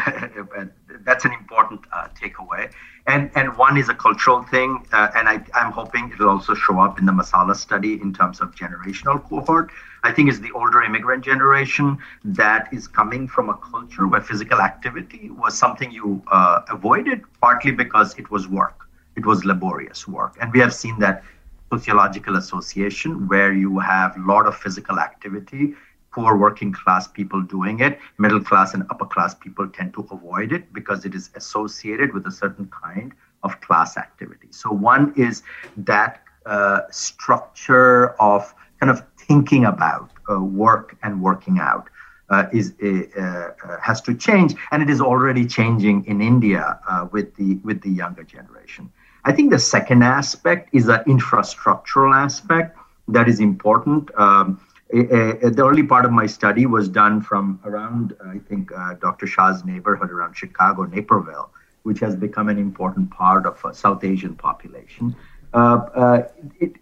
that's 1.05 1.23
an 1.23 1.31
important 1.31 1.81
uh, 1.93 2.09
takeaway. 2.21 2.69
And 3.07 3.31
and 3.35 3.57
one 3.57 3.77
is 3.77 3.87
a 3.87 3.93
cultural 3.93 4.43
thing, 4.43 4.85
uh, 4.91 5.07
and 5.15 5.29
I, 5.29 5.35
I'm 5.59 5.71
hoping 5.71 6.11
it'll 6.13 6.29
also 6.29 6.53
show 6.53 6.81
up 6.81 6.99
in 6.99 7.05
the 7.05 7.13
Masala 7.13 7.55
study 7.55 7.93
in 8.05 8.13
terms 8.13 8.41
of 8.41 8.53
generational 8.53 9.17
cohort. 9.29 9.71
I 10.03 10.11
think 10.11 10.29
it's 10.29 10.39
the 10.39 10.51
older 10.51 10.81
immigrant 10.83 11.23
generation 11.23 11.97
that 12.41 12.67
is 12.73 12.89
coming 12.99 13.29
from 13.29 13.47
a 13.49 13.57
culture 13.71 14.05
where 14.07 14.19
physical 14.19 14.59
activity 14.59 15.29
was 15.29 15.57
something 15.57 15.89
you 15.91 16.21
uh, 16.29 16.63
avoided, 16.69 17.21
partly 17.39 17.71
because 17.71 18.19
it 18.19 18.29
was 18.29 18.49
work, 18.49 18.77
it 19.15 19.25
was 19.25 19.45
laborious 19.45 20.05
work, 20.07 20.35
and 20.41 20.51
we 20.51 20.59
have 20.59 20.73
seen 20.73 20.99
that 20.99 21.23
sociological 21.71 22.35
association 22.35 23.27
where 23.29 23.53
you 23.53 23.79
have 23.79 24.17
a 24.17 24.21
lot 24.33 24.45
of 24.47 24.55
physical 24.55 24.99
activity 24.99 25.73
poor 26.11 26.37
working 26.37 26.71
class 26.71 27.07
people 27.07 27.41
doing 27.41 27.79
it. 27.79 27.99
Middle 28.17 28.39
class 28.39 28.73
and 28.73 28.83
upper 28.89 29.05
class 29.05 29.35
people 29.35 29.67
tend 29.67 29.93
to 29.93 30.07
avoid 30.11 30.51
it 30.51 30.73
because 30.73 31.05
it 31.05 31.13
is 31.13 31.29
associated 31.35 32.13
with 32.13 32.25
a 32.27 32.31
certain 32.31 32.69
kind 32.83 33.13
of 33.43 33.59
class 33.61 33.97
activity. 33.97 34.47
So, 34.51 34.71
one 34.71 35.13
is 35.15 35.43
that 35.77 36.23
uh, 36.45 36.81
structure 36.91 38.09
of 38.21 38.53
kind 38.79 38.89
of 38.89 39.03
thinking 39.17 39.65
about 39.65 40.11
uh, 40.29 40.39
work 40.39 40.97
and 41.03 41.21
working 41.21 41.59
out. 41.59 41.89
Uh, 42.29 42.45
is 42.51 42.73
uh, 42.83 43.23
uh, 43.23 43.79
has 43.81 44.01
to 44.01 44.13
change, 44.13 44.53
and 44.71 44.83
it 44.83 44.89
is 44.89 44.99
already 44.99 45.45
changing 45.45 46.03
in 46.07 46.19
India 46.19 46.77
uh, 46.89 47.07
with 47.13 47.33
the 47.35 47.55
with 47.63 47.79
the 47.83 47.89
younger 47.89 48.23
generation. 48.23 48.91
I 49.23 49.31
think 49.31 49.49
the 49.49 49.59
second 49.59 50.03
aspect 50.03 50.67
is 50.73 50.89
an 50.89 51.05
infrastructural 51.05 52.13
aspect 52.13 52.77
that 53.07 53.27
is 53.29 53.39
important. 53.39 54.11
Um, 54.19 54.59
uh, 54.93 55.49
the 55.49 55.65
early 55.67 55.83
part 55.83 56.05
of 56.05 56.11
my 56.11 56.25
study 56.25 56.65
was 56.65 56.88
done 56.88 57.21
from 57.21 57.59
around, 57.65 58.15
I 58.25 58.39
think, 58.39 58.71
uh, 58.71 58.93
Dr. 58.95 59.27
Shah's 59.27 59.65
neighborhood 59.65 60.11
around 60.11 60.35
Chicago, 60.35 60.83
Naperville, 60.83 61.49
which 61.83 61.99
has 61.99 62.15
become 62.15 62.47
an 62.49 62.57
important 62.57 63.11
part 63.11 63.45
of 63.45 63.63
a 63.65 63.73
South 63.73 64.03
Asian 64.03 64.35
population. 64.35 65.15
Uh, 65.53 66.23
it, 66.59 66.75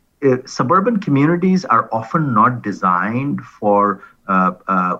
suburban 0.46 1.00
communities 1.00 1.66
are 1.66 1.90
often 1.92 2.34
not 2.34 2.62
designed 2.62 3.42
for 3.42 4.04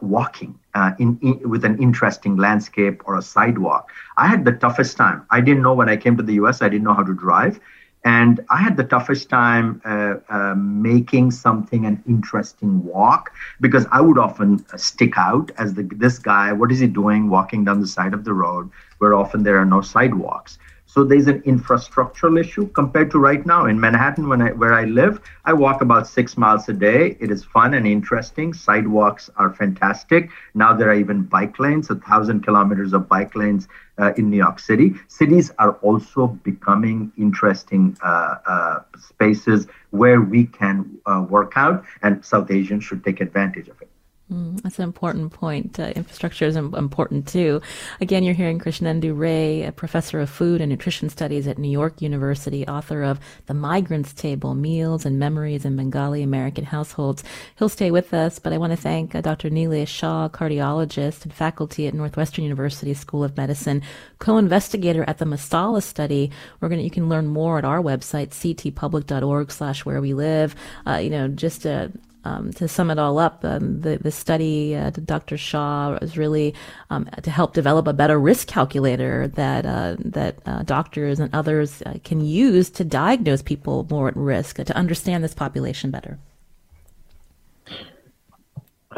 walking. 0.02 0.60
Uh, 0.76 0.92
in, 1.00 1.18
in, 1.22 1.50
with 1.50 1.64
an 1.64 1.82
interesting 1.82 2.36
landscape 2.36 3.02
or 3.06 3.18
a 3.18 3.22
sidewalk. 3.22 3.90
I 4.18 4.28
had 4.28 4.44
the 4.44 4.52
toughest 4.52 4.98
time. 4.98 5.26
I 5.32 5.40
didn't 5.40 5.64
know 5.64 5.74
when 5.74 5.88
I 5.88 5.96
came 5.96 6.18
to 6.18 6.24
the 6.24 6.34
US, 6.34 6.62
I 6.62 6.68
didn't 6.68 6.84
know 6.84 6.94
how 6.94 7.04
to 7.04 7.14
drive. 7.14 7.62
And 8.04 8.42
I 8.50 8.58
had 8.58 8.76
the 8.76 8.84
toughest 8.84 9.30
time 9.30 9.82
uh, 9.86 9.90
uh, 10.30 10.56
making 10.56 11.32
something 11.32 11.86
an 11.86 12.04
interesting 12.08 12.84
walk 12.84 13.32
because 13.62 13.86
I 13.92 14.02
would 14.02 14.18
often 14.18 14.66
uh, 14.74 14.78
stick 14.78 15.14
out 15.18 15.52
as 15.58 15.74
the, 15.74 15.84
this 15.84 16.20
guy. 16.20 16.52
What 16.52 16.72
is 16.72 16.80
he 16.80 16.88
doing 16.88 17.30
walking 17.30 17.64
down 17.66 17.80
the 17.80 17.88
side 17.88 18.14
of 18.14 18.24
the 18.24 18.34
road 18.34 18.70
where 18.98 19.14
often 19.14 19.44
there 19.44 19.58
are 19.58 19.66
no 19.66 19.82
sidewalks? 19.82 20.58
So 20.96 21.04
there's 21.04 21.28
an 21.28 21.42
infrastructural 21.42 22.40
issue 22.40 22.70
compared 22.70 23.12
to 23.12 23.20
right 23.20 23.46
now 23.46 23.66
in 23.66 23.78
Manhattan, 23.78 24.30
when 24.30 24.42
I, 24.42 24.54
where 24.54 24.74
I 24.74 24.86
live. 24.86 25.20
I 25.44 25.52
walk 25.52 25.82
about 25.82 26.08
six 26.08 26.38
miles 26.38 26.70
a 26.70 26.74
day. 26.74 27.18
It 27.20 27.32
is 27.32 27.44
fun 27.44 27.74
and 27.74 27.86
interesting. 27.86 28.54
Sidewalks 28.54 29.30
are 29.36 29.54
fantastic. 29.54 30.30
Now 30.54 30.72
there 30.74 30.90
are 30.90 30.96
even 30.96 31.24
bike 31.24 31.60
lanes, 31.60 31.90
a 31.90 31.96
thousand 31.96 32.46
kilometers 32.46 32.94
of 32.94 33.10
bike 33.10 33.36
lanes 33.36 33.68
uh, 33.98 34.14
in 34.16 34.30
New 34.30 34.38
York 34.38 34.58
City. 34.58 34.94
Cities 35.10 35.52
are 35.60 35.74
also 35.82 36.28
becoming 36.28 37.12
interesting 37.18 37.98
uh, 38.02 38.36
uh, 38.48 38.80
spaces 38.98 39.68
where 39.90 40.22
we 40.22 40.46
can 40.46 40.98
uh, 41.06 41.26
work 41.30 41.58
out, 41.58 41.84
and 42.04 42.24
South 42.24 42.50
Asians 42.50 42.86
should 42.86 43.04
take 43.04 43.20
advantage 43.20 43.68
of 43.68 43.82
it. 43.82 43.90
Mm, 44.32 44.60
that's 44.62 44.80
an 44.80 44.86
important 44.86 45.32
point. 45.34 45.80
Uh, 45.80 45.94
infrastructure 45.96 46.46
is 46.46 46.56
important 46.56 47.28
too. 47.28 47.62
Again, 48.02 48.24
you're 48.24 48.34
hearing 48.34 48.58
Krishnendu 48.58 49.16
Ray, 49.16 49.62
a 49.62 49.72
professor 49.72 50.20
of 50.20 50.32
food 50.32 50.62
and 50.62 50.72
nutrition 50.72 51.10
studies 51.10 51.46
at 51.48 51.60
New 51.60 51.70
York 51.70 52.02
University, 52.02 52.68
author 52.68 53.04
of 53.04 53.20
The 53.46 53.54
Migrants 53.54 54.14
Table 54.14 54.56
Meals 54.56 55.06
and 55.06 55.20
Memories 55.20 55.64
in 55.64 55.76
Bengali 55.76 56.24
American 56.24 56.66
Households. 56.66 57.24
He'll 57.60 57.70
stay 57.70 57.92
with 57.92 58.16
us, 58.16 58.40
but 58.40 58.52
I 58.52 58.58
want 58.58 58.72
to 58.72 58.78
thank 58.78 59.14
uh, 59.14 59.22
Dr. 59.22 59.52
Nilay 59.52 59.88
Shah, 59.88 60.28
cardiologist 60.30 61.24
and 61.24 61.32
faculty 61.32 61.86
at 61.86 61.94
Northwestern 61.94 62.46
University 62.46 62.96
School 62.96 63.24
of 63.24 63.38
Medicine, 63.38 63.84
co 64.18 64.40
investigator 64.40 65.06
at 65.08 65.20
the 65.20 65.26
Masala 65.26 65.84
study. 65.84 66.32
We're 66.62 66.70
to, 66.70 66.82
you 66.82 66.90
can 66.90 67.10
learn 67.10 67.28
more 67.28 67.60
at 67.60 67.66
our 67.66 67.80
website, 67.80 68.30
ctpublic.org 68.30 69.52
slash 69.52 69.86
where 69.86 70.02
we 70.02 70.16
live. 70.16 70.56
Uh, 70.88 70.96
you 70.96 71.12
know, 71.12 71.28
just 71.28 71.68
a 71.68 71.92
um, 72.26 72.52
to 72.54 72.68
sum 72.68 72.90
it 72.90 72.98
all 72.98 73.20
up, 73.20 73.46
um, 73.46 73.82
the, 73.82 73.98
the 73.98 74.12
study 74.12 74.76
uh, 74.76 74.90
Dr. 74.90 75.38
Shah 75.38 75.98
was 76.02 76.18
really 76.18 76.54
um, 76.90 77.08
to 77.22 77.30
help 77.30 77.54
develop 77.54 77.88
a 77.88 77.94
better 77.94 78.20
risk 78.20 78.48
calculator 78.48 79.28
that 79.30 79.66
uh, 79.66 79.96
that 80.00 80.40
uh, 80.46 80.64
doctors 80.64 81.20
and 81.20 81.34
others 81.34 81.82
uh, 81.84 81.98
can 82.04 82.22
use 82.22 82.70
to 82.72 82.84
diagnose 82.84 83.42
people 83.42 83.88
more 83.90 84.08
at 84.08 84.18
risk 84.18 84.58
to 84.58 84.76
understand 84.76 85.24
this 85.24 85.34
population 85.34 85.92
better. 85.92 86.18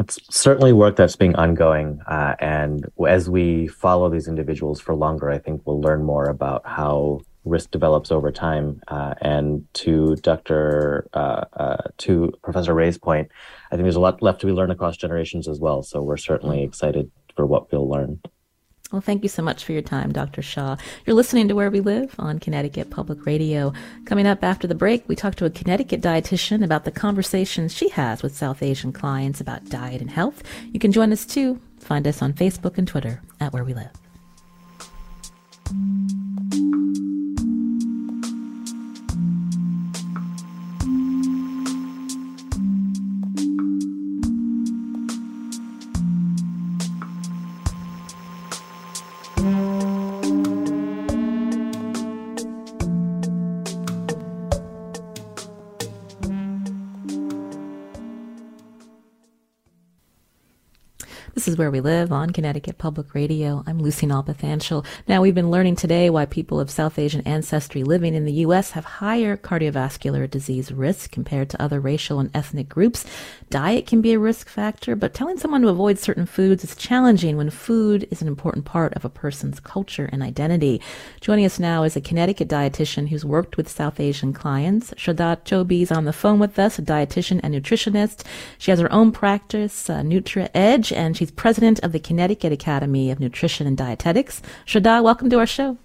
It's 0.00 0.18
certainly 0.30 0.72
work 0.72 0.96
that's 0.96 1.16
being 1.16 1.34
ongoing, 1.36 2.00
uh, 2.06 2.36
and 2.38 2.86
as 3.06 3.28
we 3.28 3.66
follow 3.66 4.08
these 4.08 4.28
individuals 4.28 4.80
for 4.80 4.94
longer, 4.94 5.28
I 5.28 5.38
think 5.38 5.62
we'll 5.64 5.80
learn 5.80 6.04
more 6.04 6.26
about 6.26 6.64
how 6.64 7.20
risk 7.48 7.70
develops 7.70 8.10
over 8.10 8.30
time. 8.30 8.80
Uh, 8.88 9.14
and 9.20 9.66
to 9.74 10.16
Dr. 10.16 11.08
Uh, 11.12 11.44
uh, 11.52 11.82
to 11.98 12.32
Professor 12.42 12.74
Ray's 12.74 12.98
point, 12.98 13.28
I 13.70 13.76
think 13.76 13.84
there's 13.84 13.96
a 13.96 14.00
lot 14.00 14.22
left 14.22 14.40
to 14.40 14.46
be 14.46 14.52
learned 14.52 14.72
across 14.72 14.96
generations 14.96 15.48
as 15.48 15.58
well. 15.58 15.82
So 15.82 16.02
we're 16.02 16.16
certainly 16.16 16.62
excited 16.62 17.10
for 17.34 17.46
what 17.46 17.70
we'll 17.72 17.88
learn. 17.88 18.20
Well, 18.90 19.02
thank 19.02 19.22
you 19.22 19.28
so 19.28 19.42
much 19.42 19.64
for 19.64 19.72
your 19.72 19.82
time, 19.82 20.12
Dr. 20.12 20.40
Shah. 20.40 20.76
You're 21.04 21.16
listening 21.16 21.48
to 21.48 21.54
Where 21.54 21.70
We 21.70 21.80
Live 21.80 22.14
on 22.18 22.38
Connecticut 22.38 22.88
Public 22.88 23.26
Radio. 23.26 23.74
Coming 24.06 24.26
up 24.26 24.42
after 24.42 24.66
the 24.66 24.74
break, 24.74 25.06
we 25.06 25.14
talk 25.14 25.34
to 25.36 25.44
a 25.44 25.50
Connecticut 25.50 26.00
dietitian 26.00 26.64
about 26.64 26.84
the 26.84 26.90
conversations 26.90 27.74
she 27.74 27.90
has 27.90 28.22
with 28.22 28.34
South 28.34 28.62
Asian 28.62 28.92
clients 28.92 29.42
about 29.42 29.68
diet 29.68 30.00
and 30.00 30.10
health. 30.10 30.42
You 30.72 30.80
can 30.80 30.90
join 30.90 31.12
us 31.12 31.26
too. 31.26 31.60
Find 31.80 32.06
us 32.06 32.22
on 32.22 32.32
Facebook 32.32 32.78
and 32.78 32.88
Twitter 32.88 33.20
at 33.40 33.52
Where 33.52 33.64
We 33.64 33.74
Live. 33.74 33.92
Where 61.58 61.72
We 61.72 61.80
Live 61.80 62.12
on 62.12 62.30
Connecticut 62.30 62.78
Public 62.78 63.14
Radio. 63.14 63.64
I'm 63.66 63.80
Lucy 63.80 64.06
Nalpathanchil. 64.06 64.86
Now, 65.08 65.20
we've 65.20 65.34
been 65.34 65.50
learning 65.50 65.74
today 65.74 66.08
why 66.08 66.24
people 66.24 66.60
of 66.60 66.70
South 66.70 67.00
Asian 67.00 67.20
ancestry 67.22 67.82
living 67.82 68.14
in 68.14 68.24
the 68.24 68.32
U.S. 68.44 68.70
have 68.70 68.84
higher 68.84 69.36
cardiovascular 69.36 70.30
disease 70.30 70.70
risk 70.70 71.10
compared 71.10 71.50
to 71.50 71.60
other 71.60 71.80
racial 71.80 72.20
and 72.20 72.30
ethnic 72.32 72.68
groups. 72.68 73.04
Diet 73.50 73.88
can 73.88 74.00
be 74.00 74.12
a 74.12 74.20
risk 74.20 74.48
factor, 74.48 74.94
but 74.94 75.14
telling 75.14 75.36
someone 75.36 75.62
to 75.62 75.68
avoid 75.68 75.98
certain 75.98 76.26
foods 76.26 76.62
is 76.62 76.76
challenging 76.76 77.36
when 77.36 77.50
food 77.50 78.06
is 78.10 78.22
an 78.22 78.28
important 78.28 78.64
part 78.64 78.94
of 78.94 79.04
a 79.04 79.10
person's 79.10 79.58
culture 79.58 80.08
and 80.12 80.22
identity. 80.22 80.80
Joining 81.20 81.44
us 81.44 81.58
now 81.58 81.82
is 81.82 81.96
a 81.96 82.00
Connecticut 82.00 82.46
dietitian 82.46 83.08
who's 83.08 83.24
worked 83.24 83.56
with 83.56 83.68
South 83.68 83.98
Asian 83.98 84.32
clients. 84.32 84.92
Shraddha 84.92 85.42
Chobi 85.44 85.82
is 85.82 85.90
on 85.90 86.04
the 86.04 86.12
phone 86.12 86.38
with 86.38 86.56
us, 86.56 86.78
a 86.78 86.82
dietitian 86.82 87.40
and 87.42 87.52
nutritionist. 87.52 88.24
She 88.58 88.70
has 88.70 88.78
her 88.78 88.92
own 88.92 89.10
practice, 89.10 89.90
uh, 89.90 90.02
Nutri 90.02 90.48
Edge, 90.54 90.92
and 90.92 91.16
she's 91.16 91.32
of 91.48 91.92
the 91.92 91.98
Connecticut 91.98 92.52
Academy 92.52 93.10
of 93.10 93.20
Nutrition 93.20 93.66
and 93.66 93.74
Dietetics. 93.74 94.42
Shraddha, 94.66 95.02
welcome 95.02 95.30
to 95.30 95.38
our 95.38 95.46
show. 95.46 95.78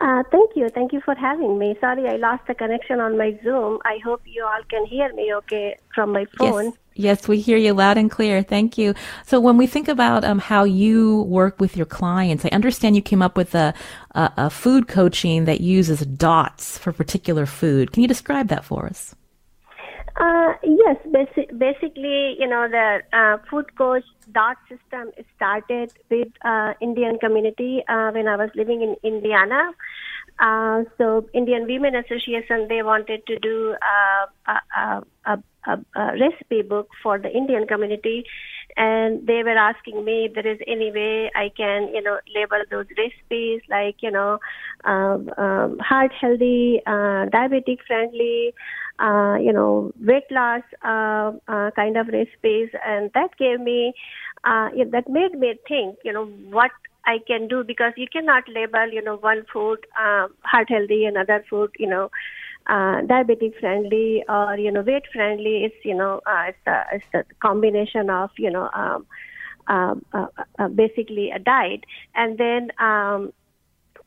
Uh, 0.00 0.22
thank 0.30 0.54
you. 0.54 0.68
Thank 0.68 0.92
you 0.92 1.00
for 1.00 1.16
having 1.16 1.58
me. 1.58 1.76
Sorry, 1.80 2.06
I 2.06 2.16
lost 2.18 2.46
the 2.46 2.54
connection 2.54 3.00
on 3.00 3.18
my 3.18 3.36
Zoom. 3.42 3.80
I 3.84 3.98
hope 4.04 4.22
you 4.24 4.44
all 4.44 4.62
can 4.70 4.86
hear 4.86 5.12
me 5.12 5.34
okay 5.34 5.76
from 5.92 6.12
my 6.12 6.24
phone. 6.38 6.66
Yes. 6.66 6.74
Yes, 6.94 7.28
we 7.28 7.40
hear 7.40 7.56
you 7.56 7.74
loud 7.74 7.96
and 7.96 8.08
clear. 8.10 8.42
Thank 8.42 8.78
you. 8.78 8.94
So 9.26 9.40
when 9.40 9.56
we 9.56 9.66
think 9.66 9.88
about 9.88 10.24
um, 10.24 10.38
how 10.38 10.62
you 10.62 11.22
work 11.22 11.60
with 11.60 11.76
your 11.76 11.86
clients, 11.86 12.44
I 12.44 12.48
understand 12.50 12.94
you 12.94 13.02
came 13.02 13.22
up 13.22 13.36
with 13.36 13.56
a, 13.56 13.74
a, 14.12 14.32
a 14.36 14.50
food 14.50 14.86
coaching 14.86 15.44
that 15.46 15.60
uses 15.60 16.00
dots 16.00 16.78
for 16.78 16.92
particular 16.92 17.46
food. 17.46 17.92
Can 17.92 18.02
you 18.02 18.08
describe 18.08 18.48
that 18.48 18.64
for 18.64 18.86
us? 18.86 19.16
Uh, 20.18 20.54
yes, 20.64 20.96
basi- 21.06 21.58
basically, 21.58 22.36
you 22.40 22.46
know, 22.48 22.66
the 22.68 23.00
uh, 23.12 23.36
food 23.48 23.76
coach 23.76 24.02
dot 24.32 24.56
system 24.68 25.12
started 25.36 25.92
with 26.10 26.28
uh, 26.44 26.74
Indian 26.80 27.18
community 27.18 27.84
uh, 27.88 28.10
when 28.10 28.26
I 28.26 28.34
was 28.36 28.50
living 28.56 28.82
in 28.82 28.96
Indiana. 29.04 29.70
Uh, 30.40 30.82
so 30.96 31.28
Indian 31.34 31.66
Women 31.66 31.94
Association, 31.94 32.66
they 32.68 32.82
wanted 32.82 33.26
to 33.28 33.38
do 33.38 33.74
uh, 33.80 34.52
a, 34.52 35.02
a, 35.26 35.42
a, 35.66 35.78
a 35.94 36.12
recipe 36.18 36.62
book 36.62 36.88
for 37.02 37.18
the 37.18 37.30
Indian 37.30 37.66
community, 37.66 38.24
and 38.76 39.26
they 39.26 39.42
were 39.44 39.56
asking 39.56 40.04
me 40.04 40.26
if 40.26 40.34
there 40.34 40.46
is 40.46 40.58
any 40.66 40.90
way 40.90 41.30
I 41.34 41.50
can, 41.56 41.88
you 41.94 42.02
know, 42.02 42.18
label 42.34 42.62
those 42.70 42.86
recipes 42.96 43.62
like, 43.68 43.96
you 44.00 44.10
know, 44.10 44.38
um, 44.84 45.30
um, 45.36 45.78
heart 45.80 46.12
healthy, 46.20 46.80
uh, 46.86 47.26
diabetic 47.34 47.78
friendly, 47.86 48.52
uh, 48.52 48.87
you 49.00 49.52
know, 49.52 49.92
weight 50.00 50.30
loss 50.30 50.62
uh, 50.84 51.32
uh, 51.48 51.70
kind 51.76 51.96
of 51.96 52.08
recipes, 52.08 52.70
and 52.84 53.10
that 53.14 53.36
gave 53.38 53.60
me, 53.60 53.94
uh, 54.44 54.68
yeah, 54.74 54.84
that 54.92 55.08
made 55.08 55.38
me 55.38 55.54
think, 55.66 55.98
you 56.04 56.12
know, 56.12 56.26
what 56.50 56.70
I 57.06 57.18
can 57.26 57.48
do 57.48 57.64
because 57.64 57.92
you 57.96 58.06
cannot 58.12 58.44
label, 58.48 58.90
you 58.92 59.02
know, 59.02 59.16
one 59.16 59.44
food 59.52 59.78
uh, 59.98 60.28
heart 60.42 60.68
healthy 60.68 61.04
and 61.04 61.16
other 61.16 61.44
food, 61.48 61.70
you 61.78 61.88
know, 61.88 62.10
uh, 62.68 63.00
diabetic 63.02 63.58
friendly 63.60 64.24
or 64.28 64.56
you 64.58 64.70
know 64.70 64.82
weight 64.82 65.04
friendly. 65.12 65.64
It's 65.64 65.84
you 65.84 65.94
know 65.94 66.20
uh, 66.26 66.44
it's 66.48 66.66
a 66.66 66.84
it's 66.92 67.04
a 67.14 67.24
combination 67.40 68.10
of 68.10 68.30
you 68.36 68.50
know 68.50 68.68
um, 68.74 69.06
um, 69.68 70.04
uh, 70.12 70.26
uh, 70.58 70.68
basically 70.68 71.30
a 71.30 71.38
diet, 71.38 71.84
and 72.14 72.38
then 72.38 72.70
um, 72.78 73.32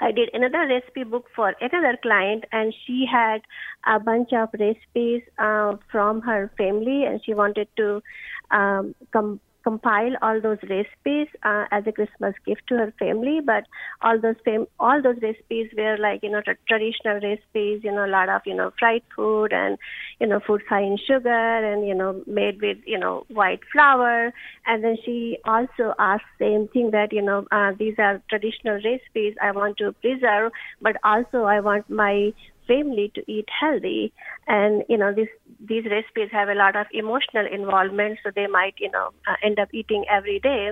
I 0.02 0.12
did 0.12 0.30
another 0.34 0.68
recipe 0.68 1.04
book 1.04 1.28
for 1.36 1.54
another 1.62 1.97
client, 2.02 2.45
and 2.52 2.74
she 2.86 3.06
had 3.10 3.41
a 3.86 3.99
bunch 3.99 4.34
of 4.34 4.49
recipes 4.60 5.22
uh, 5.38 5.78
from 5.91 6.22
her 6.22 6.52
family, 6.58 7.06
and 7.06 7.22
she 7.24 7.36
wanted 7.36 7.68
to 7.78 8.02
um, 8.49 8.95
com- 9.14 9.39
compile 9.64 10.16
all 10.22 10.41
those 10.41 10.57
recipes 10.70 11.28
uh, 11.43 11.66
as 11.72 11.84
a 11.88 11.91
Christmas 11.91 12.36
gift 12.45 12.64
to 12.68 12.78
her 12.78 12.93
family. 12.99 13.39
But 13.45 13.66
all 14.01 14.20
those 14.20 14.36
fam- 14.43 14.68
all 14.80 15.01
those 15.01 15.18
recipes 15.22 15.70
were 15.78 15.97
like 15.97 16.24
you 16.24 16.30
know 16.30 16.41
tra- 16.41 16.57
traditional 16.68 17.16
recipes, 17.16 17.82
you 17.84 17.91
know, 17.91 18.05
a 18.05 18.12
lot 18.12 18.30
of 18.30 18.41
you 18.45 18.55
know 18.55 18.72
fried 18.80 19.03
food 19.16 19.53
and 19.53 19.78
you 20.20 20.28
know 20.28 20.39
foods 20.45 20.64
high 20.70 20.82
in 20.82 20.97
sugar 20.97 21.30
and 21.30 21.88
you 21.88 21.95
know 21.95 22.22
made 22.28 22.62
with 22.62 22.78
you 22.86 22.97
know 22.97 23.26
white 23.30 23.62
flour. 23.72 24.34
And 24.66 24.84
then 24.84 24.97
she 25.05 25.38
also 25.45 25.93
asked 25.99 26.26
same 26.39 26.68
thing 26.68 26.91
that 26.91 27.14
you 27.14 27.22
know 27.22 27.45
uh, 27.51 27.72
these 27.78 27.95
are 27.97 28.22
traditional 28.30 28.76
recipes 28.76 29.36
I 29.41 29.51
want 29.51 29.78
to 29.78 29.91
preserve, 29.93 30.51
but 30.82 30.97
also 31.03 31.43
I 31.43 31.59
want 31.59 31.89
my 31.89 32.34
family 32.68 33.12
to 33.16 33.32
eat 33.32 33.47
healthy 33.59 34.14
and 34.47 34.84
you 34.88 34.97
know 34.97 35.14
these 35.14 35.34
these 35.68 35.86
recipes 35.86 36.30
have 36.32 36.49
a 36.49 36.55
lot 36.55 36.76
of 36.76 36.88
emotional 36.91 37.45
involvement 37.45 38.20
so 38.24 38.32
they 38.36 38.47
might 38.47 38.74
you 38.80 38.89
know 38.89 39.09
uh, 39.28 39.36
end 39.43 39.59
up 39.59 39.70
eating 39.74 40.05
every 40.09 40.39
day. 40.39 40.72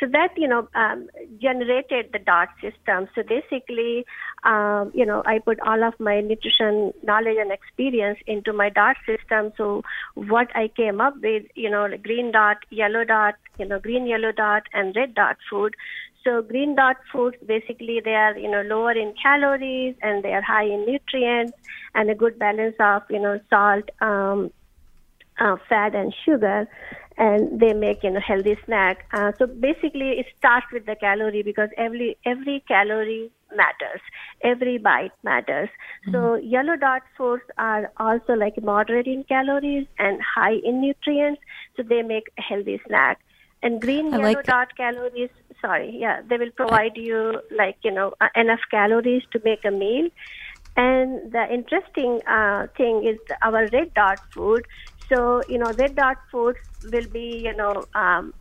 So 0.00 0.06
that 0.12 0.30
you 0.36 0.48
know 0.48 0.68
um, 0.74 1.08
generated 1.40 2.10
the 2.12 2.18
dot 2.18 2.48
system. 2.60 3.08
So 3.14 3.22
basically 3.22 4.04
um, 4.44 4.92
you 4.94 5.04
know 5.04 5.22
i 5.26 5.38
put 5.38 5.58
all 5.60 5.82
of 5.82 5.94
my 5.98 6.20
nutrition 6.20 6.92
knowledge 7.02 7.36
and 7.38 7.52
experience 7.52 8.18
into 8.26 8.52
my 8.52 8.68
dot 8.68 8.96
system. 9.06 9.52
So 9.56 9.82
what 10.14 10.48
i 10.54 10.68
came 10.68 11.00
up 11.00 11.14
with 11.22 11.44
you 11.54 11.70
know 11.70 11.88
green 12.02 12.32
dot 12.32 12.58
yellow 12.70 13.04
dot 13.04 13.34
you 13.58 13.66
know 13.66 13.78
green 13.80 14.06
yellow 14.06 14.32
dot 14.32 14.62
and 14.72 14.94
red 14.94 15.14
dot 15.14 15.36
food 15.50 15.74
so 16.24 16.42
green 16.42 16.74
dot 16.74 16.96
foods 17.12 17.36
basically 17.46 18.00
they 18.04 18.14
are 18.14 18.36
you 18.36 18.50
know 18.50 18.62
lower 18.62 18.92
in 18.92 19.14
calories 19.22 19.94
and 20.02 20.22
they 20.22 20.32
are 20.32 20.42
high 20.42 20.64
in 20.64 20.84
nutrients 20.86 21.52
and 21.94 22.10
a 22.10 22.14
good 22.14 22.38
balance 22.38 22.76
of 22.80 23.02
you 23.10 23.20
know 23.20 23.40
salt, 23.50 23.88
um, 24.00 24.50
uh, 25.38 25.56
fat 25.68 25.94
and 25.94 26.14
sugar, 26.24 26.68
and 27.16 27.60
they 27.60 27.72
make 27.72 28.02
you 28.02 28.10
know 28.10 28.20
healthy 28.20 28.56
snack. 28.64 29.06
Uh, 29.12 29.32
so 29.38 29.46
basically 29.46 30.10
it 30.20 30.26
starts 30.36 30.66
with 30.72 30.86
the 30.86 30.96
calorie 30.96 31.42
because 31.42 31.70
every 31.76 32.16
every 32.24 32.62
calorie 32.68 33.30
matters, 33.54 34.00
every 34.42 34.78
bite 34.78 35.12
matters. 35.22 35.68
Mm-hmm. 35.68 36.12
So 36.12 36.34
yellow 36.36 36.76
dot 36.76 37.02
foods 37.16 37.44
are 37.56 37.90
also 37.96 38.34
like 38.34 38.62
moderate 38.62 39.06
in 39.06 39.24
calories 39.24 39.86
and 39.98 40.20
high 40.22 40.56
in 40.64 40.80
nutrients, 40.80 41.40
so 41.76 41.82
they 41.82 42.02
make 42.02 42.24
a 42.38 42.42
healthy 42.42 42.80
snack. 42.86 43.20
And 43.62 43.80
green 43.80 44.14
I 44.14 44.18
yellow 44.18 44.22
like 44.34 44.44
dot 44.44 44.76
calories 44.76 45.30
sorry 45.60 45.96
yeah 45.98 46.20
they 46.28 46.36
will 46.36 46.50
provide 46.56 46.96
you 46.96 47.40
like 47.56 47.76
you 47.82 47.90
know 47.90 48.12
uh, 48.20 48.28
enough 48.34 48.60
calories 48.70 49.22
to 49.32 49.40
make 49.44 49.64
a 49.64 49.70
meal. 49.70 50.08
And 50.76 51.32
the 51.32 51.44
interesting 51.52 52.20
uh, 52.30 52.68
thing 52.76 53.04
is 53.04 53.18
our 53.42 53.68
red 53.72 53.92
dot 53.94 54.18
food. 54.34 54.64
So 55.08 55.42
you 55.48 55.58
know 55.58 55.72
red 55.72 55.96
dot 55.96 56.18
food 56.30 56.56
will 56.82 57.08
be 57.12 57.42
you 57.44 57.56
know 57.56 57.86
um, 57.94 58.32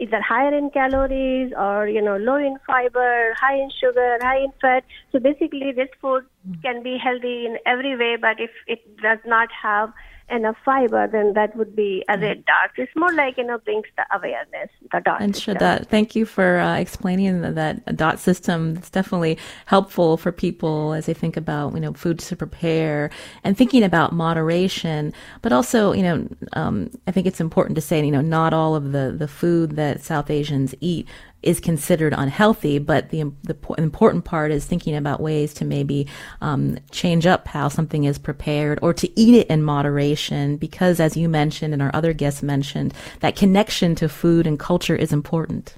either 0.00 0.20
higher 0.20 0.52
in 0.56 0.70
calories 0.70 1.52
or 1.56 1.86
you 1.86 2.02
know 2.02 2.16
low 2.16 2.36
in 2.36 2.56
fiber 2.66 3.32
high 3.40 3.56
in 3.56 3.70
sugar 3.80 4.18
high 4.20 4.38
in 4.38 4.50
fat. 4.60 4.84
So 5.12 5.20
basically 5.20 5.72
this 5.72 5.88
food 6.00 6.24
can 6.62 6.82
be 6.82 6.98
healthy 7.02 7.46
in 7.46 7.58
every 7.66 7.96
way 7.96 8.16
but 8.20 8.40
if 8.40 8.50
it 8.66 8.80
does 9.02 9.18
not 9.24 9.48
have 9.62 9.90
enough 10.30 10.56
fiber, 10.64 11.06
then 11.06 11.34
that 11.34 11.54
would 11.56 11.76
be 11.76 12.04
a 12.08 12.18
red 12.18 12.44
dot. 12.46 12.70
It's 12.76 12.90
more 12.96 13.12
like, 13.12 13.36
you 13.36 13.44
know, 13.44 13.58
brings 13.58 13.86
the 13.96 14.04
awareness, 14.14 14.70
the 14.90 15.00
dot. 15.00 15.20
And 15.20 15.34
system. 15.34 15.56
Shraddha, 15.56 15.86
thank 15.86 16.16
you 16.16 16.24
for 16.24 16.58
uh, 16.58 16.76
explaining 16.76 17.42
that, 17.42 17.54
that 17.54 17.96
dot 17.96 18.18
system. 18.18 18.76
It's 18.76 18.90
definitely 18.90 19.38
helpful 19.66 20.16
for 20.16 20.32
people 20.32 20.92
as 20.94 21.06
they 21.06 21.14
think 21.14 21.36
about, 21.36 21.74
you 21.74 21.80
know, 21.80 21.92
foods 21.92 22.28
to 22.28 22.36
prepare 22.36 23.10
and 23.44 23.56
thinking 23.56 23.82
about 23.82 24.12
moderation. 24.12 25.12
But 25.42 25.52
also, 25.52 25.92
you 25.92 26.02
know, 26.02 26.28
um, 26.54 26.90
I 27.06 27.10
think 27.10 27.26
it's 27.26 27.40
important 27.40 27.76
to 27.76 27.82
say, 27.82 28.04
you 28.04 28.10
know, 28.10 28.20
not 28.20 28.54
all 28.54 28.74
of 28.74 28.92
the, 28.92 29.14
the 29.16 29.28
food 29.28 29.76
that 29.76 30.02
South 30.02 30.30
Asians 30.30 30.74
eat 30.80 31.06
is 31.44 31.60
considered 31.60 32.14
unhealthy. 32.16 32.78
But 32.78 33.10
the, 33.10 33.32
the 33.42 33.56
important 33.78 34.24
part 34.24 34.50
is 34.50 34.64
thinking 34.64 34.96
about 34.96 35.20
ways 35.20 35.54
to 35.54 35.64
maybe 35.64 36.06
um, 36.40 36.78
change 36.90 37.26
up 37.26 37.48
how 37.48 37.68
something 37.68 38.04
is 38.04 38.18
prepared 38.18 38.78
or 38.82 38.92
to 38.94 39.20
eat 39.20 39.34
it 39.34 39.46
in 39.48 39.62
moderation 39.62 40.56
because, 40.56 41.00
as 41.00 41.16
you 41.16 41.28
mentioned 41.28 41.72
and 41.72 41.82
our 41.82 41.90
other 41.94 42.12
guests 42.12 42.42
mentioned, 42.42 42.94
that 43.20 43.36
connection 43.36 43.94
to 43.96 44.08
food 44.08 44.46
and 44.46 44.58
culture 44.58 44.96
is 44.96 45.12
important. 45.12 45.74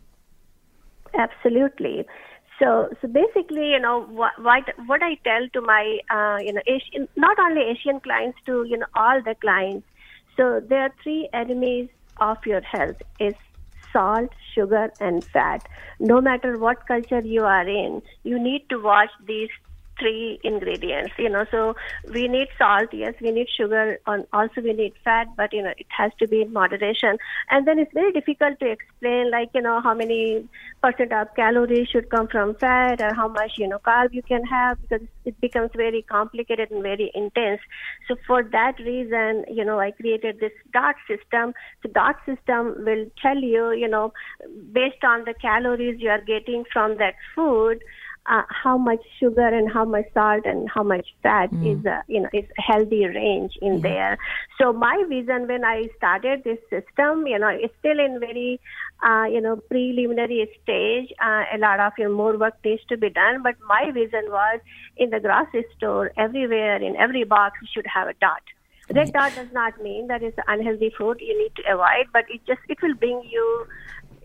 Absolutely. 1.15 2.07
So, 2.59 2.89
so 3.01 3.09
basically, 3.09 3.71
you 3.73 3.81
know, 3.81 4.03
what 4.05 4.33
what, 4.39 5.03
I 5.03 5.19
tell 5.25 5.49
to 5.53 5.61
my, 5.61 5.99
uh, 6.11 6.39
you 6.41 6.53
know, 6.53 6.63
Asian, 6.67 7.09
not 7.17 7.39
only 7.39 7.63
Asian 7.63 8.01
clients, 8.01 8.39
to 8.47 8.65
you 8.65 8.79
know, 8.79 8.87
all 8.95 9.21
the 9.23 9.35
clients. 9.35 9.87
So 10.37 10.61
there 10.61 10.81
are 10.81 10.95
three 11.03 11.29
enemies 11.33 11.89
of 12.19 12.39
your 12.47 12.63
health: 12.63 12.97
is 13.21 13.35
salt, 13.93 14.31
sugar, 14.55 14.93
and 15.01 15.25
fat. 15.33 15.63
No 16.01 16.21
matter 16.21 16.59
what 16.59 16.87
culture 16.87 17.21
you 17.21 17.45
are 17.45 17.69
in, 17.69 18.03
you 18.25 18.39
need 18.39 18.69
to 18.71 18.79
watch 18.79 19.11
these 19.27 19.51
three 19.99 20.39
ingredients 20.43 21.13
you 21.19 21.29
know. 21.29 21.45
So 21.51 21.75
we 22.13 22.29
need 22.29 22.49
salt 22.59 22.91
yes 22.93 23.15
we 23.21 23.31
need 23.31 23.49
sugar 23.57 23.99
and 24.07 24.27
also 24.33 24.61
we 24.63 24.73
need 24.73 24.95
fat 25.05 25.29
but 25.37 25.53
you 25.53 25.63
know 25.63 25.73
it 25.77 25.87
has 25.97 26.13
to 26.19 26.29
be 26.29 26.43
in 26.43 26.53
moderation. 26.53 27.19
And 27.51 27.67
then 27.67 27.79
it's 27.79 27.93
very 27.93 28.13
difficult 28.13 28.59
to 28.61 28.71
explain 28.71 29.31
like 29.31 29.51
you 29.55 29.63
know 29.63 29.81
how 29.81 29.95
many 29.95 30.49
percent 30.83 31.13
of 31.13 31.29
calories 31.35 31.89
should 31.89 32.11
come 32.11 32.29
from 32.29 32.55
fat 32.57 33.01
or 33.01 33.15
how 33.15 33.29
much 33.29 33.53
you 33.57 33.69
know 33.69 33.79
carb 33.79 34.13
you 34.13 34.23
can 34.23 34.45
have 34.45 34.81
because 34.83 35.07
it 35.25 35.41
becomes 35.41 35.71
very 35.77 36.03
complicated 36.03 36.71
and 36.71 36.83
very 36.83 37.11
intense. 37.15 37.61
So 38.09 38.17
for 38.27 38.43
that 38.43 38.79
reason 38.79 39.45
you 39.51 39.65
know 39.65 39.81
i 39.81 39.91
created 39.91 40.41
this 40.41 40.53
dot 40.73 40.97
system. 41.09 41.55
The 41.83 41.89
dot 41.89 42.17
system 42.27 42.85
will 42.85 43.07
tell 43.21 43.39
you 43.39 43.73
you 43.73 43.89
know 43.89 44.13
based 44.73 45.05
on 45.05 45.25
the 45.25 45.35
calories 45.35 46.01
you 46.01 46.11
are 46.11 46.21
getting 46.21 46.65
from 46.73 46.99
that 46.99 47.15
food 47.35 47.83
uh, 48.29 48.43
how 48.49 48.77
much 48.77 49.01
sugar 49.19 49.47
and 49.47 49.71
how 49.71 49.85
much 49.85 50.07
salt 50.15 50.45
and 50.45 50.69
how 50.69 50.83
much 50.83 51.07
fat 51.23 51.51
mm. 51.51 51.79
is 51.79 51.85
a 51.85 52.03
you 52.09 52.21
know 52.21 52.29
is 52.33 52.45
a 52.59 52.63
healthy 52.63 53.05
range 53.07 53.53
in 53.63 53.81
there. 53.81 54.19
So 54.61 54.73
my 54.73 55.05
vision 55.09 55.47
when 55.47 55.65
i 55.65 55.85
started 55.97 56.45
this 56.45 56.59
system 56.71 57.27
you 57.27 57.39
know 57.39 57.49
it's 57.49 57.75
still 57.79 57.99
in 57.99 58.19
very 58.21 58.61
uh, 59.07 59.25
you 59.31 59.41
know 59.41 59.57
preliminary 59.57 60.49
stage. 60.63 61.13
Uh, 61.23 61.45
a 61.55 61.59
lot 61.59 61.81
of 61.81 61.93
you 61.99 62.05
know, 62.05 62.15
more 62.15 62.37
work 62.37 62.55
needs 62.65 62.83
to 62.89 62.97
be 62.97 63.11
done. 63.11 63.43
But 63.43 63.57
my 63.69 63.91
vision 63.91 64.25
was 64.29 64.61
in 64.97 65.11
the 65.11 65.21
grocery 65.21 65.65
store 65.77 66.13
everywhere 66.17 66.77
in 66.83 66.97
every 66.97 67.25
box 67.25 67.59
you 67.63 67.69
should 67.73 67.87
have 67.87 68.09
a 68.09 68.15
dot 68.15 68.43
red 68.95 69.13
dot 69.13 69.35
does 69.35 69.53
not 69.53 69.81
mean 69.83 70.07
that 70.07 70.23
it's 70.23 70.39
unhealthy 70.47 70.93
food 70.97 71.19
you 71.21 71.37
need 71.37 71.53
to 71.57 71.63
avoid 71.73 72.07
but 72.13 72.25
it 72.29 72.41
just 72.47 72.61
it 72.69 72.81
will 72.83 72.95
bring 72.95 73.21
you 73.29 73.67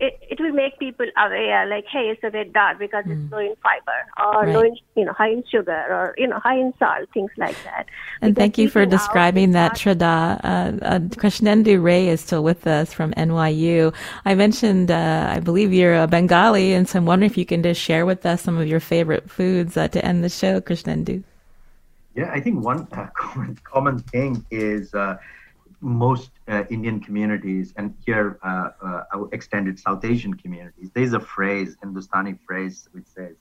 it, 0.01 0.19
it 0.31 0.39
will 0.39 0.51
make 0.51 0.79
people 0.79 1.05
aware, 1.15 1.67
like, 1.67 1.85
hey, 1.85 2.09
it's 2.09 2.23
a 2.23 2.31
red 2.31 2.51
dot 2.51 2.79
because 2.79 3.05
mm. 3.05 3.11
it's 3.11 3.31
low 3.31 3.37
in 3.37 3.53
fiber 3.61 3.99
or 4.19 4.45
right. 4.45 4.55
low 4.55 4.61
in, 4.61 4.75
you 4.95 5.05
know, 5.05 5.13
high 5.13 5.29
in 5.29 5.43
sugar 5.47 5.85
or, 5.89 6.15
you 6.17 6.27
know, 6.27 6.39
high 6.39 6.57
in 6.57 6.73
salt, 6.79 7.07
things 7.13 7.29
like 7.37 7.55
that. 7.63 7.85
And 8.19 8.33
because 8.33 8.41
thank 8.41 8.57
you 8.57 8.67
for 8.67 8.83
describing 8.87 9.51
that, 9.51 9.73
Shraddha. 9.73 10.41
Uh, 10.43 10.85
uh, 10.85 10.99
Krishnendu 11.21 11.81
Ray 11.81 12.07
is 12.07 12.19
still 12.19 12.43
with 12.43 12.65
us 12.65 12.91
from 12.91 13.13
NYU. 13.13 13.93
I 14.25 14.33
mentioned, 14.33 14.89
uh, 14.89 15.33
I 15.35 15.39
believe 15.39 15.71
you're 15.71 15.95
a 15.95 16.07
Bengali, 16.07 16.73
and 16.73 16.89
so 16.89 16.97
I'm 16.97 17.05
wondering 17.05 17.29
if 17.29 17.37
you 17.37 17.45
can 17.45 17.61
just 17.61 17.79
share 17.79 18.07
with 18.07 18.25
us 18.25 18.41
some 18.41 18.57
of 18.57 18.67
your 18.67 18.79
favorite 18.79 19.29
foods 19.29 19.77
uh, 19.77 19.87
to 19.89 20.03
end 20.03 20.23
the 20.23 20.29
show, 20.29 20.59
Krishnendu. 20.61 21.23
Yeah, 22.15 22.31
I 22.33 22.39
think 22.39 22.65
one 22.65 22.87
uh, 22.91 23.05
common, 23.15 23.55
common 23.63 23.99
thing 23.99 24.43
is 24.49 24.95
uh, 24.95 25.17
most 25.81 26.31
uh, 26.47 26.63
Indian 26.69 26.99
communities, 26.99 27.73
and 27.77 27.93
here 28.05 28.39
uh, 28.43 28.69
uh, 28.81 29.23
extended 29.31 29.79
South 29.79 30.05
Asian 30.05 30.33
communities, 30.33 30.91
there's 30.93 31.13
a 31.13 31.19
phrase, 31.19 31.75
Hindustani 31.81 32.35
phrase, 32.45 32.87
which 32.91 33.07
says, 33.07 33.35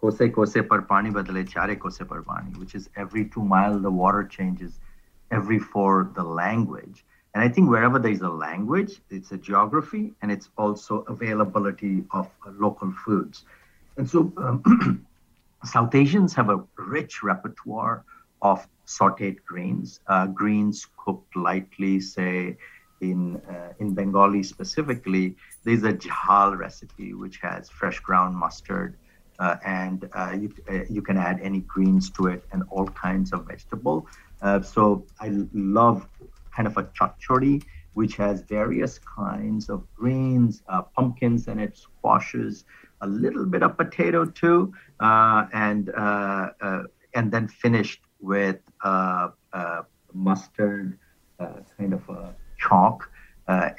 "Kose 0.00 0.32
kose 0.34 0.68
par 0.68 0.82
pani 0.82 1.10
badale 1.10 1.48
chare 1.48 1.76
kose 1.76 2.02
par 2.06 2.22
pani," 2.22 2.50
which 2.58 2.74
is 2.74 2.90
every 2.96 3.24
two 3.24 3.44
mile 3.44 3.78
the 3.78 3.90
water 3.90 4.24
changes, 4.24 4.80
every 5.30 5.58
four 5.58 6.10
the 6.14 6.24
language. 6.24 7.04
And 7.34 7.44
I 7.44 7.48
think 7.48 7.70
wherever 7.70 7.98
there 8.00 8.10
is 8.10 8.22
a 8.22 8.28
language, 8.28 9.00
it's 9.08 9.30
a 9.30 9.38
geography, 9.38 10.12
and 10.20 10.32
it's 10.32 10.48
also 10.58 11.02
availability 11.02 12.04
of 12.10 12.26
uh, 12.44 12.50
local 12.58 12.90
foods. 13.04 13.44
And 13.96 14.08
so, 14.08 14.32
um, 14.36 15.06
South 15.64 15.94
Asians 15.94 16.34
have 16.34 16.48
a 16.48 16.64
rich 16.76 17.22
repertoire 17.22 18.04
of 18.42 18.66
sauteed 18.96 19.38
greens, 19.46 20.00
uh, 20.08 20.26
greens 20.26 20.86
cooked 20.96 21.36
lightly, 21.36 22.00
say 22.00 22.56
in 23.00 23.36
uh, 23.48 23.72
in 23.78 23.94
Bengali 23.94 24.42
specifically. 24.42 25.36
There's 25.64 25.84
a 25.84 25.92
jhal 25.92 26.58
recipe 26.58 27.14
which 27.14 27.36
has 27.38 27.70
fresh 27.70 28.00
ground 28.00 28.34
mustard, 28.36 28.96
uh, 29.38 29.56
and 29.64 30.08
uh, 30.12 30.32
you 30.40 30.48
uh, 30.68 30.84
you 30.96 31.02
can 31.02 31.16
add 31.16 31.38
any 31.40 31.60
greens 31.60 32.10
to 32.10 32.26
it 32.26 32.44
and 32.52 32.62
all 32.70 32.88
kinds 32.88 33.32
of 33.32 33.46
vegetable. 33.46 34.06
Uh, 34.42 34.60
so 34.60 35.04
I 35.20 35.28
love 35.52 36.08
kind 36.54 36.66
of 36.66 36.76
a 36.76 36.84
chachori 36.98 37.62
which 37.94 38.16
has 38.16 38.42
various 38.42 38.98
kinds 39.00 39.68
of 39.68 39.84
greens, 39.94 40.62
pumpkins 40.94 41.48
and 41.48 41.60
it, 41.60 41.76
squashes, 41.76 42.64
a 43.00 43.06
little 43.06 43.44
bit 43.44 43.62
of 43.62 43.76
potato 43.76 44.24
too, 44.24 44.72
and 45.00 45.90
and 47.14 47.32
then 47.32 47.48
finished 47.48 48.00
with 48.20 48.58
uh, 48.84 49.28
uh, 49.52 49.82
mustard, 50.12 50.98
uh, 51.38 51.60
kind 51.76 51.92
of 51.92 52.08
a 52.08 52.34
chalk, 52.58 53.10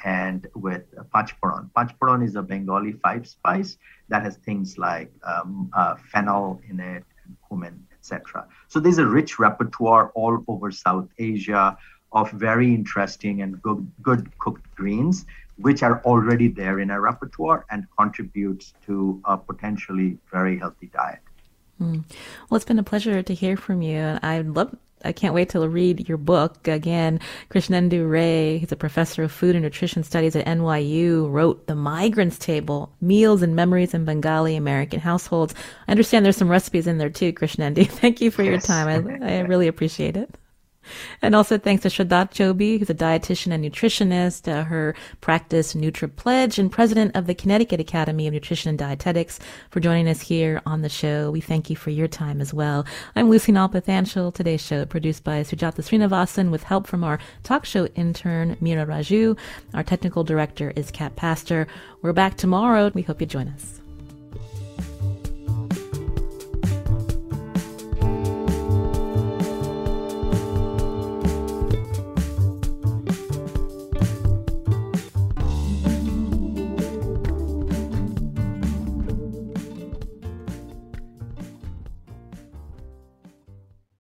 and 0.04 0.48
with 0.54 0.84
panch 1.14 1.34
phoron. 1.40 1.70
Pachparon 1.74 2.22
Bengali 2.82 3.00
five 3.02 3.26
spice 3.26 3.76
that 4.08 4.22
has 4.22 4.36
things 4.36 4.78
like 4.78 5.10
um, 5.24 5.70
fennel 6.12 6.60
in 6.68 6.80
it, 6.80 7.04
and 7.24 7.36
cumin, 7.48 7.86
etc. 7.98 8.46
So 8.68 8.80
there's 8.80 8.98
a 8.98 9.06
rich 9.06 9.38
repertoire 9.38 10.10
all 10.14 10.44
over 10.48 10.70
South 10.70 11.08
Asia 11.18 11.76
of 12.12 12.30
very 12.32 12.74
interesting 12.74 13.40
and 13.42 13.60
good, 13.62 13.90
good 14.02 14.30
cooked 14.38 14.74
greens, 14.74 15.24
which 15.56 15.82
are 15.82 16.02
already 16.04 16.48
there 16.48 16.80
in 16.80 16.90
our 16.90 17.00
repertoire 17.00 17.64
and 17.70 17.86
contributes 17.96 18.74
to 18.86 19.20
a 19.24 19.38
potentially 19.38 20.18
very 20.30 20.58
healthy 20.58 20.90
diet. 20.92 21.20
Mm. 21.80 22.04
Well, 22.50 22.56
it's 22.56 22.66
been 22.66 22.78
a 22.78 22.82
pleasure 22.82 23.22
to 23.22 23.34
hear 23.34 23.56
from 23.56 23.80
you. 23.80 23.96
And 23.96 24.20
I 24.22 24.42
love 24.42 24.76
I 25.04 25.12
can't 25.12 25.34
wait 25.34 25.50
to 25.50 25.68
read 25.68 26.08
your 26.08 26.18
book. 26.18 26.66
Again, 26.68 27.20
Krishnendu 27.50 28.08
Ray, 28.10 28.58
he's 28.58 28.72
a 28.72 28.76
professor 28.76 29.22
of 29.22 29.32
food 29.32 29.54
and 29.54 29.64
nutrition 29.64 30.02
studies 30.02 30.36
at 30.36 30.46
NYU, 30.46 31.30
wrote 31.30 31.66
The 31.66 31.74
Migrants 31.74 32.38
Table, 32.38 32.92
Meals 33.00 33.42
and 33.42 33.56
Memories 33.56 33.94
in 33.94 34.04
Bengali 34.04 34.56
American 34.56 35.00
Households. 35.00 35.54
I 35.88 35.90
understand 35.90 36.24
there's 36.24 36.36
some 36.36 36.50
recipes 36.50 36.86
in 36.86 36.98
there 36.98 37.10
too, 37.10 37.32
Krishnendu. 37.32 37.86
Thank 37.90 38.20
you 38.20 38.30
for 38.30 38.42
yes. 38.42 38.50
your 38.50 38.60
time. 38.60 39.22
I, 39.22 39.36
I 39.36 39.40
really 39.40 39.68
appreciate 39.68 40.16
it. 40.16 40.34
And 41.22 41.36
also 41.36 41.56
thanks 41.56 41.82
to 41.82 41.88
Shraddha 41.88 42.30
Chobi, 42.30 42.78
who's 42.78 42.90
a 42.90 42.94
dietitian 42.94 43.52
and 43.52 43.64
nutritionist, 43.64 44.50
uh, 44.50 44.64
her 44.64 44.94
practice 45.20 45.74
NutriPledge, 45.74 46.58
and 46.58 46.70
president 46.70 47.14
of 47.14 47.26
the 47.26 47.34
Connecticut 47.34 47.80
Academy 47.80 48.26
of 48.26 48.34
Nutrition 48.34 48.70
and 48.70 48.78
Dietetics 48.78 49.38
for 49.70 49.80
joining 49.80 50.08
us 50.08 50.20
here 50.20 50.60
on 50.66 50.82
the 50.82 50.88
show. 50.88 51.30
We 51.30 51.40
thank 51.40 51.70
you 51.70 51.76
for 51.76 51.90
your 51.90 52.08
time 52.08 52.40
as 52.40 52.52
well. 52.52 52.84
I'm 53.14 53.30
Lucy 53.30 53.52
Nalpathanchil. 53.52 54.34
Today's 54.34 54.64
show 54.64 54.84
produced 54.84 55.22
by 55.24 55.42
Sujata 55.42 55.82
Srinivasan 55.82 56.50
with 56.50 56.64
help 56.64 56.86
from 56.86 57.04
our 57.04 57.18
talk 57.42 57.64
show 57.64 57.86
intern, 57.94 58.56
Mira 58.60 58.86
Raju. 58.86 59.38
Our 59.74 59.82
technical 59.82 60.24
director 60.24 60.72
is 60.74 60.90
Kat 60.90 61.14
Pastor. 61.16 61.66
We're 62.02 62.12
back 62.12 62.36
tomorrow. 62.36 62.90
We 62.94 63.02
hope 63.02 63.20
you 63.20 63.26
join 63.26 63.48
us. 63.48 63.81